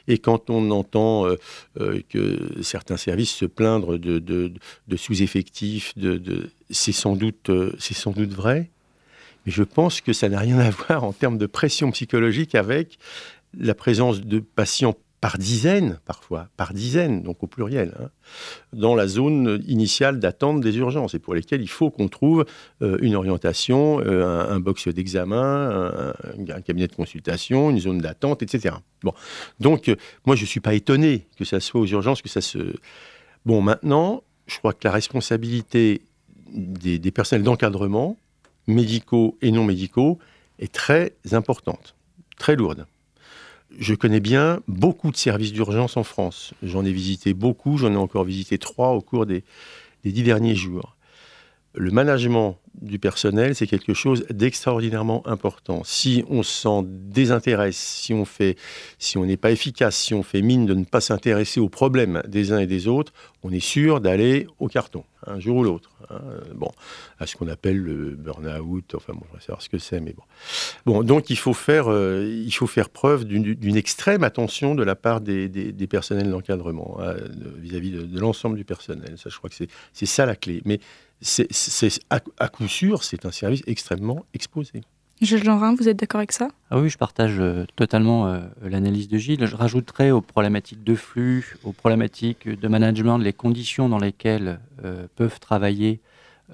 Et 0.07 0.17
quand 0.17 0.49
on 0.49 0.71
entend 0.71 1.25
euh, 1.25 1.35
euh, 1.79 2.01
que 2.09 2.61
certains 2.61 2.97
services 2.97 3.31
se 3.31 3.45
plaindre 3.45 3.97
de, 3.97 4.19
de- 4.19 4.51
sous-effectifs, 4.95 5.97
de, 5.97 6.49
c'est 6.69 6.91
sans, 6.91 7.17
euh, 7.49 7.71
c'est 7.79 7.93
sans 7.95 8.11
doute 8.11 8.31
vrai, 8.31 8.69
mais 9.45 9.51
je 9.51 9.63
pense 9.63 10.01
que 10.01 10.13
ça 10.13 10.29
n'a 10.29 10.39
rien 10.39 10.59
à 10.59 10.69
voir 10.87 11.03
en 11.03 11.13
termes 11.13 11.37
de 11.37 11.47
pression 11.47 11.91
psychologique 11.91 12.55
avec 12.55 12.97
la 13.57 13.75
présence 13.75 14.21
de 14.21 14.39
patients 14.39 14.95
par 15.23 15.37
dizaines, 15.37 15.99
parfois, 16.03 16.49
par 16.57 16.73
dizaines, 16.73 17.23
donc 17.23 17.43
au 17.43 17.47
pluriel, 17.47 17.93
hein, 17.97 18.09
dans 18.73 18.93
la 18.93 19.07
zone 19.07 19.63
initiale 19.69 20.19
d'attente 20.19 20.59
des 20.59 20.75
urgences 20.75 21.13
et 21.13 21.19
pour 21.19 21.33
lesquelles 21.33 21.61
il 21.61 21.69
faut 21.69 21.89
qu'on 21.89 22.09
trouve 22.09 22.43
euh, 22.81 22.97
une 23.01 23.15
orientation, 23.15 24.01
euh, 24.01 24.53
un, 24.53 24.59
box 24.59 24.89
d'examen, 24.89 26.13
un, 26.49 26.61
cabinet 26.61 26.87
de 26.87 26.95
consultation, 26.95 27.69
une 27.69 27.79
zone 27.79 27.99
d'attente, 27.99 28.43
etc. 28.43 28.75
Donc 29.61 29.87
euh, 29.87 29.95
moi 30.25 30.35
je 30.35 30.41
ne 30.41 30.47
suis 30.47 30.59
pas 30.59 30.73
étonné 30.73 31.25
que 31.37 31.45
ça 31.45 31.61
soit 31.61 31.79
aux 31.79 31.87
urgences, 31.87 32.21
que 32.21 32.27
ça 32.27 32.41
se... 32.41 32.73
Bon, 33.45 33.61
maintenant, 33.61 34.23
je 34.47 34.57
crois 34.57 34.73
que 34.73 34.85
la 34.85 34.91
responsabilité 34.91 36.01
des 36.51 37.11
personnels 37.11 37.43
d'encadrement, 37.43 38.17
médicaux 38.67 39.37
et 39.41 39.51
non 39.51 39.63
médicaux, 39.63 40.19
est 40.59 40.73
très 40.73 41.13
importante, 41.31 41.95
très 42.37 42.57
lourde. 42.57 42.85
Je 43.79 43.95
connais 43.95 44.19
bien 44.19 44.61
beaucoup 44.67 45.11
de 45.11 45.17
services 45.17 45.51
d'urgence 45.51 45.97
en 45.97 46.03
France. 46.03 46.53
J'en 46.61 46.85
ai 46.85 46.91
visité 46.91 47.33
beaucoup, 47.33 47.77
j'en 47.77 47.91
ai 47.91 47.97
encore 47.97 48.23
visité 48.23 48.57
trois 48.57 48.89
au 48.89 49.01
cours 49.01 49.25
des, 49.25 49.43
dix 50.03 50.23
derniers 50.23 50.55
jours. 50.55 50.95
Le 51.75 51.89
management 51.91 52.59
du 52.81 52.99
personnel, 52.99 53.55
c'est 53.55 53.67
quelque 53.67 53.93
chose 53.93 54.25
d'extraordinairement 54.29 55.25
important. 55.27 55.83
Si 55.83 56.23
on 56.29 56.43
s'en 56.43 56.83
désintéresse, 56.83 57.77
si 57.77 58.13
on 58.13 58.25
fait, 58.25 58.57
si 58.99 59.17
on 59.17 59.25
n'est 59.25 59.37
pas 59.37 59.51
efficace, 59.51 59.95
si 59.95 60.13
on 60.13 60.23
fait 60.23 60.41
mine 60.41 60.65
de 60.65 60.73
ne 60.73 60.83
pas 60.83 61.01
s'intéresser 61.01 61.59
aux 61.59 61.69
problèmes 61.69 62.21
des 62.27 62.51
uns 62.51 62.59
et 62.59 62.67
des 62.67 62.87
autres, 62.87 63.13
on 63.43 63.51
est 63.51 63.59
sûr 63.59 64.01
d'aller 64.01 64.47
au 64.59 64.67
carton, 64.67 65.03
un 65.25 65.39
jour 65.39 65.57
ou 65.57 65.63
l'autre. 65.63 65.91
hein. 66.09 66.21
Bon, 66.55 66.71
à 67.19 67.27
ce 67.27 67.35
qu'on 67.35 67.47
appelle 67.47 67.77
le 67.77 68.15
burn-out, 68.15 68.95
enfin 68.95 69.13
bon, 69.13 69.25
je 69.31 69.37
vais 69.37 69.41
savoir 69.41 69.61
ce 69.61 69.69
que 69.69 69.77
c'est, 69.77 69.99
mais 69.99 70.13
bon. 70.13 70.23
Bon, 70.85 71.03
donc 71.03 71.29
il 71.29 71.37
faut 71.37 71.53
faire, 71.53 71.91
euh, 71.91 72.25
il 72.25 72.53
faut 72.53 72.67
faire 72.67 72.89
preuve 72.89 73.25
d'une 73.25 73.77
extrême 73.77 74.23
attention 74.23 74.75
de 74.75 74.83
la 74.83 74.95
part 74.95 75.21
des, 75.21 75.47
personnels 75.89 76.29
d'encadrement 76.29 76.97
hein, 77.01 77.15
vis-à-vis 77.57 77.91
de, 77.91 78.01
de 78.03 78.19
l'ensemble 78.19 78.57
du 78.57 78.65
personnel. 78.65 79.15
Ça, 79.17 79.29
je 79.29 79.37
crois 79.37 79.49
que 79.49 79.55
c'est 79.93 80.05
ça 80.05 80.25
la 80.25 80.35
clé. 80.35 80.61
Mais 80.65 80.79
c'est 81.23 81.51
c'est- 81.51 82.01
à, 82.09 82.19
à 82.39 82.47
coup 82.49 82.67
sûr, 82.67 83.03
c'est 83.03 83.25
un 83.25 83.31
service 83.31 83.63
extrêmement 83.67 84.25
exposé. 84.33 84.81
Gilles 85.21 85.43
Jeanrin, 85.43 85.73
vous 85.75 85.87
êtes 85.87 85.97
d'accord 85.97 86.19
avec 86.19 86.33
ça? 86.33 86.49
Ah 86.69 86.79
oui, 86.79 86.89
je 86.89 86.97
partage 86.97 87.39
euh, 87.39 87.65
totalement 87.77 88.27
euh, 88.27 88.41
l'analyse 88.61 89.07
de 89.07 89.17
Gilles. 89.17 89.45
Je 89.45 89.55
rajouterais 89.55 90.11
aux 90.11 90.19
problématiques 90.21 90.83
de 90.83 90.95
flux, 90.95 91.55
aux 91.63 91.71
problématiques 91.71 92.49
de 92.49 92.67
management, 92.67 93.17
les 93.19 93.31
conditions 93.31 93.87
dans 93.87 93.99
lesquelles 93.99 94.59
euh, 94.83 95.07
peuvent 95.15 95.39
travailler 95.39 96.01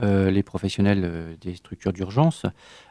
euh, 0.03 0.29
les 0.29 0.43
professionnels 0.43 1.01
euh, 1.03 1.33
des 1.41 1.55
structures 1.55 1.93
d'urgence. 1.93 2.45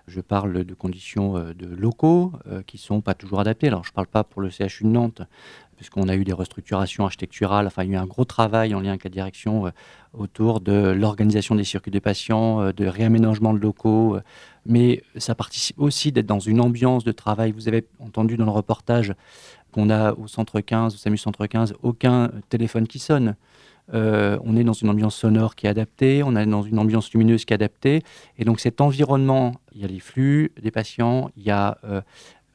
Je 0.08 0.20
parle 0.20 0.64
de 0.64 0.74
conditions 0.74 1.36
euh, 1.36 1.54
de 1.54 1.66
locaux 1.66 2.32
euh, 2.50 2.62
qui 2.66 2.76
ne 2.78 2.80
sont 2.82 3.00
pas 3.00 3.14
toujours 3.14 3.38
adaptés. 3.38 3.68
Alors, 3.68 3.84
je 3.84 3.90
ne 3.90 3.94
parle 3.94 4.08
pas 4.08 4.24
pour 4.24 4.42
le 4.42 4.50
CHU 4.50 4.82
de 4.84 4.88
Nantes, 4.88 5.22
puisqu'on 5.78 6.08
a 6.08 6.16
eu 6.16 6.24
des 6.24 6.32
restructurations 6.32 7.04
architecturales. 7.04 7.66
Enfin, 7.66 7.84
il 7.84 7.90
y 7.90 7.94
a 7.94 7.98
eu 7.98 8.02
un 8.02 8.06
gros 8.06 8.24
travail 8.24 8.74
en 8.74 8.80
lien 8.80 8.90
avec 8.90 9.04
la 9.04 9.10
direction 9.10 9.66
euh, 9.66 9.70
autour 10.12 10.60
de 10.60 10.72
l'organisation 10.90 11.54
des 11.54 11.62
circuits 11.62 11.92
des 11.92 12.00
patients, 12.00 12.60
euh, 12.60 12.72
de 12.72 12.84
réaménagement 12.84 13.54
de 13.54 13.60
locaux. 13.60 14.16
euh, 14.16 14.20
mais 14.66 15.02
ça 15.16 15.34
participe 15.34 15.78
aussi 15.78 16.12
d'être 16.12 16.26
dans 16.26 16.40
une 16.40 16.60
ambiance 16.60 17.04
de 17.04 17.12
travail. 17.12 17.52
Vous 17.52 17.68
avez 17.68 17.86
entendu 18.00 18.36
dans 18.36 18.44
le 18.44 18.50
reportage 18.50 19.14
qu'on 19.72 19.88
a 19.88 20.12
au 20.12 20.26
centre 20.26 20.60
15, 20.60 20.94
au 20.94 20.98
SAMU 20.98 21.16
centre 21.16 21.46
15, 21.46 21.74
aucun 21.82 22.30
téléphone 22.50 22.86
qui 22.86 22.98
sonne. 22.98 23.36
On 23.90 24.56
est 24.56 24.64
dans 24.64 24.74
une 24.74 24.90
ambiance 24.90 25.16
sonore 25.16 25.54
qui 25.54 25.66
est 25.66 25.70
adaptée, 25.70 26.22
on 26.22 26.36
est 26.36 26.44
dans 26.44 26.60
une 26.60 26.78
ambiance 26.78 27.10
lumineuse 27.14 27.46
qui 27.46 27.54
est 27.54 27.62
adaptée. 27.62 28.02
Et 28.36 28.44
donc 28.44 28.60
cet 28.60 28.82
environnement, 28.82 29.54
il 29.74 29.80
y 29.80 29.84
a 29.84 29.88
les 29.88 30.00
flux 30.00 30.52
des 30.60 30.70
patients, 30.70 31.30
il 31.38 31.44
y 31.44 31.50
a 31.50 31.78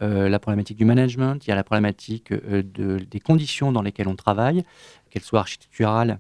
euh, 0.02 0.28
la 0.30 0.40
problématique 0.40 0.78
du 0.78 0.86
management, 0.86 1.46
il 1.46 1.50
y 1.50 1.54
a 1.54 1.56
la 1.56 1.64
problématique 1.64 2.32
euh, 2.32 2.64
de- 2.64 3.00
des 3.10 3.20
conditions 3.20 3.72
dans 3.72 3.82
lesquelles 3.82 4.08
on 4.08 4.16
travaille, 4.16 4.64
qu'elles 5.10 5.24
soient 5.24 5.40
architecturales, 5.42 6.20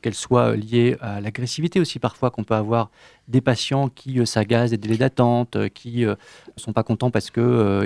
qu'elles 0.00 0.14
soient 0.14 0.56
liées 0.56 0.96
à 1.00 1.20
l'agressivité 1.20 1.78
aussi 1.78 2.00
parfois 2.00 2.30
qu'on 2.32 2.42
peut 2.42 2.54
avoir 2.56 2.90
des 3.28 3.40
patients 3.40 3.88
qui 3.88 4.18
euh, 4.18 4.24
s'agacent 4.24 4.70
des 4.70 4.76
délais 4.78 4.96
d'attente, 4.96 5.54
euh, 5.56 5.68
qui 5.68 6.04
ne 6.04 6.14
sont 6.56 6.72
pas 6.72 6.82
contents 6.82 7.10
parce 7.12 7.30
qu'ils 7.30 7.42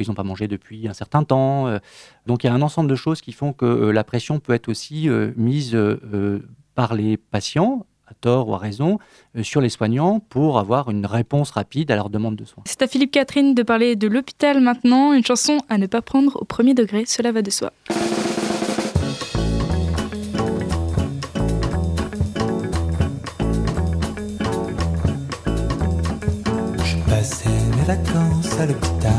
n'ont 0.08 0.14
pas 0.14 0.22
mangé 0.22 0.48
depuis 0.48 0.88
un 0.88 0.94
certain 0.94 1.24
temps. 1.24 1.66
euh. 1.68 1.78
donc 2.26 2.44
il 2.44 2.46
y 2.46 2.50
a 2.50 2.54
un 2.54 2.62
ensemble 2.62 2.88
de 2.88 2.94
choses 2.96 3.20
qui 3.20 3.32
font 3.32 3.52
que 3.52 3.66
euh, 3.66 3.90
la 3.92 4.04
pression 4.04 4.38
peut 4.40 4.54
être 4.54 4.68
aussi 4.68 5.08
euh, 5.10 5.32
mise 5.36 5.74
euh, 5.74 6.00
euh, 6.14 6.38
par 6.74 6.94
les 6.94 7.16
patients 7.18 7.84
à 8.06 8.14
tort 8.14 8.48
ou 8.48 8.54
à 8.54 8.58
raison, 8.58 8.98
euh, 9.36 9.42
sur 9.42 9.60
les 9.60 9.68
soignants 9.68 10.20
pour 10.20 10.58
avoir 10.58 10.90
une 10.90 11.06
réponse 11.06 11.50
rapide 11.50 11.90
à 11.90 11.96
leur 11.96 12.10
demande 12.10 12.36
de 12.36 12.44
soins. 12.44 12.62
C'est 12.66 12.82
à 12.82 12.86
Philippe 12.86 13.10
Catherine 13.10 13.54
de 13.54 13.62
parler 13.62 13.96
de 13.96 14.08
l'hôpital 14.08 14.60
maintenant, 14.60 15.12
une 15.12 15.24
chanson 15.24 15.58
à 15.68 15.78
ne 15.78 15.86
pas 15.86 16.02
prendre 16.02 16.36
au 16.40 16.44
premier 16.44 16.74
degré, 16.74 17.04
cela 17.06 17.32
va 17.32 17.42
de 17.42 17.50
soi. 17.50 17.72
Je 26.84 26.96
passais 27.08 27.48
mes 27.76 27.84
vacances 27.84 28.58
à 28.60 28.66
l'hôpital. 28.66 29.12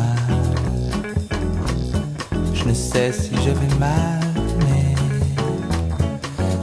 Je 2.54 2.66
ne 2.66 2.74
sais 2.74 3.12
si 3.12 3.32
je 3.36 3.50
vais 3.52 3.76
mal, 3.80 4.20
mais 4.60 4.96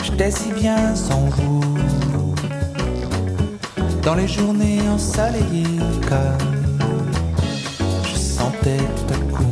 j'étais 0.02 0.30
si 0.30 0.52
bien 0.52 0.94
sans 0.94 1.26
vous. 1.28 1.83
Dans 4.04 4.14
les 4.14 4.28
journées 4.28 4.80
ensoleillées, 4.88 5.78
comme 6.08 6.68
je 8.04 8.16
sentais 8.16 8.76
tout 8.96 9.14
à 9.14 9.18
coup 9.34 9.44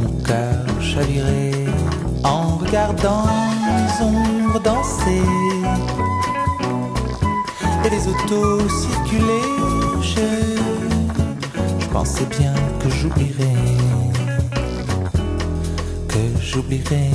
mon 0.00 0.22
cœur 0.22 0.64
chavirer 0.80 1.66
en 2.24 2.56
regardant 2.56 3.26
les 3.76 4.04
ombres 4.06 4.60
danser 4.60 5.22
et 7.84 7.90
les 7.90 8.08
autos 8.08 8.68
circuler. 8.68 9.42
Je, 10.00 11.86
pensais 11.92 12.24
bien 12.24 12.54
que 12.80 12.88
j'oublierais, 12.88 13.76
que 16.08 16.40
j'oublierais 16.40 17.10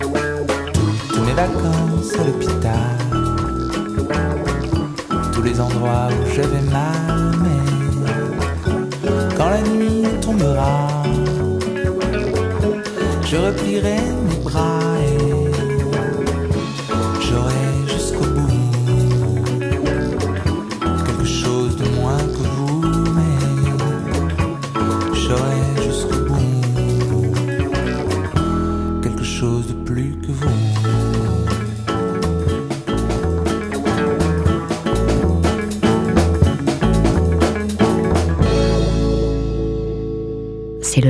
tous 0.00 1.20
mes 1.22 1.32
vacances 1.32 2.14
à 2.18 2.24
l'hôpital, 2.24 3.07
tous 5.38 5.44
les 5.44 5.60
endroits 5.60 6.08
où 6.10 6.26
je 6.34 6.40
vais 6.40 6.70
mal, 6.72 7.32
mais 7.42 7.62
quand 9.36 9.50
la 9.50 9.62
nuit 9.62 10.02
tombera, 10.20 10.88
je 13.24 13.36
replierai 13.36 13.98
mes 14.28 14.42
bras 14.42 14.77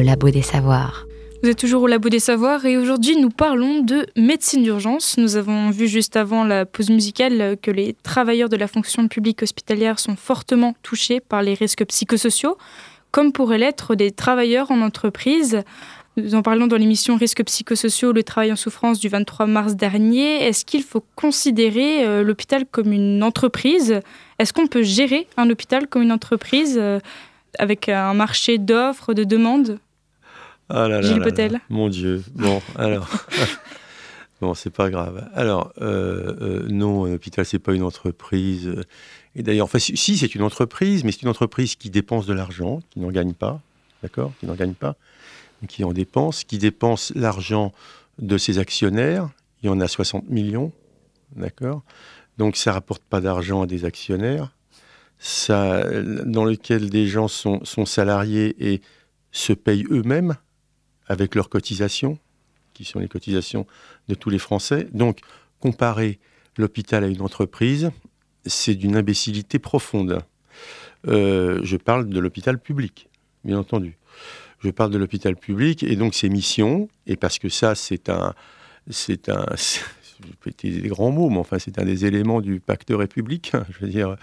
labo 0.08 0.30
des 0.30 0.42
savoirs. 0.42 1.06
Vous 1.42 1.50
êtes 1.50 1.58
toujours 1.58 1.82
au 1.82 1.86
Labo 1.86 2.08
des 2.08 2.18
Savoirs 2.18 2.64
et 2.64 2.78
aujourd'hui 2.78 3.16
nous 3.16 3.28
parlons 3.28 3.80
de 3.80 4.06
médecine 4.16 4.62
d'urgence. 4.62 5.18
Nous 5.18 5.36
avons 5.36 5.70
vu 5.70 5.86
juste 5.86 6.16
avant 6.16 6.44
la 6.44 6.64
pause 6.64 6.88
musicale 6.88 7.58
que 7.60 7.70
les 7.70 7.94
travailleurs 8.02 8.48
de 8.48 8.56
la 8.56 8.68
fonction 8.68 9.06
publique 9.06 9.42
hospitalière 9.42 9.98
sont 9.98 10.16
fortement 10.16 10.74
touchés 10.82 11.20
par 11.20 11.42
les 11.42 11.52
risques 11.52 11.84
psychosociaux, 11.84 12.56
comme 13.10 13.32
pourraient 13.32 13.58
l'être 13.58 13.94
des 13.94 14.10
travailleurs 14.10 14.70
en 14.70 14.80
entreprise. 14.80 15.62
Nous 16.16 16.34
en 16.34 16.42
parlons 16.42 16.66
dans 16.66 16.78
l'émission 16.78 17.16
Risques 17.16 17.44
psychosociaux, 17.44 18.12
le 18.12 18.22
travail 18.24 18.50
en 18.50 18.56
souffrance 18.56 18.98
du 18.98 19.08
23 19.08 19.46
mars 19.46 19.76
dernier. 19.76 20.42
Est-ce 20.42 20.64
qu'il 20.64 20.82
faut 20.82 21.04
considérer 21.16 22.04
euh, 22.04 22.24
l'hôpital 22.24 22.64
comme 22.64 22.92
une 22.92 23.22
entreprise? 23.22 24.00
Est-ce 24.38 24.54
qu'on 24.54 24.66
peut 24.68 24.82
gérer 24.82 25.28
un 25.36 25.50
hôpital 25.50 25.86
comme 25.86 26.02
une 26.02 26.12
entreprise 26.12 26.78
euh, 26.80 26.98
avec 27.58 27.90
un 27.90 28.14
marché 28.14 28.56
d'offres, 28.56 29.12
de 29.12 29.24
demandes? 29.24 29.78
Ah 30.68 30.88
là 30.88 31.00
là 31.00 31.02
Gilles 31.02 31.22
Potel. 31.22 31.60
Mon 31.70 31.88
Dieu. 31.88 32.22
Bon, 32.34 32.60
alors. 32.76 33.08
bon, 34.40 34.54
c'est 34.54 34.70
pas 34.70 34.90
grave. 34.90 35.28
Alors, 35.34 35.72
euh, 35.80 36.36
euh, 36.40 36.66
non, 36.68 37.06
un 37.06 37.14
hôpital, 37.14 37.46
c'est 37.46 37.58
pas 37.58 37.72
une 37.72 37.82
entreprise. 37.82 38.74
Et 39.34 39.42
d'ailleurs, 39.42 39.64
enfin, 39.64 39.78
si, 39.78 39.96
si, 39.96 40.18
c'est 40.18 40.34
une 40.34 40.42
entreprise, 40.42 41.04
mais 41.04 41.12
c'est 41.12 41.22
une 41.22 41.28
entreprise 41.28 41.74
qui 41.76 41.90
dépense 41.90 42.26
de 42.26 42.34
l'argent, 42.34 42.80
qui 42.90 43.00
n'en 43.00 43.10
gagne 43.10 43.32
pas, 43.32 43.60
d'accord 44.02 44.32
Qui 44.40 44.46
n'en 44.46 44.54
gagne 44.54 44.74
pas, 44.74 44.96
mais 45.62 45.68
qui 45.68 45.84
en 45.84 45.92
dépense, 45.92 46.44
qui 46.44 46.58
dépense 46.58 47.12
l'argent 47.14 47.72
de 48.18 48.36
ses 48.36 48.58
actionnaires. 48.58 49.30
Il 49.62 49.66
y 49.66 49.68
en 49.70 49.80
a 49.80 49.88
60 49.88 50.28
millions, 50.28 50.72
d'accord 51.34 51.82
Donc, 52.36 52.56
ça 52.56 52.72
rapporte 52.72 53.02
pas 53.02 53.20
d'argent 53.20 53.62
à 53.62 53.66
des 53.66 53.86
actionnaires. 53.86 54.54
Ça, 55.18 55.82
dans 56.26 56.44
lequel 56.44 56.90
des 56.90 57.08
gens 57.08 57.26
sont, 57.26 57.64
sont 57.64 57.86
salariés 57.86 58.54
et 58.60 58.82
se 59.32 59.52
payent 59.52 59.84
eux-mêmes 59.90 60.36
avec 61.08 61.34
leurs 61.34 61.48
cotisations, 61.48 62.18
qui 62.74 62.84
sont 62.84 63.00
les 63.00 63.08
cotisations 63.08 63.66
de 64.08 64.14
tous 64.14 64.30
les 64.30 64.38
Français. 64.38 64.86
Donc, 64.92 65.20
comparer 65.60 66.18
l'hôpital 66.56 67.04
à 67.04 67.08
une 67.08 67.22
entreprise, 67.22 67.90
c'est 68.46 68.74
d'une 68.74 68.96
imbécilité 68.96 69.58
profonde. 69.58 70.20
Euh, 71.06 71.60
je 71.62 71.76
parle 71.76 72.08
de 72.08 72.18
l'hôpital 72.20 72.58
public, 72.58 73.08
bien 73.44 73.58
entendu. 73.58 73.96
Je 74.60 74.70
parle 74.70 74.90
de 74.90 74.98
l'hôpital 74.98 75.36
public 75.36 75.82
et 75.82 75.96
donc 75.96 76.14
ses 76.14 76.28
missions, 76.28 76.88
et 77.06 77.16
parce 77.16 77.38
que 77.38 77.48
ça, 77.48 77.74
c'est 77.74 78.08
un, 78.08 78.34
c'est 78.90 79.28
un, 79.28 79.46
je 80.26 80.32
peux 80.40 80.50
utiliser 80.50 80.80
des 80.80 80.88
grands 80.88 81.10
mots, 81.10 81.30
mais 81.30 81.38
enfin, 81.38 81.58
c'est 81.58 81.78
un 81.78 81.84
des 81.84 82.04
éléments 82.04 82.40
du 82.40 82.60
pacte 82.60 82.90
républicain. 82.90 83.64
Je 83.72 83.84
veux 83.84 83.90
dire, 83.90 84.16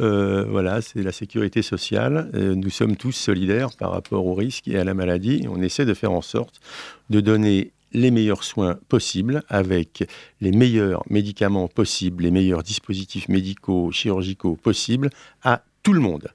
euh, 0.00 0.44
voilà, 0.48 0.82
c'est 0.82 1.02
la 1.02 1.12
sécurité 1.12 1.62
sociale. 1.62 2.30
Euh, 2.34 2.54
nous 2.54 2.70
sommes 2.70 2.96
tous 2.96 3.12
solidaires 3.12 3.70
par 3.76 3.92
rapport 3.92 4.26
aux 4.26 4.34
risques 4.34 4.68
et 4.68 4.78
à 4.78 4.84
la 4.84 4.94
maladie. 4.94 5.46
On 5.48 5.62
essaie 5.62 5.84
de 5.84 5.94
faire 5.94 6.12
en 6.12 6.22
sorte 6.22 6.60
de 7.10 7.20
donner 7.20 7.72
les 7.92 8.10
meilleurs 8.10 8.44
soins 8.44 8.78
possibles 8.88 9.42
avec 9.48 10.04
les 10.40 10.52
meilleurs 10.52 11.02
médicaments 11.08 11.68
possibles, 11.68 12.24
les 12.24 12.30
meilleurs 12.30 12.62
dispositifs 12.62 13.28
médicaux, 13.28 13.90
chirurgicaux 13.92 14.56
possibles 14.56 15.10
à 15.42 15.62
tout 15.82 15.92
le 15.92 16.00
monde. 16.00 16.28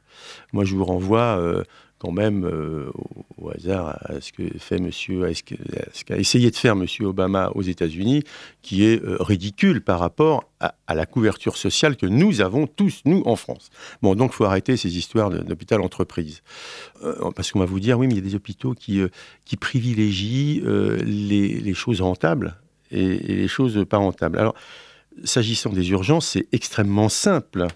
Moi, 0.53 0.63
je 0.65 0.75
vous 0.75 0.85
renvoie 0.85 1.37
euh, 1.37 1.63
quand 2.01 2.11
même 2.11 2.45
euh, 2.45 2.89
au, 3.37 3.51
hasard 3.51 3.99
à 4.05 4.21
ce 4.21 4.31
que 4.31 4.41
fait 4.57 4.79
monsieur, 4.79 5.31
ce 5.35 6.03
qu'a 6.03 6.17
essayé 6.17 6.49
de 6.49 6.55
faire 6.55 6.75
monsieur 6.75 7.05
Obama 7.05 7.51
aux 7.53 7.61
États-Unis, 7.61 8.23
qui 8.63 8.85
est 8.85 9.03
euh, 9.03 9.17
ridicule 9.19 9.81
par 9.81 9.99
rapport 9.99 10.49
à, 10.59 10.73
la 10.95 11.05
couverture 11.05 11.57
sociale 11.57 11.95
que 11.97 12.07
nous 12.07 12.41
avons 12.41 12.65
tous, 12.65 13.01
nous, 13.05 13.21
en 13.27 13.35
France. 13.35 13.69
Bon, 14.01 14.15
donc, 14.15 14.33
faut 14.33 14.45
arrêter 14.45 14.77
ces 14.77 14.97
histoires 14.97 15.29
d'hôpital 15.29 15.79
entreprise. 15.79 16.41
Euh, 17.03 17.29
parce 17.35 17.51
qu'on 17.51 17.59
va 17.59 17.65
vous 17.65 17.79
dire, 17.79 17.99
oui, 17.99 18.07
mais 18.07 18.15
il 18.15 18.17
y 18.17 18.25
a 18.25 18.29
des 18.29 18.35
hôpitaux 18.35 18.73
qui, 18.73 18.99
privilégient 19.59 20.63
les, 21.05 21.73
choses 21.75 22.01
rentables 22.01 22.57
et 22.89 23.15
les 23.15 23.47
choses 23.47 23.85
pas 23.87 23.97
rentables. 23.97 24.39
Alors, 24.39 24.55
s'agissant 25.23 25.69
des 25.69 25.91
urgences, 25.91 26.29
c'est 26.29 26.47
extrêmement 26.51 27.09
simple. 27.09 27.67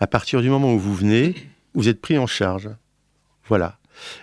À 0.00 0.08
partir 0.08 0.42
du 0.42 0.50
moment 0.50 0.74
où 0.74 0.78
vous 0.78 0.94
venez, 0.94 1.36
vous 1.74 1.88
êtes 1.88 2.00
pris 2.00 2.18
en 2.18 2.26
charge. 2.26 2.68
Voilà. 3.48 3.78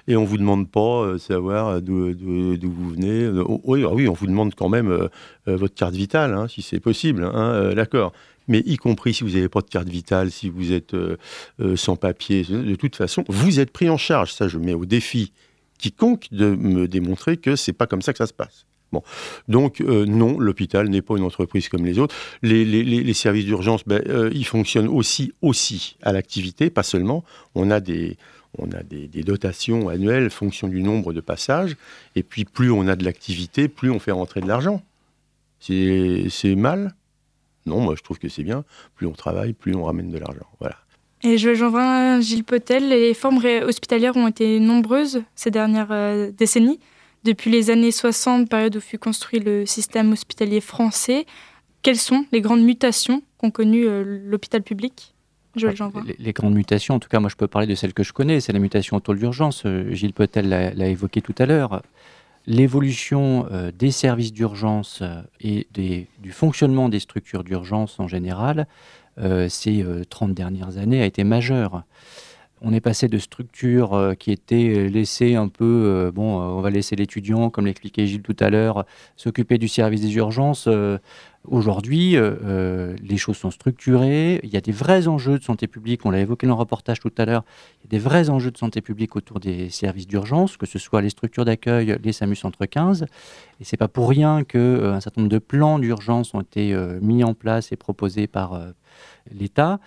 Et 0.08 0.16
on 0.16 0.22
ne 0.22 0.28
vous 0.28 0.38
demande 0.38 0.70
pas 0.70 1.02
euh, 1.04 1.18
savoir 1.18 1.82
d'où 1.82 2.14
d'où- 2.14 2.58
d'où 2.58 2.72
vous 2.72 2.90
venez. 2.92 3.24
Euh, 3.24 3.44
oh, 3.48 3.60
oui, 3.64 3.84
ah 3.88 3.94
oui, 3.94 4.08
on 4.08 4.14
vous 4.14 4.28
demande 4.28 4.54
quand 4.56 4.70
même 4.70 4.92
euh, 4.92 5.08
euh, 5.48 5.56
votre 5.58 5.74
carte 5.74 5.96
vitale, 5.96 6.34
hein, 6.34 6.48
si 6.48 6.62
c'est 6.62 6.80
possible. 6.80 7.24
hein, 7.24 7.54
euh, 7.54 7.74
D'accord. 7.74 8.14
Mais 8.48 8.62
y 8.66 8.76
compris 8.78 9.14
si 9.14 9.24
vous 9.24 9.32
n'avez 9.32 9.50
pas 9.50 9.62
de 9.62 9.70
carte 9.70 9.88
vitale, 9.88 10.30
si 10.30 10.50
vous 10.50 10.74
êtes 10.74 10.94
euh, 10.94 11.18
euh, 11.62 11.76
sans 11.76 11.96
papier, 11.96 12.44
de 12.44 12.76
toute 12.76 12.96
façon, 12.96 13.24
vous 13.30 13.60
êtes 13.60 13.72
pris 13.72 13.90
en 13.90 13.98
charge. 13.98 14.34
Ça, 14.34 14.48
je 14.48 14.58
mets 14.58 14.74
au 14.74 14.86
défi 14.86 15.32
quiconque 15.80 16.28
de 16.32 16.54
me 16.56 16.88
démontrer 16.88 17.38
que 17.38 17.56
c'est 17.56 17.74
pas 17.74 17.88
comme 17.88 18.02
ça 18.02 18.12
que 18.12 18.18
ça 18.20 18.28
se 18.28 18.34
passe. 18.34 18.66
Bon. 18.92 19.02
Donc, 19.48 19.82
euh, 19.82 20.06
non, 20.06 20.40
l'hôpital 20.40 20.88
n'est 20.88 21.02
pas 21.02 21.18
une 21.18 21.24
entreprise 21.24 21.68
comme 21.68 21.84
les 21.84 21.98
autres. 21.98 22.14
Les, 22.44 23.14
services 23.14 23.46
d'urgence, 23.46 23.82
ben, 23.88 24.04
euh, 24.08 24.30
ils 24.34 24.46
fonctionnent 24.46 24.88
aussi, 24.88 25.34
aussi 25.42 25.96
à 26.04 26.12
l'activité, 26.14 26.70
pas 26.70 26.84
seulement. 26.84 27.24
On 27.56 27.72
a 27.72 27.80
des, 27.80 28.18
on 28.58 28.72
a 28.72 28.84
des, 28.84 29.08
dotations 29.24 29.90
annuelles 29.90 30.30
fonction 30.30 30.68
du 30.68 30.82
nombre 30.82 31.14
de 31.14 31.22
passages. 31.22 31.76
Et 32.16 32.24
puis, 32.24 32.46
plus 32.46 32.72
on 32.72 32.88
a 32.88 32.96
de 32.96 33.04
l'activité, 33.04 33.68
plus 33.68 33.90
on 33.90 34.00
fait 34.00 34.12
rentrer 34.12 34.42
de 34.42 34.48
l'argent. 34.48 34.82
C'est 35.60 36.56
mal? 36.56 36.94
Non, 37.66 37.80
moi, 37.80 37.96
je 37.98 38.04
trouve 38.04 38.20
que 38.20 38.30
c'est 38.30 38.44
bien. 38.44 38.66
Plus 38.96 39.08
on 39.08 39.14
travaille, 39.14 39.54
plus 39.54 39.76
on 39.76 39.86
ramène 39.86 40.12
de 40.12 40.18
l'argent. 40.18 40.48
Voilà. 40.60 40.78
Et 41.24 41.38
je 41.38 41.54
j'envoie 41.54 42.20
Gilles 42.20 42.44
Potel. 42.44 42.90
Les 42.90 43.14
formes 43.14 43.42
hospitalières 43.66 44.18
ont 44.18 44.28
été 44.28 44.60
nombreuses 44.60 45.24
ces 45.36 45.52
dernières 45.52 45.92
euh, 45.92 46.32
décennies. 46.32 46.80
Depuis 47.24 47.50
les 47.50 47.70
années 47.70 47.92
60, 47.92 48.50
période 48.50 48.76
où 48.76 48.82
fut 48.82 48.98
construit 48.98 49.40
le 49.40 49.66
système 49.66 50.12
hospitalier 50.12 50.60
français, 50.60 51.26
quelles 51.82 51.98
sont 51.98 52.26
les 52.34 52.42
grandes 52.42 52.64
mutations 52.64 53.24
qu'ont 53.38 53.52
connues 53.52 53.88
euh, 53.88 54.20
l'hôpital 54.26 54.62
public? 54.62 55.13
Les, 56.06 56.16
les 56.18 56.34
grandes 56.34 56.56
mutations, 56.56 56.96
en 56.96 57.00
tout 57.00 57.10
cas, 57.10 57.20
moi 57.20 57.30
je 57.30 57.36
peux 57.36 57.48
parler 57.48 57.68
de 57.68 57.76
celle 57.76 57.94
que 57.94 58.04
je 58.04 58.14
connais, 58.14 58.40
c'est 58.40 58.54
la 58.54 58.60
mutation 58.60 58.98
autour 58.98 59.14
de 59.14 59.20
l'urgence. 59.20 59.64
Euh, 59.66 59.92
Gilles 59.94 60.14
Potel 60.14 60.50
l'a 60.50 60.88
évoqué 60.88 61.22
tout 61.22 61.36
à 61.38 61.46
l'heure. 61.46 61.82
l'évolution 62.46 63.48
des 63.74 63.92
services 63.92 64.34
d'urgence 64.34 65.02
et 65.40 65.68
du 65.74 66.32
fonctionnement 66.32 66.90
des 66.90 67.00
structures 67.00 67.44
d'urgence 67.44 68.00
en 68.02 68.08
général 68.08 68.68
ces 69.48 69.86
30 70.10 70.34
dernières 70.34 70.78
années 70.78 71.02
a 71.02 71.06
été 71.06 71.24
majeure 71.24 71.84
on 72.64 72.74
est 72.74 72.80
passé 72.80 73.08
de 73.10 73.18
structures 73.18 73.94
euh, 73.94 74.14
qui 74.14 74.32
étaient 74.32 74.74
euh, 74.76 74.88
laissées 74.88 75.36
un 75.36 75.50
peu, 75.50 75.66
euh, 75.66 76.12
bon, 76.12 76.40
on 76.40 76.62
va 76.62 76.70
laisser 76.70 76.96
l'étudiant, 76.96 77.50
comme 77.50 77.66
l'expliquait 77.66 78.08
Gilles 78.08 78.22
tout 78.22 78.38
à 78.40 78.50
l'heure, 78.50 78.86
s'occuper 79.18 79.58
du 79.58 79.68
service 79.68 80.02
des 80.02 80.16
urgences. 80.16 80.70
Aujourd'hui, 81.46 82.16
les 82.16 83.18
choses 83.18 83.36
sont 83.36 83.52
structurées, 83.52 84.40
il 84.44 84.50
y 84.50 84.56
a 84.56 84.62
des 84.62 84.72
vrais 84.72 85.08
enjeux 85.08 85.38
de 85.38 85.44
santé 85.44 85.68
publique, 85.68 86.06
on 86.06 86.12
l'a 86.12 86.20
évoqué 86.20 86.48
dans 86.48 86.54
le 86.54 86.60
reportage 86.60 87.02
tout 87.02 87.12
à 87.18 87.26
l'heure, 87.26 87.44
il 87.80 87.84
y 87.84 87.88
a 87.88 87.90
des 87.90 88.00
vrais 88.00 88.30
enjeux 88.30 88.52
de 88.52 88.58
santé 88.58 88.82
publique 88.82 89.16
autour 89.18 89.42
des 89.42 89.70
services 89.70 90.08
d'urgence, 90.08 90.56
que 90.56 90.66
ce 90.66 90.80
soit 90.80 91.02
les 91.02 91.10
structures 91.10 91.44
d'accueil, 91.44 91.98
les 92.02 92.14
SAMU 92.14 92.36
Centre 92.36 92.66
15, 92.66 93.04
et 93.04 93.64
c'est 93.64 93.76
pas 93.76 93.90
pour 93.90 94.10
rien 94.10 94.46
qu'un 94.46 95.02
certain 95.02 95.22
nombre 95.22 95.34
de 95.34 95.40
plans 95.40 95.80
d'urgence 95.80 96.34
ont 96.34 96.42
été 96.42 96.74
mis 97.02 97.26
en 97.26 97.34
place 97.34 97.74
et 97.74 97.76
proposés 97.76 98.28
par 98.28 98.60
l'État. 99.32 99.80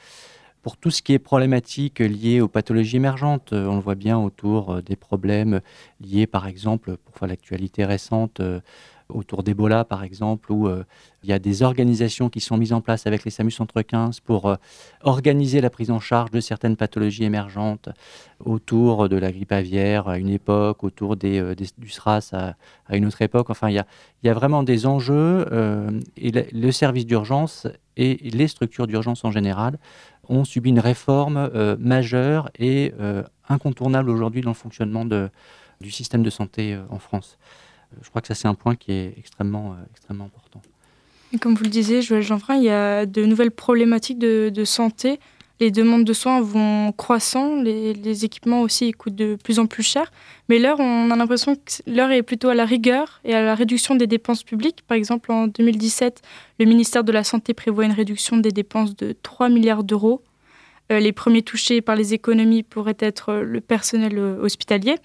Pour 0.66 0.76
tout 0.76 0.90
ce 0.90 1.00
qui 1.00 1.12
est 1.12 1.20
problématique 1.20 2.00
liée 2.00 2.40
aux 2.40 2.48
pathologies 2.48 2.96
émergentes. 2.96 3.52
Euh, 3.52 3.68
on 3.68 3.76
le 3.76 3.80
voit 3.80 3.94
bien 3.94 4.18
autour 4.18 4.72
euh, 4.72 4.82
des 4.82 4.96
problèmes 4.96 5.60
liés, 6.00 6.26
par 6.26 6.48
exemple, 6.48 6.96
pour 6.96 7.28
l'actualité 7.28 7.84
récente, 7.84 8.40
euh, 8.40 8.58
autour 9.08 9.42
d'Ebola, 9.42 9.84
par 9.84 10.02
exemple, 10.04 10.52
où 10.52 10.68
il 11.22 11.28
y 11.28 11.32
a 11.32 11.38
des 11.38 11.62
organisations 11.62 12.28
qui 12.28 12.40
sont 12.40 12.56
mises 12.56 12.72
en 12.72 12.80
place 12.80 13.06
avec 13.06 13.24
les 13.24 13.30
SAMU 13.30 13.50
Centre 13.50 13.82
15 13.82 14.20
pour 14.20 14.56
organiser 15.02 15.60
la 15.60 15.70
prise 15.70 15.90
en 15.90 16.00
charge 16.00 16.30
de 16.30 16.40
certaines 16.40 16.76
pathologies 16.76 17.24
émergentes 17.24 17.88
autour 18.44 19.08
de 19.08 19.16
la 19.16 19.32
grippe 19.32 19.52
aviaire 19.52 20.08
à 20.08 20.18
une 20.18 20.28
époque, 20.28 20.82
autour 20.82 21.16
des, 21.16 21.54
du 21.78 21.88
SRAS 21.88 22.32
à, 22.32 22.96
une 22.96 23.06
autre 23.06 23.22
époque. 23.22 23.50
Enfin, 23.50 23.68
il 23.68 23.74
y 23.74 23.78
a, 23.78 23.86
il 24.22 24.26
y 24.26 24.30
a 24.30 24.34
vraiment 24.34 24.62
des 24.62 24.86
enjeux 24.86 25.46
et 26.16 26.32
le 26.32 26.72
service 26.72 27.06
d'urgence 27.06 27.66
et 27.96 28.16
les 28.22 28.48
structures 28.48 28.86
d'urgence 28.86 29.24
en 29.24 29.30
général 29.30 29.78
ont 30.28 30.44
subi 30.44 30.70
une 30.70 30.80
réforme 30.80 31.36
euh, 31.36 31.76
majeure 31.78 32.50
et 32.58 32.92
euh, 33.00 33.22
incontournable 33.48 34.10
aujourd'hui 34.10 34.40
dans 34.40 34.50
le 34.50 34.54
fonctionnement 34.54 35.04
de, 35.04 35.30
du 35.80 35.90
système 35.90 36.22
de 36.22 36.30
santé 36.30 36.74
euh, 36.74 36.82
en 36.90 36.98
France. 36.98 37.38
Je 38.02 38.08
crois 38.08 38.22
que 38.22 38.28
ça, 38.28 38.34
c'est 38.34 38.48
un 38.48 38.54
point 38.54 38.76
qui 38.76 38.92
est 38.92 39.14
extrêmement, 39.18 39.76
extrêmement 39.92 40.24
important. 40.24 40.60
Comme 41.40 41.54
vous 41.54 41.64
le 41.64 41.70
disiez, 41.70 42.02
Joël 42.02 42.22
Jeanfrin, 42.22 42.56
il 42.56 42.64
y 42.64 42.70
a 42.70 43.04
de 43.04 43.24
nouvelles 43.24 43.50
problématiques 43.50 44.18
de, 44.18 44.64
santé. 44.64 45.18
Les 45.58 45.70
demandes 45.70 46.04
de 46.04 46.12
soins 46.12 46.40
vont 46.40 46.92
croissant, 46.92 47.60
les, 47.62 47.94
les, 47.94 48.24
équipements 48.24 48.60
aussi 48.60 48.92
coûtent 48.92 49.14
de 49.14 49.36
plus 49.42 49.58
en 49.58 49.66
plus 49.66 49.82
cher. 49.82 50.12
Mais 50.48 50.58
l'heure, 50.58 50.78
on 50.80 51.10
a 51.10 51.16
l'impression 51.16 51.56
que 51.56 51.90
l'heure 51.90 52.10
est 52.10 52.22
plutôt 52.22 52.48
à 52.50 52.54
la 52.54 52.66
rigueur 52.66 53.20
et 53.24 53.34
à 53.34 53.42
la 53.42 53.54
réduction 53.54 53.96
des 53.96 54.06
dépenses 54.06 54.42
publiques. 54.42 54.82
Par 54.86 54.96
exemple, 54.96 55.32
en 55.32 55.46
2017, 55.46 56.20
le 56.60 56.66
ministère 56.66 57.04
de 57.04 57.12
la 57.12 57.24
Santé 57.24 57.54
prévoit 57.54 57.86
une 57.86 57.92
réduction 57.92 58.36
des 58.36 58.52
dépenses 58.52 58.94
de 58.96 59.14
3 59.22 59.48
milliards 59.48 59.82
d'euros. 59.82 60.22
Euh, 60.92 61.00
les 61.00 61.12
premiers 61.12 61.42
touchés 61.42 61.80
par 61.80 61.96
les 61.96 62.14
économies 62.14 62.62
pourraient 62.62 62.98
être 63.00 63.34
le 63.34 63.60
personnel 63.60 64.18
euh, 64.18 64.38
hospitalier, 64.40 64.96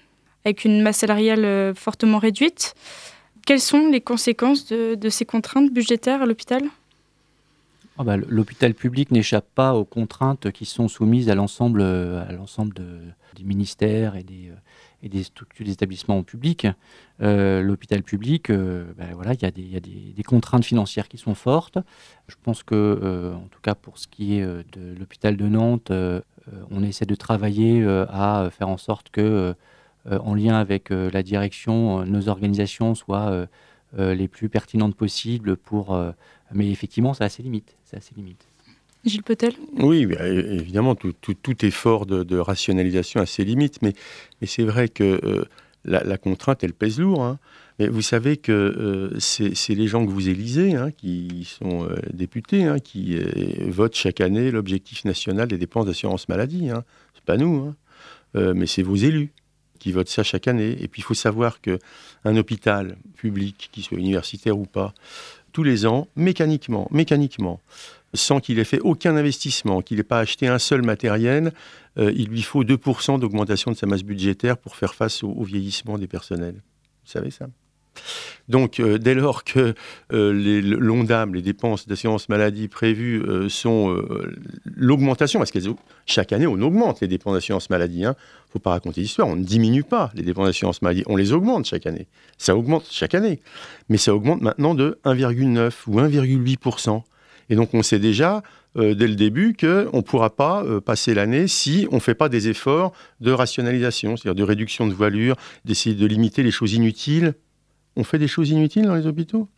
avec 0.44 0.64
une 0.64 0.82
masse 0.82 0.98
salariale 0.98 1.44
euh, 1.44 1.74
fortement 1.74 2.18
réduite. 2.18 2.74
Quelles 3.46 3.60
sont 3.60 3.88
les 3.88 4.00
conséquences 4.00 4.66
de, 4.66 5.08
ces 5.08 5.24
contraintes 5.24 5.72
budgétaires 5.72 6.22
à 6.22 6.26
l'hôpital? 6.26 6.62
Ah 7.98 8.04
bah, 8.04 8.16
L'hôpital 8.16 8.72
public 8.74 9.10
n'échappe 9.10 9.46
pas 9.54 9.74
aux 9.74 9.84
contraintes 9.84 10.52
qui 10.52 10.64
sont 10.64 10.88
soumises 10.88 11.28
à 11.28 11.34
l'ensemble 11.34 11.82
des 13.34 13.44
ministères 13.44 14.14
et 14.14 14.22
des, 14.22 14.52
des 15.08 15.22
structures 15.22 15.66
d'établissements 15.66 16.22
publics. 16.22 16.66
Euh, 17.20 17.62
l'hôpital 17.62 18.02
public, 18.02 18.50
euh, 18.50 18.92
ben 18.96 19.14
voilà, 19.14 19.34
il 19.34 19.42
y 19.42 19.76
a, 19.76 19.80
des, 19.80 20.22
contraintes 20.22 20.64
financières 20.64 21.08
qui 21.08 21.18
sont 21.18 21.34
fortes. 21.34 21.78
Je 22.28 22.36
pense 22.42 22.62
que, 22.62 22.74
euh, 22.74 23.34
en 23.34 23.48
tout 23.48 23.60
cas 23.60 23.74
pour 23.74 23.98
ce 23.98 24.06
qui 24.06 24.38
est 24.38 24.44
de 24.44 24.94
l'hôpital 24.98 25.36
de 25.36 25.46
Nantes, 25.46 25.92
on 26.70 26.82
essaie 26.82 27.06
de 27.06 27.14
travailler 27.14 27.84
à 27.84 28.48
faire 28.50 28.68
en 28.68 28.78
sorte 28.78 29.10
que, 29.10 29.54
en 30.10 30.34
lien 30.34 30.56
avec 30.56 30.90
la 30.90 31.22
direction, 31.22 32.04
nos 32.04 32.28
organisations 32.28 32.94
soient 32.94 33.46
les 33.96 34.28
plus 34.28 34.48
pertinentes 34.48 34.96
possibles 34.96 35.56
pour. 35.56 35.96
mais 36.52 36.70
effectivement, 36.70 37.14
ça 37.14 37.24
a 37.24 37.28
ses 37.28 37.42
limites. 37.42 37.76
Ça 37.84 37.98
a 37.98 38.00
ses 38.00 38.14
limites. 38.14 38.46
Gilles 39.04 39.22
Petel 39.22 39.54
Oui, 39.78 40.06
évidemment, 40.20 40.94
tout, 40.94 41.66
effort 41.66 42.06
de, 42.06 42.38
rationalisation 42.38 43.20
a 43.20 43.26
ses 43.26 43.44
limites, 43.44 43.80
mais, 43.82 43.94
c'est 44.46 44.62
vrai 44.62 44.88
que 44.88 45.20
euh, 45.24 45.44
la, 45.84 46.16
contrainte, 46.18 46.62
elle 46.62 46.72
pèse 46.72 47.00
lourd. 47.00 47.24
Hein. 47.24 47.38
Mais 47.78 47.88
vous 47.88 48.02
savez 48.02 48.36
que 48.36 48.52
euh, 48.52 49.18
c'est 49.18 49.74
les 49.74 49.88
gens 49.88 50.06
que 50.06 50.10
vous 50.10 50.28
élisez, 50.28 50.76
hein, 50.76 50.90
qui 50.92 51.44
sont 51.44 51.84
euh, 51.84 51.96
députés, 52.12 52.64
hein, 52.64 52.78
qui 52.78 53.18
votent 53.66 53.96
chaque 53.96 54.20
année 54.20 54.50
l'objectif 54.50 55.04
national 55.04 55.48
des 55.48 55.58
dépenses 55.58 55.86
d'assurance 55.86 56.28
maladie. 56.28 56.70
Hein. 56.70 56.84
C'est 57.14 57.24
pas 57.24 57.36
nous, 57.36 57.74
mais 58.34 58.66
c'est 58.66 58.82
vos 58.82 58.96
élus 58.96 59.32
qui 59.82 59.90
votent 59.90 60.08
ça 60.08 60.22
chaque 60.22 60.46
année. 60.46 60.76
Et 60.80 60.86
puis 60.86 61.00
il 61.00 61.04
faut 61.04 61.14
savoir 61.14 61.60
qu'un 61.60 62.36
hôpital 62.36 62.96
public, 63.16 63.68
qu'il 63.72 63.82
soit 63.82 63.98
universitaire 63.98 64.56
ou 64.56 64.64
pas, 64.64 64.94
tous 65.52 65.64
les 65.64 65.86
ans, 65.86 66.06
mécaniquement, 66.14 66.86
mécaniquement, 66.92 67.60
sans 68.14 68.38
qu'il 68.38 68.60
ait 68.60 68.64
fait 68.64 68.80
aucun 68.80 69.16
investissement, 69.16 69.82
qu'il 69.82 69.96
n'ait 69.96 70.04
pas 70.04 70.20
acheté 70.20 70.46
un 70.46 70.60
seul 70.60 70.82
matériel, 70.82 71.52
euh, 71.98 72.12
il 72.14 72.28
lui 72.28 72.42
faut 72.42 72.62
2% 72.62 73.18
d'augmentation 73.18 73.72
de 73.72 73.76
sa 73.76 73.86
masse 73.86 74.04
budgétaire 74.04 74.56
pour 74.56 74.76
faire 74.76 74.94
face 74.94 75.24
au, 75.24 75.42
vieillissement 75.42 75.98
des 75.98 76.06
personnels. 76.06 76.62
Vous 77.04 77.10
savez 77.10 77.32
ça? 77.32 77.46
Donc, 78.48 78.80
euh, 78.80 78.98
dès 78.98 79.14
lors 79.14 79.44
que 79.44 79.74
euh, 80.12 80.32
les 80.32 80.62
l'ONDAM, 80.62 81.34
les 81.34 81.42
dépenses 81.42 81.86
d'assurance 81.88 82.28
maladie 82.28 82.68
prévues, 82.68 83.22
sont 83.50 84.00
l'augmentation, 84.64 85.40
parce 85.40 85.50
que 85.50 85.58
chaque 86.06 86.32
année, 86.32 86.46
on 86.46 86.60
augmente 86.62 87.00
les 87.00 87.08
dépenses 87.08 87.34
d'assurance 87.34 87.68
maladie. 87.68 88.04
Hein. 88.04 88.14
Faut 88.52 88.58
pas 88.58 88.70
raconter 88.70 89.00
l'histoire, 89.00 89.28
on 89.28 89.36
ne 89.36 89.44
diminue 89.44 89.82
pas 89.82 90.10
les 90.14 90.22
dépenses 90.22 90.46
d'assurance 90.46 90.82
maladie, 90.82 91.02
on 91.06 91.16
les 91.16 91.32
augmente 91.32 91.64
chaque 91.64 91.86
année. 91.86 92.06
Ça 92.36 92.54
augmente 92.54 92.86
chaque 92.90 93.14
année. 93.14 93.40
Mais 93.88 93.96
ça 93.96 94.14
augmente 94.14 94.42
maintenant 94.42 94.74
de 94.74 94.98
1,9 95.04 95.72
ou 95.86 96.00
1,8%. 96.00 97.02
Et 97.48 97.56
donc 97.56 97.72
on 97.72 97.82
sait 97.82 97.98
déjà 97.98 98.42
euh, 98.76 98.94
dès 98.94 99.08
le 99.08 99.14
début 99.14 99.54
qu'on 99.58 99.96
ne 99.96 100.00
pourra 100.02 100.34
pas 100.34 100.64
euh, 100.64 100.80
passer 100.80 101.14
l'année 101.14 101.48
si 101.48 101.86
on 101.90 101.96
ne 101.96 102.00
fait 102.00 102.14
pas 102.14 102.28
des 102.28 102.48
efforts 102.48 102.92
de 103.20 103.32
rationalisation, 103.32 104.16
c'est-à-dire 104.16 104.34
de 104.34 104.42
réduction 104.46 104.86
de 104.86 104.92
voilure, 104.92 105.36
d'essayer 105.64 105.94
de 105.94 106.06
limiter 106.06 106.42
les 106.42 106.50
choses 106.50 106.74
inutiles. 106.74 107.34
On 107.96 108.04
fait 108.04 108.18
des 108.18 108.28
choses 108.28 108.50
inutiles 108.50 108.84
dans 108.84 108.94
les 108.94 109.06
hôpitaux? 109.06 109.48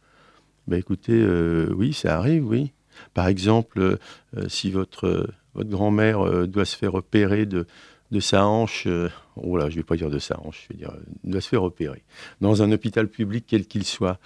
Ben 0.67 0.79
Écoutez, 0.79 1.13
euh, 1.13 1.69
oui, 1.77 1.93
ça 1.93 2.17
arrive, 2.17 2.47
oui. 2.47 2.73
Par 3.13 3.27
exemple, 3.27 3.99
si 4.47 4.71
votre, 4.71 5.29
votre 5.55 5.69
grand-mère 5.69 6.47
doit 6.47 6.65
se 6.65 6.77
faire 6.77 6.95
opérer 6.95 7.45
de, 7.45 7.67
de 8.15 8.21
sa 8.21 8.47
hanche, 8.47 8.89
oh 9.37 9.57
là, 9.57 9.69
je 9.69 9.75
ne 9.75 9.81
vais 9.81 9.83
pas 9.83 9.97
dire 9.97 10.09
de 10.09 10.19
sa 10.19 10.41
hanche, 10.41 10.67
je 10.67 10.73
vais 10.73 10.79
dire, 10.79 10.93
doit 11.25 11.41
se 11.43 11.49
faire 11.49 11.63
opérer 11.63 12.03
dans 12.41 12.63
un 12.63 12.73
hôpital 12.73 13.09
public 13.09 13.45
quel 13.47 13.67
qu'il 13.67 13.85
soit, 13.85 14.19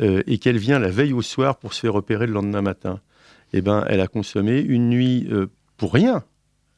et 0.00 0.38
qu'elle 0.38 0.58
vient 0.58 0.78
la 0.78 0.88
veille 0.88 1.12
au 1.12 1.22
soir 1.22 1.58
pour 1.58 1.74
se 1.74 1.80
faire 1.80 1.94
opérer 1.94 2.26
le 2.26 2.32
lendemain 2.32 2.62
matin 2.62 3.00
eh 3.52 3.60
ben, 3.60 3.84
elle 3.88 4.00
a 4.00 4.08
consommé 4.08 4.60
une 4.60 4.88
nuit 4.88 5.28
euh, 5.30 5.46
pour 5.76 5.92
rien 5.92 6.24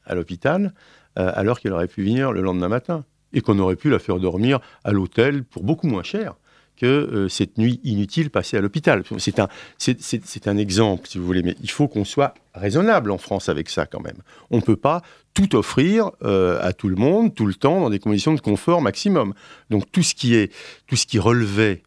à 0.06 0.14
l'hôpital, 0.14 0.74
euh, 1.18 1.30
alors 1.34 1.60
qu'elle 1.60 1.72
aurait 1.72 1.88
pu 1.88 2.02
venir 2.02 2.32
le 2.32 2.40
lendemain 2.40 2.68
matin. 2.68 3.04
Et 3.36 3.40
qu'on 3.40 3.58
aurait 3.58 3.74
pu 3.74 3.90
la 3.90 3.98
faire 3.98 4.20
dormir 4.20 4.60
à 4.84 4.92
l'hôtel 4.92 5.42
pour 5.42 5.64
beaucoup 5.64 5.88
moins 5.88 6.04
cher 6.04 6.34
que 6.76 6.86
euh, 6.86 7.28
cette 7.28 7.58
nuit 7.58 7.80
inutile 7.84 8.30
passée 8.30 8.56
à 8.56 8.60
l'hôpital. 8.60 9.02
C'est 9.18 9.38
un, 9.38 9.48
c'est, 9.78 10.48
un 10.48 10.56
exemple, 10.56 11.08
si 11.08 11.18
vous 11.18 11.24
voulez, 11.24 11.42
mais 11.42 11.56
il 11.62 11.70
faut 11.70 11.88
qu'on 11.88 12.04
soit 12.04 12.34
raisonnable 12.54 13.10
en 13.10 13.18
France 13.18 13.48
avec 13.48 13.68
ça 13.68 13.86
quand 13.86 14.00
même. 14.00 14.18
On 14.50 14.56
ne 14.56 14.62
peut 14.62 14.76
pas 14.76 15.02
tout 15.34 15.56
offrir 15.56 16.12
à 16.22 16.72
tout 16.72 16.88
le 16.88 16.94
monde, 16.94 17.34
tout 17.34 17.46
le 17.46 17.54
temps, 17.54 17.80
dans 17.80 17.90
des 17.90 17.98
conditions 17.98 18.34
de 18.34 18.40
confort 18.40 18.80
maximum. 18.80 19.34
Donc 19.68 19.90
tout 19.90 20.04
ce 20.04 20.14
qui, 20.14 20.36
est, 20.36 20.52
tout 20.86 20.94
ce 20.94 21.06
qui 21.06 21.18
relevait 21.18 21.82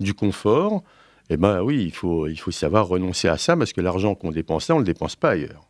du 0.00 0.14
confort, 0.14 0.82
eh 1.30 1.36
bien 1.36 1.62
oui, 1.62 1.84
il 1.84 1.92
faut, 1.92 2.26
il 2.26 2.36
faut 2.36 2.50
savoir 2.50 2.88
renoncer 2.88 3.28
à 3.28 3.38
ça 3.38 3.56
parce 3.56 3.72
que 3.72 3.80
l'argent 3.80 4.14
qu'on 4.14 4.32
dépense 4.32 4.68
là, 4.68 4.74
on 4.74 4.78
ne 4.78 4.82
le 4.82 4.86
dépense 4.86 5.14
pas 5.14 5.30
ailleurs. 5.30 5.68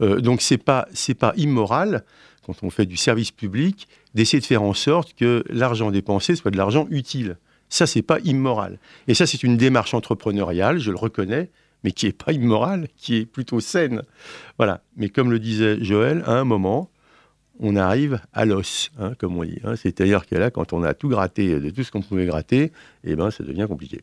Euh, 0.00 0.20
donc 0.20 0.40
c'est 0.42 0.58
pas 0.58 0.88
c'est 0.92 1.14
pas 1.14 1.32
immoral 1.36 2.04
quand 2.44 2.62
on 2.62 2.70
fait 2.70 2.86
du 2.86 2.96
service 2.96 3.30
public 3.30 3.88
d'essayer 4.14 4.40
de 4.40 4.46
faire 4.46 4.62
en 4.62 4.74
sorte 4.74 5.14
que 5.14 5.44
l'argent 5.48 5.90
dépensé 5.90 6.34
soit 6.36 6.50
de 6.50 6.56
l'argent 6.56 6.86
utile. 6.90 7.36
Ça 7.68 7.86
c'est 7.86 8.02
pas 8.02 8.18
immoral. 8.20 8.78
Et 9.06 9.14
ça 9.14 9.26
c'est 9.26 9.42
une 9.42 9.56
démarche 9.56 9.94
entrepreneuriale, 9.94 10.78
je 10.78 10.90
le 10.90 10.96
reconnais, 10.96 11.50
mais 11.84 11.92
qui 11.92 12.06
est 12.06 12.12
pas 12.12 12.32
immorale, 12.32 12.88
qui 12.96 13.16
est 13.16 13.26
plutôt 13.26 13.60
saine. 13.60 14.02
Voilà. 14.56 14.82
Mais 14.96 15.08
comme 15.08 15.30
le 15.30 15.38
disait 15.38 15.82
Joël, 15.82 16.22
à 16.26 16.32
un 16.32 16.44
moment, 16.44 16.90
on 17.60 17.76
arrive 17.76 18.20
à 18.32 18.44
l'os, 18.44 18.90
hein, 18.98 19.12
comme 19.18 19.36
on 19.36 19.44
dit. 19.44 19.60
Hein. 19.64 19.74
C'est-à-dire 19.76 20.26
que 20.26 20.34
là, 20.36 20.50
quand 20.50 20.72
on 20.72 20.82
a 20.82 20.94
tout 20.94 21.08
gratté 21.08 21.58
de 21.58 21.70
tout 21.70 21.82
ce 21.82 21.90
qu'on 21.90 22.02
pouvait 22.02 22.26
gratter, 22.26 22.72
eh 23.04 23.16
ben, 23.16 23.30
ça 23.30 23.44
devient 23.44 23.66
compliqué. 23.68 24.00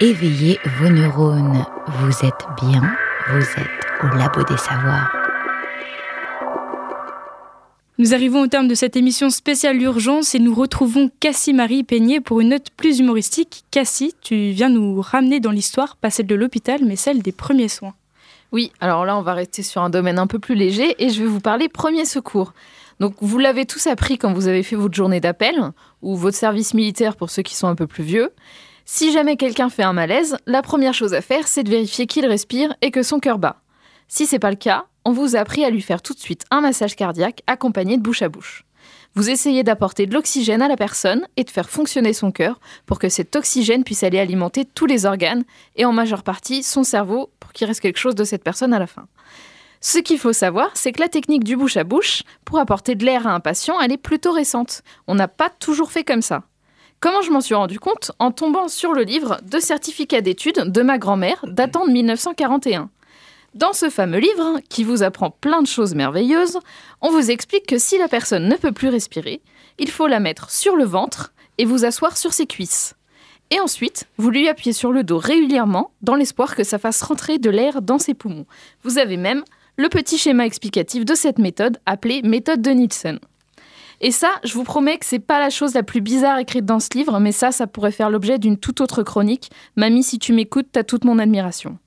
Éveillez 0.00 0.58
vos 0.78 0.88
neurones. 0.88 1.64
Vous 1.86 2.26
êtes 2.26 2.46
bien, 2.60 2.82
vous 3.30 3.42
êtes 3.42 4.02
au 4.02 4.16
labo 4.16 4.42
des 4.44 4.56
savoirs. 4.56 5.23
Nous 7.96 8.12
arrivons 8.12 8.40
au 8.40 8.48
terme 8.48 8.66
de 8.66 8.74
cette 8.74 8.96
émission 8.96 9.30
spéciale 9.30 9.80
urgence 9.80 10.34
et 10.34 10.40
nous 10.40 10.52
retrouvons 10.52 11.12
Cassie-Marie 11.20 11.84
Peigné 11.84 12.20
pour 12.20 12.40
une 12.40 12.48
note 12.48 12.70
plus 12.76 12.98
humoristique. 12.98 13.62
Cassie, 13.70 14.16
tu 14.20 14.50
viens 14.50 14.68
nous 14.68 15.00
ramener 15.00 15.38
dans 15.38 15.52
l'histoire, 15.52 15.96
pas 15.96 16.10
celle 16.10 16.26
de 16.26 16.34
l'hôpital, 16.34 16.80
mais 16.84 16.96
celle 16.96 17.22
des 17.22 17.30
premiers 17.30 17.68
soins. 17.68 17.94
Oui, 18.50 18.72
alors 18.80 19.04
là, 19.04 19.16
on 19.16 19.22
va 19.22 19.32
rester 19.34 19.62
sur 19.62 19.80
un 19.80 19.90
domaine 19.90 20.18
un 20.18 20.26
peu 20.26 20.40
plus 20.40 20.56
léger 20.56 20.96
et 20.98 21.08
je 21.08 21.22
vais 21.22 21.28
vous 21.28 21.38
parler 21.38 21.68
premier 21.68 22.04
secours. 22.04 22.52
Donc, 22.98 23.14
vous 23.20 23.38
l'avez 23.38 23.64
tous 23.64 23.86
appris 23.86 24.18
quand 24.18 24.32
vous 24.32 24.48
avez 24.48 24.64
fait 24.64 24.74
votre 24.74 24.94
journée 24.94 25.20
d'appel 25.20 25.54
ou 26.02 26.16
votre 26.16 26.36
service 26.36 26.74
militaire 26.74 27.14
pour 27.14 27.30
ceux 27.30 27.42
qui 27.42 27.54
sont 27.54 27.68
un 27.68 27.76
peu 27.76 27.86
plus 27.86 28.02
vieux. 28.02 28.30
Si 28.84 29.12
jamais 29.12 29.36
quelqu'un 29.36 29.68
fait 29.68 29.84
un 29.84 29.92
malaise, 29.92 30.36
la 30.46 30.62
première 30.62 30.94
chose 30.94 31.14
à 31.14 31.20
faire, 31.20 31.46
c'est 31.46 31.62
de 31.62 31.70
vérifier 31.70 32.08
qu'il 32.08 32.26
respire 32.26 32.74
et 32.82 32.90
que 32.90 33.04
son 33.04 33.20
cœur 33.20 33.38
bat. 33.38 33.62
Si 34.08 34.26
c'est 34.26 34.40
pas 34.40 34.50
le 34.50 34.56
cas, 34.56 34.86
on 35.04 35.12
vous 35.12 35.36
a 35.36 35.40
appris 35.40 35.64
à 35.64 35.70
lui 35.70 35.82
faire 35.82 36.02
tout 36.02 36.14
de 36.14 36.18
suite 36.18 36.44
un 36.50 36.60
massage 36.60 36.96
cardiaque 36.96 37.42
accompagné 37.46 37.96
de 37.96 38.02
bouche 38.02 38.22
à 38.22 38.28
bouche. 38.28 38.64
Vous 39.14 39.30
essayez 39.30 39.62
d'apporter 39.62 40.06
de 40.06 40.14
l'oxygène 40.14 40.62
à 40.62 40.68
la 40.68 40.76
personne 40.76 41.26
et 41.36 41.44
de 41.44 41.50
faire 41.50 41.70
fonctionner 41.70 42.12
son 42.12 42.32
cœur 42.32 42.58
pour 42.84 42.98
que 42.98 43.08
cet 43.08 43.36
oxygène 43.36 43.84
puisse 43.84 44.02
aller 44.02 44.18
alimenter 44.18 44.64
tous 44.64 44.86
les 44.86 45.06
organes 45.06 45.44
et 45.76 45.84
en 45.84 45.92
majeure 45.92 46.24
partie 46.24 46.62
son 46.64 46.82
cerveau 46.82 47.30
pour 47.38 47.52
qu'il 47.52 47.66
reste 47.66 47.80
quelque 47.80 47.98
chose 47.98 48.16
de 48.16 48.24
cette 48.24 48.42
personne 48.42 48.74
à 48.74 48.80
la 48.80 48.88
fin. 48.88 49.06
Ce 49.80 49.98
qu'il 49.98 50.18
faut 50.18 50.32
savoir, 50.32 50.70
c'est 50.74 50.92
que 50.92 51.00
la 51.00 51.08
technique 51.08 51.44
du 51.44 51.56
bouche 51.56 51.76
à 51.76 51.84
bouche 51.84 52.22
pour 52.44 52.58
apporter 52.58 52.94
de 52.94 53.04
l'air 53.04 53.26
à 53.26 53.34
un 53.34 53.40
patient, 53.40 53.78
elle 53.80 53.92
est 53.92 53.98
plutôt 53.98 54.32
récente. 54.32 54.82
On 55.06 55.14
n'a 55.14 55.28
pas 55.28 55.50
toujours 55.50 55.92
fait 55.92 56.04
comme 56.04 56.22
ça. 56.22 56.42
Comment 57.00 57.20
je 57.20 57.30
m'en 57.30 57.42
suis 57.42 57.54
rendu 57.54 57.78
compte? 57.78 58.10
En 58.18 58.30
tombant 58.30 58.66
sur 58.66 58.94
le 58.94 59.02
livre 59.02 59.38
de 59.42 59.58
certificat 59.60 60.22
d'études 60.22 60.72
de 60.72 60.82
ma 60.82 60.96
grand-mère 60.96 61.44
datant 61.46 61.86
de 61.86 61.92
1941. 61.92 62.88
Dans 63.54 63.72
ce 63.72 63.88
fameux 63.88 64.18
livre, 64.18 64.58
qui 64.68 64.82
vous 64.82 65.04
apprend 65.04 65.30
plein 65.30 65.62
de 65.62 65.68
choses 65.68 65.94
merveilleuses, 65.94 66.58
on 67.00 67.10
vous 67.10 67.30
explique 67.30 67.66
que 67.68 67.78
si 67.78 67.98
la 67.98 68.08
personne 68.08 68.48
ne 68.48 68.56
peut 68.56 68.72
plus 68.72 68.88
respirer, 68.88 69.42
il 69.78 69.90
faut 69.90 70.08
la 70.08 70.18
mettre 70.18 70.50
sur 70.50 70.74
le 70.74 70.82
ventre 70.82 71.32
et 71.58 71.64
vous 71.64 71.84
asseoir 71.84 72.16
sur 72.16 72.32
ses 72.32 72.46
cuisses. 72.46 72.96
Et 73.52 73.60
ensuite, 73.60 74.06
vous 74.16 74.30
lui 74.30 74.48
appuyez 74.48 74.72
sur 74.72 74.90
le 74.90 75.04
dos 75.04 75.18
régulièrement 75.18 75.92
dans 76.02 76.16
l'espoir 76.16 76.56
que 76.56 76.64
ça 76.64 76.80
fasse 76.80 77.00
rentrer 77.02 77.38
de 77.38 77.48
l'air 77.48 77.80
dans 77.80 78.00
ses 78.00 78.14
poumons. 78.14 78.46
Vous 78.82 78.98
avez 78.98 79.16
même 79.16 79.44
le 79.76 79.88
petit 79.88 80.18
schéma 80.18 80.46
explicatif 80.46 81.04
de 81.04 81.14
cette 81.14 81.38
méthode 81.38 81.78
appelée 81.86 82.22
méthode 82.22 82.60
de 82.60 82.70
Nielsen. 82.70 83.20
Et 84.00 84.10
ça, 84.10 84.30
je 84.42 84.54
vous 84.54 84.64
promets 84.64 84.98
que 84.98 85.06
c'est 85.06 85.20
pas 85.20 85.38
la 85.38 85.50
chose 85.50 85.74
la 85.74 85.84
plus 85.84 86.00
bizarre 86.00 86.38
écrite 86.38 86.64
dans 86.64 86.80
ce 86.80 86.88
livre, 86.92 87.20
mais 87.20 87.30
ça, 87.30 87.52
ça 87.52 87.68
pourrait 87.68 87.92
faire 87.92 88.10
l'objet 88.10 88.40
d'une 88.40 88.58
toute 88.58 88.80
autre 88.80 89.04
chronique. 89.04 89.50
Mamie, 89.76 90.02
si 90.02 90.18
tu 90.18 90.32
m'écoutes, 90.32 90.68
t'as 90.72 90.82
toute 90.82 91.04
mon 91.04 91.20
admiration. 91.20 91.78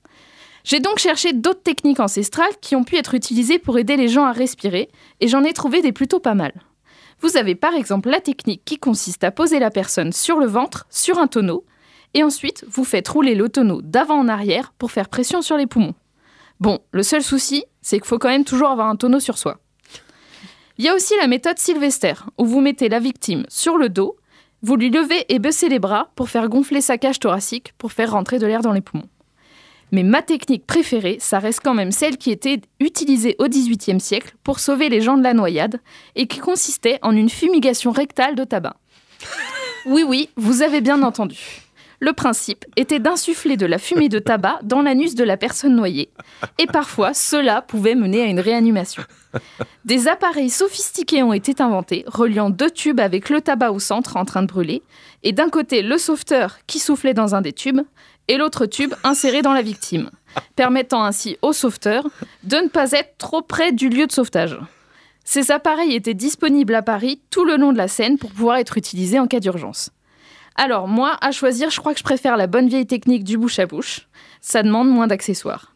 J'ai 0.68 0.80
donc 0.80 0.98
cherché 0.98 1.32
d'autres 1.32 1.62
techniques 1.62 1.98
ancestrales 1.98 2.58
qui 2.60 2.76
ont 2.76 2.84
pu 2.84 2.96
être 2.96 3.14
utilisées 3.14 3.58
pour 3.58 3.78
aider 3.78 3.96
les 3.96 4.08
gens 4.08 4.26
à 4.26 4.32
respirer, 4.32 4.90
et 5.18 5.26
j'en 5.26 5.42
ai 5.42 5.54
trouvé 5.54 5.80
des 5.80 5.92
plutôt 5.92 6.20
pas 6.20 6.34
mal. 6.34 6.52
Vous 7.22 7.38
avez 7.38 7.54
par 7.54 7.72
exemple 7.72 8.10
la 8.10 8.20
technique 8.20 8.66
qui 8.66 8.76
consiste 8.76 9.24
à 9.24 9.30
poser 9.30 9.60
la 9.60 9.70
personne 9.70 10.12
sur 10.12 10.38
le 10.38 10.44
ventre, 10.44 10.86
sur 10.90 11.16
un 11.16 11.26
tonneau, 11.26 11.64
et 12.12 12.22
ensuite 12.22 12.66
vous 12.68 12.84
faites 12.84 13.08
rouler 13.08 13.34
le 13.34 13.48
tonneau 13.48 13.80
d'avant 13.80 14.18
en 14.18 14.28
arrière 14.28 14.74
pour 14.76 14.90
faire 14.90 15.08
pression 15.08 15.40
sur 15.40 15.56
les 15.56 15.66
poumons. 15.66 15.94
Bon, 16.60 16.80
le 16.90 17.02
seul 17.02 17.22
souci, 17.22 17.64
c'est 17.80 17.96
qu'il 17.96 18.06
faut 18.06 18.18
quand 18.18 18.28
même 18.28 18.44
toujours 18.44 18.68
avoir 18.68 18.88
un 18.88 18.96
tonneau 18.96 19.20
sur 19.20 19.38
soi. 19.38 19.60
Il 20.76 20.84
y 20.84 20.88
a 20.90 20.94
aussi 20.94 21.14
la 21.18 21.28
méthode 21.28 21.58
Sylvester, 21.58 22.12
où 22.36 22.44
vous 22.44 22.60
mettez 22.60 22.90
la 22.90 23.00
victime 23.00 23.46
sur 23.48 23.78
le 23.78 23.88
dos, 23.88 24.18
vous 24.60 24.76
lui 24.76 24.90
levez 24.90 25.24
et 25.32 25.38
baissez 25.38 25.70
les 25.70 25.78
bras 25.78 26.10
pour 26.14 26.28
faire 26.28 26.50
gonfler 26.50 26.82
sa 26.82 26.98
cage 26.98 27.20
thoracique 27.20 27.72
pour 27.78 27.90
faire 27.90 28.10
rentrer 28.10 28.38
de 28.38 28.46
l'air 28.46 28.60
dans 28.60 28.72
les 28.72 28.82
poumons. 28.82 29.08
Mais 29.92 30.02
ma 30.02 30.22
technique 30.22 30.66
préférée, 30.66 31.16
ça 31.20 31.38
reste 31.38 31.60
quand 31.64 31.74
même 31.74 31.92
celle 31.92 32.18
qui 32.18 32.30
était 32.30 32.60
utilisée 32.80 33.36
au 33.38 33.48
XVIIIe 33.48 34.00
siècle 34.00 34.34
pour 34.44 34.60
sauver 34.60 34.88
les 34.88 35.00
gens 35.00 35.16
de 35.16 35.22
la 35.22 35.34
noyade 35.34 35.80
et 36.14 36.26
qui 36.26 36.38
consistait 36.38 36.98
en 37.02 37.16
une 37.16 37.30
fumigation 37.30 37.90
rectale 37.90 38.34
de 38.34 38.44
tabac. 38.44 38.76
Oui, 39.86 40.02
oui, 40.06 40.28
vous 40.36 40.62
avez 40.62 40.80
bien 40.80 41.02
entendu. 41.02 41.62
Le 42.00 42.12
principe 42.12 42.64
était 42.76 43.00
d'insuffler 43.00 43.56
de 43.56 43.66
la 43.66 43.78
fumée 43.78 44.08
de 44.08 44.20
tabac 44.20 44.60
dans 44.62 44.82
l'anus 44.82 45.14
de 45.14 45.24
la 45.24 45.36
personne 45.36 45.74
noyée. 45.74 46.10
Et 46.58 46.66
parfois, 46.66 47.12
cela 47.12 47.60
pouvait 47.60 47.96
mener 47.96 48.22
à 48.22 48.26
une 48.26 48.38
réanimation. 48.38 49.02
Des 49.84 50.06
appareils 50.06 50.50
sophistiqués 50.50 51.24
ont 51.24 51.32
été 51.32 51.60
inventés, 51.60 52.04
reliant 52.06 52.50
deux 52.50 52.70
tubes 52.70 53.00
avec 53.00 53.30
le 53.30 53.40
tabac 53.40 53.72
au 53.72 53.80
centre 53.80 54.16
en 54.16 54.24
train 54.24 54.42
de 54.42 54.46
brûler, 54.46 54.82
et 55.24 55.32
d'un 55.32 55.48
côté 55.48 55.82
le 55.82 55.98
sauveteur 55.98 56.58
qui 56.66 56.78
soufflait 56.78 57.14
dans 57.14 57.34
un 57.34 57.40
des 57.40 57.52
tubes, 57.52 57.80
et 58.28 58.36
l'autre 58.36 58.66
tube 58.66 58.94
inséré 59.04 59.42
dans 59.42 59.52
la 59.52 59.62
victime, 59.62 60.10
permettant 60.54 61.02
ainsi 61.02 61.36
au 61.42 61.52
sauveteur 61.52 62.06
de 62.44 62.56
ne 62.56 62.68
pas 62.68 62.92
être 62.92 63.16
trop 63.18 63.42
près 63.42 63.72
du 63.72 63.88
lieu 63.88 64.06
de 64.06 64.12
sauvetage. 64.12 64.58
Ces 65.24 65.50
appareils 65.50 65.94
étaient 65.94 66.14
disponibles 66.14 66.74
à 66.74 66.82
Paris 66.82 67.20
tout 67.30 67.44
le 67.44 67.56
long 67.56 67.72
de 67.72 67.78
la 67.78 67.88
Seine 67.88 68.16
pour 68.16 68.30
pouvoir 68.30 68.56
être 68.56 68.78
utilisés 68.78 69.18
en 69.18 69.26
cas 69.26 69.40
d'urgence. 69.40 69.90
Alors 70.56 70.88
moi, 70.88 71.16
à 71.20 71.32
choisir, 71.32 71.70
je 71.70 71.78
crois 71.78 71.92
que 71.92 71.98
je 71.98 72.04
préfère 72.04 72.36
la 72.36 72.46
bonne 72.46 72.68
vieille 72.68 72.86
technique 72.86 73.24
du 73.24 73.36
bouche 73.38 73.58
à 73.58 73.66
bouche. 73.66 74.08
Ça 74.40 74.62
demande 74.62 74.88
moins 74.88 75.06
d'accessoires. 75.06 75.72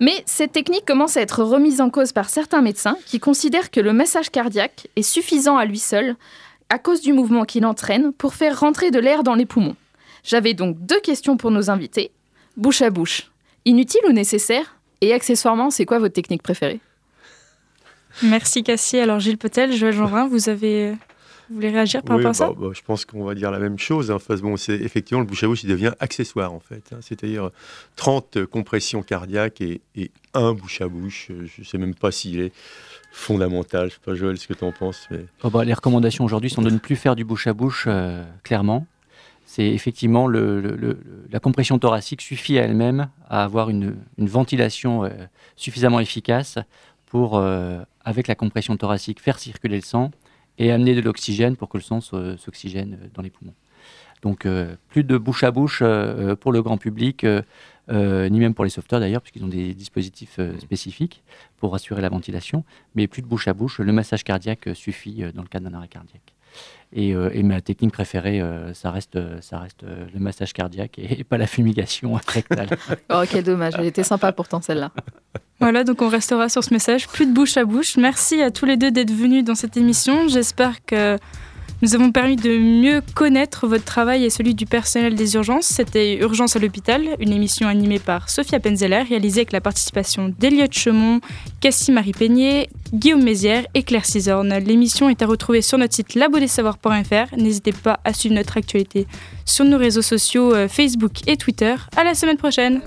Mais 0.00 0.22
cette 0.26 0.52
technique 0.52 0.84
commence 0.84 1.16
à 1.16 1.20
être 1.20 1.42
remise 1.42 1.80
en 1.80 1.88
cause 1.88 2.12
par 2.12 2.28
certains 2.28 2.60
médecins 2.60 2.96
qui 3.06 3.20
considèrent 3.20 3.70
que 3.70 3.80
le 3.80 3.92
massage 3.92 4.30
cardiaque 4.30 4.88
est 4.96 5.02
suffisant 5.02 5.56
à 5.56 5.64
lui 5.64 5.78
seul 5.78 6.16
à 6.68 6.78
cause 6.78 7.00
du 7.00 7.12
mouvement 7.12 7.44
qu'il 7.44 7.66
entraîne 7.66 8.12
pour 8.12 8.34
faire 8.34 8.58
rentrer 8.58 8.90
de 8.90 8.98
l'air 8.98 9.22
dans 9.22 9.34
les 9.34 9.46
poumons. 9.46 9.76
J'avais 10.24 10.54
donc 10.54 10.78
deux 10.80 11.00
questions 11.00 11.36
pour 11.36 11.50
nos 11.50 11.70
invités. 11.70 12.10
Bouche 12.56 12.82
à 12.82 12.90
bouche, 12.90 13.30
inutile 13.66 14.00
ou 14.08 14.12
nécessaire 14.12 14.76
Et 15.02 15.12
accessoirement, 15.12 15.70
c'est 15.70 15.84
quoi 15.84 15.98
votre 15.98 16.14
technique 16.14 16.42
préférée 16.42 16.80
Merci 18.22 18.62
Cassie. 18.62 18.98
Alors 18.98 19.20
Gilles 19.20 19.38
Petel, 19.38 19.72
Joël 19.72 19.92
Jeanvin, 19.92 20.26
vous 20.26 20.48
avez... 20.48 20.94
Vous 21.50 21.56
voulez 21.56 21.68
réagir 21.68 22.02
par 22.02 22.16
rapport 22.16 22.30
à 22.30 22.34
ça 22.34 22.48
bah, 22.48 22.54
bah, 22.58 22.68
Je 22.72 22.80
pense 22.80 23.04
qu'on 23.04 23.22
va 23.22 23.34
dire 23.34 23.50
la 23.50 23.58
même 23.58 23.78
chose. 23.78 24.10
En 24.10 24.18
fait, 24.18 24.36
bon, 24.36 24.56
c'est 24.56 24.76
effectivement 24.76 25.20
le 25.20 25.26
bouche 25.26 25.44
à 25.44 25.46
bouche, 25.46 25.62
il 25.62 25.68
devient 25.68 25.92
accessoire 26.00 26.54
en 26.54 26.60
fait. 26.60 26.90
Hein. 26.90 27.00
C'est-à-dire 27.02 27.50
30 27.96 28.46
compressions 28.46 29.02
cardiaques 29.02 29.60
et, 29.60 29.82
un 30.32 30.54
bouche 30.54 30.80
à 30.80 30.88
bouche. 30.88 31.28
Je 31.28 31.60
ne 31.60 31.64
sais 31.66 31.76
même 31.76 31.94
pas 31.94 32.10
s'il 32.10 32.40
est 32.40 32.52
fondamental. 33.12 33.90
Je 33.90 33.94
sais 33.94 34.00
pas 34.02 34.14
Joël, 34.14 34.38
ce 34.38 34.48
que 34.48 34.54
tu 34.54 34.64
en 34.64 34.72
penses. 34.72 35.06
Mais... 35.10 35.26
Oh, 35.42 35.50
bah, 35.50 35.64
les 35.64 35.74
recommandations 35.74 36.24
aujourd'hui 36.24 36.48
sont 36.48 36.62
de 36.62 36.70
ne 36.70 36.78
plus 36.78 36.96
faire 36.96 37.14
du 37.14 37.24
bouche 37.24 37.46
à 37.46 37.52
bouche, 37.52 37.84
euh, 37.88 38.24
clairement 38.42 38.86
c'est 39.44 39.66
effectivement 39.66 40.26
la 40.28 41.40
compression 41.40 41.78
thoracique 41.78 42.22
suffit 42.22 42.58
à 42.58 42.62
elle-même 42.62 43.08
à 43.28 43.44
avoir 43.44 43.70
une, 43.70 43.96
ventilation 44.18 45.04
euh, 45.04 45.10
suffisamment 45.56 46.00
efficace 46.00 46.58
pour, 47.06 47.36
euh, 47.36 47.82
avec 48.04 48.26
la 48.26 48.34
compression 48.34 48.76
thoracique, 48.76 49.20
faire 49.20 49.38
circuler 49.38 49.76
le 49.76 49.82
sang 49.82 50.10
et 50.58 50.72
amener 50.72 50.94
de 50.94 51.00
l'oxygène 51.00 51.56
pour 51.56 51.68
que 51.68 51.76
le 51.76 51.82
sang 51.82 52.00
s'oxygène 52.00 52.98
dans 53.14 53.22
les 53.22 53.30
poumons. 53.30 53.54
Donc 54.22 54.46
euh, 54.46 54.76
plus 54.88 55.04
de 55.04 55.18
bouche 55.18 55.44
à 55.44 55.50
bouche 55.50 55.82
pour 56.40 56.52
le 56.52 56.62
grand 56.62 56.78
public, 56.78 57.26
ni 57.90 58.38
même 58.40 58.54
pour 58.54 58.64
les 58.64 58.70
sauveteurs 58.70 59.00
d'ailleurs, 59.00 59.20
puisqu'ils 59.20 59.44
ont 59.44 59.48
des 59.48 59.74
dispositifs 59.74 60.40
spécifiques 60.58 61.22
pour 61.58 61.74
assurer 61.74 62.00
la 62.00 62.08
ventilation, 62.08 62.64
mais 62.94 63.06
plus 63.06 63.20
de 63.20 63.26
bouche 63.26 63.46
à 63.46 63.52
bouche, 63.52 63.78
le 63.80 63.92
massage 63.92 64.24
cardiaque 64.24 64.70
suffit 64.74 65.22
dans 65.34 65.42
le 65.42 65.48
cas 65.48 65.60
d'un 65.60 65.74
arrêt 65.74 65.88
cardiaque. 65.88 66.33
Euh, 66.96 67.30
et, 67.32 67.42
ma 67.42 67.60
technique 67.60 67.92
préférée, 67.92 68.40
euh, 68.40 68.72
ça 68.72 68.90
reste, 68.90 69.18
ça 69.40 69.58
reste 69.58 69.82
euh, 69.82 70.06
le 70.12 70.20
massage 70.20 70.52
cardiaque 70.52 70.98
et, 70.98 71.24
pas 71.24 71.38
la 71.38 71.46
fumigation 71.46 72.12
rectale. 72.26 72.68
oh, 73.12 73.22
quel 73.28 73.44
dommage, 73.44 73.74
elle 73.78 73.86
était 73.86 74.04
sympa 74.04 74.32
pourtant 74.32 74.60
celle-là. 74.60 74.92
Voilà, 75.60 75.82
donc 75.82 76.02
on 76.02 76.08
restera 76.08 76.48
sur 76.48 76.62
ce 76.62 76.72
message, 76.72 77.08
plus 77.08 77.26
de 77.26 77.32
bouche 77.32 77.56
à 77.56 77.64
bouche. 77.64 77.96
Merci 77.96 78.42
à 78.42 78.50
tous 78.50 78.66
les 78.66 78.76
deux 78.76 78.90
d'être 78.90 79.12
venus 79.12 79.44
dans 79.44 79.54
cette 79.54 79.76
émission. 79.76 80.28
J'espère 80.28 80.84
que 80.84 81.18
nous 81.82 81.94
avons 81.94 82.12
permis 82.12 82.36
de 82.36 82.56
mieux 82.56 83.02
connaître 83.14 83.66
votre 83.66 83.84
travail 83.84 84.24
et 84.24 84.30
celui 84.30 84.54
du 84.54 84.66
personnel 84.66 85.14
des 85.14 85.34
urgences. 85.34 85.66
C'était 85.66 86.16
Urgence 86.16 86.56
à 86.56 86.58
l'hôpital, 86.58 87.02
une 87.18 87.32
émission 87.32 87.68
animée 87.68 87.98
par 87.98 88.30
Sophia 88.30 88.60
Penzeller, 88.60 89.02
réalisée 89.02 89.40
avec 89.40 89.52
la 89.52 89.60
participation 89.60 90.32
d'Eliott 90.38 90.72
Chemont, 90.72 91.20
Cassie-Marie 91.60 92.12
Peignet, 92.12 92.70
Guillaume 92.92 93.22
Mézières 93.22 93.66
et 93.74 93.82
Claire 93.82 94.06
Cisorne. 94.06 94.54
L'émission 94.58 95.08
est 95.08 95.22
à 95.22 95.26
retrouver 95.26 95.62
sur 95.62 95.78
notre 95.78 95.94
site 95.94 96.14
labodesavoirs.fr. 96.14 97.36
N'hésitez 97.36 97.72
pas 97.72 98.00
à 98.04 98.12
suivre 98.12 98.34
notre 98.34 98.56
actualité 98.56 99.06
sur 99.44 99.64
nos 99.64 99.78
réseaux 99.78 100.02
sociaux 100.02 100.54
euh, 100.54 100.68
Facebook 100.68 101.12
et 101.26 101.36
Twitter. 101.36 101.74
À 101.96 102.04
la 102.04 102.14
semaine 102.14 102.36
prochaine! 102.36 102.80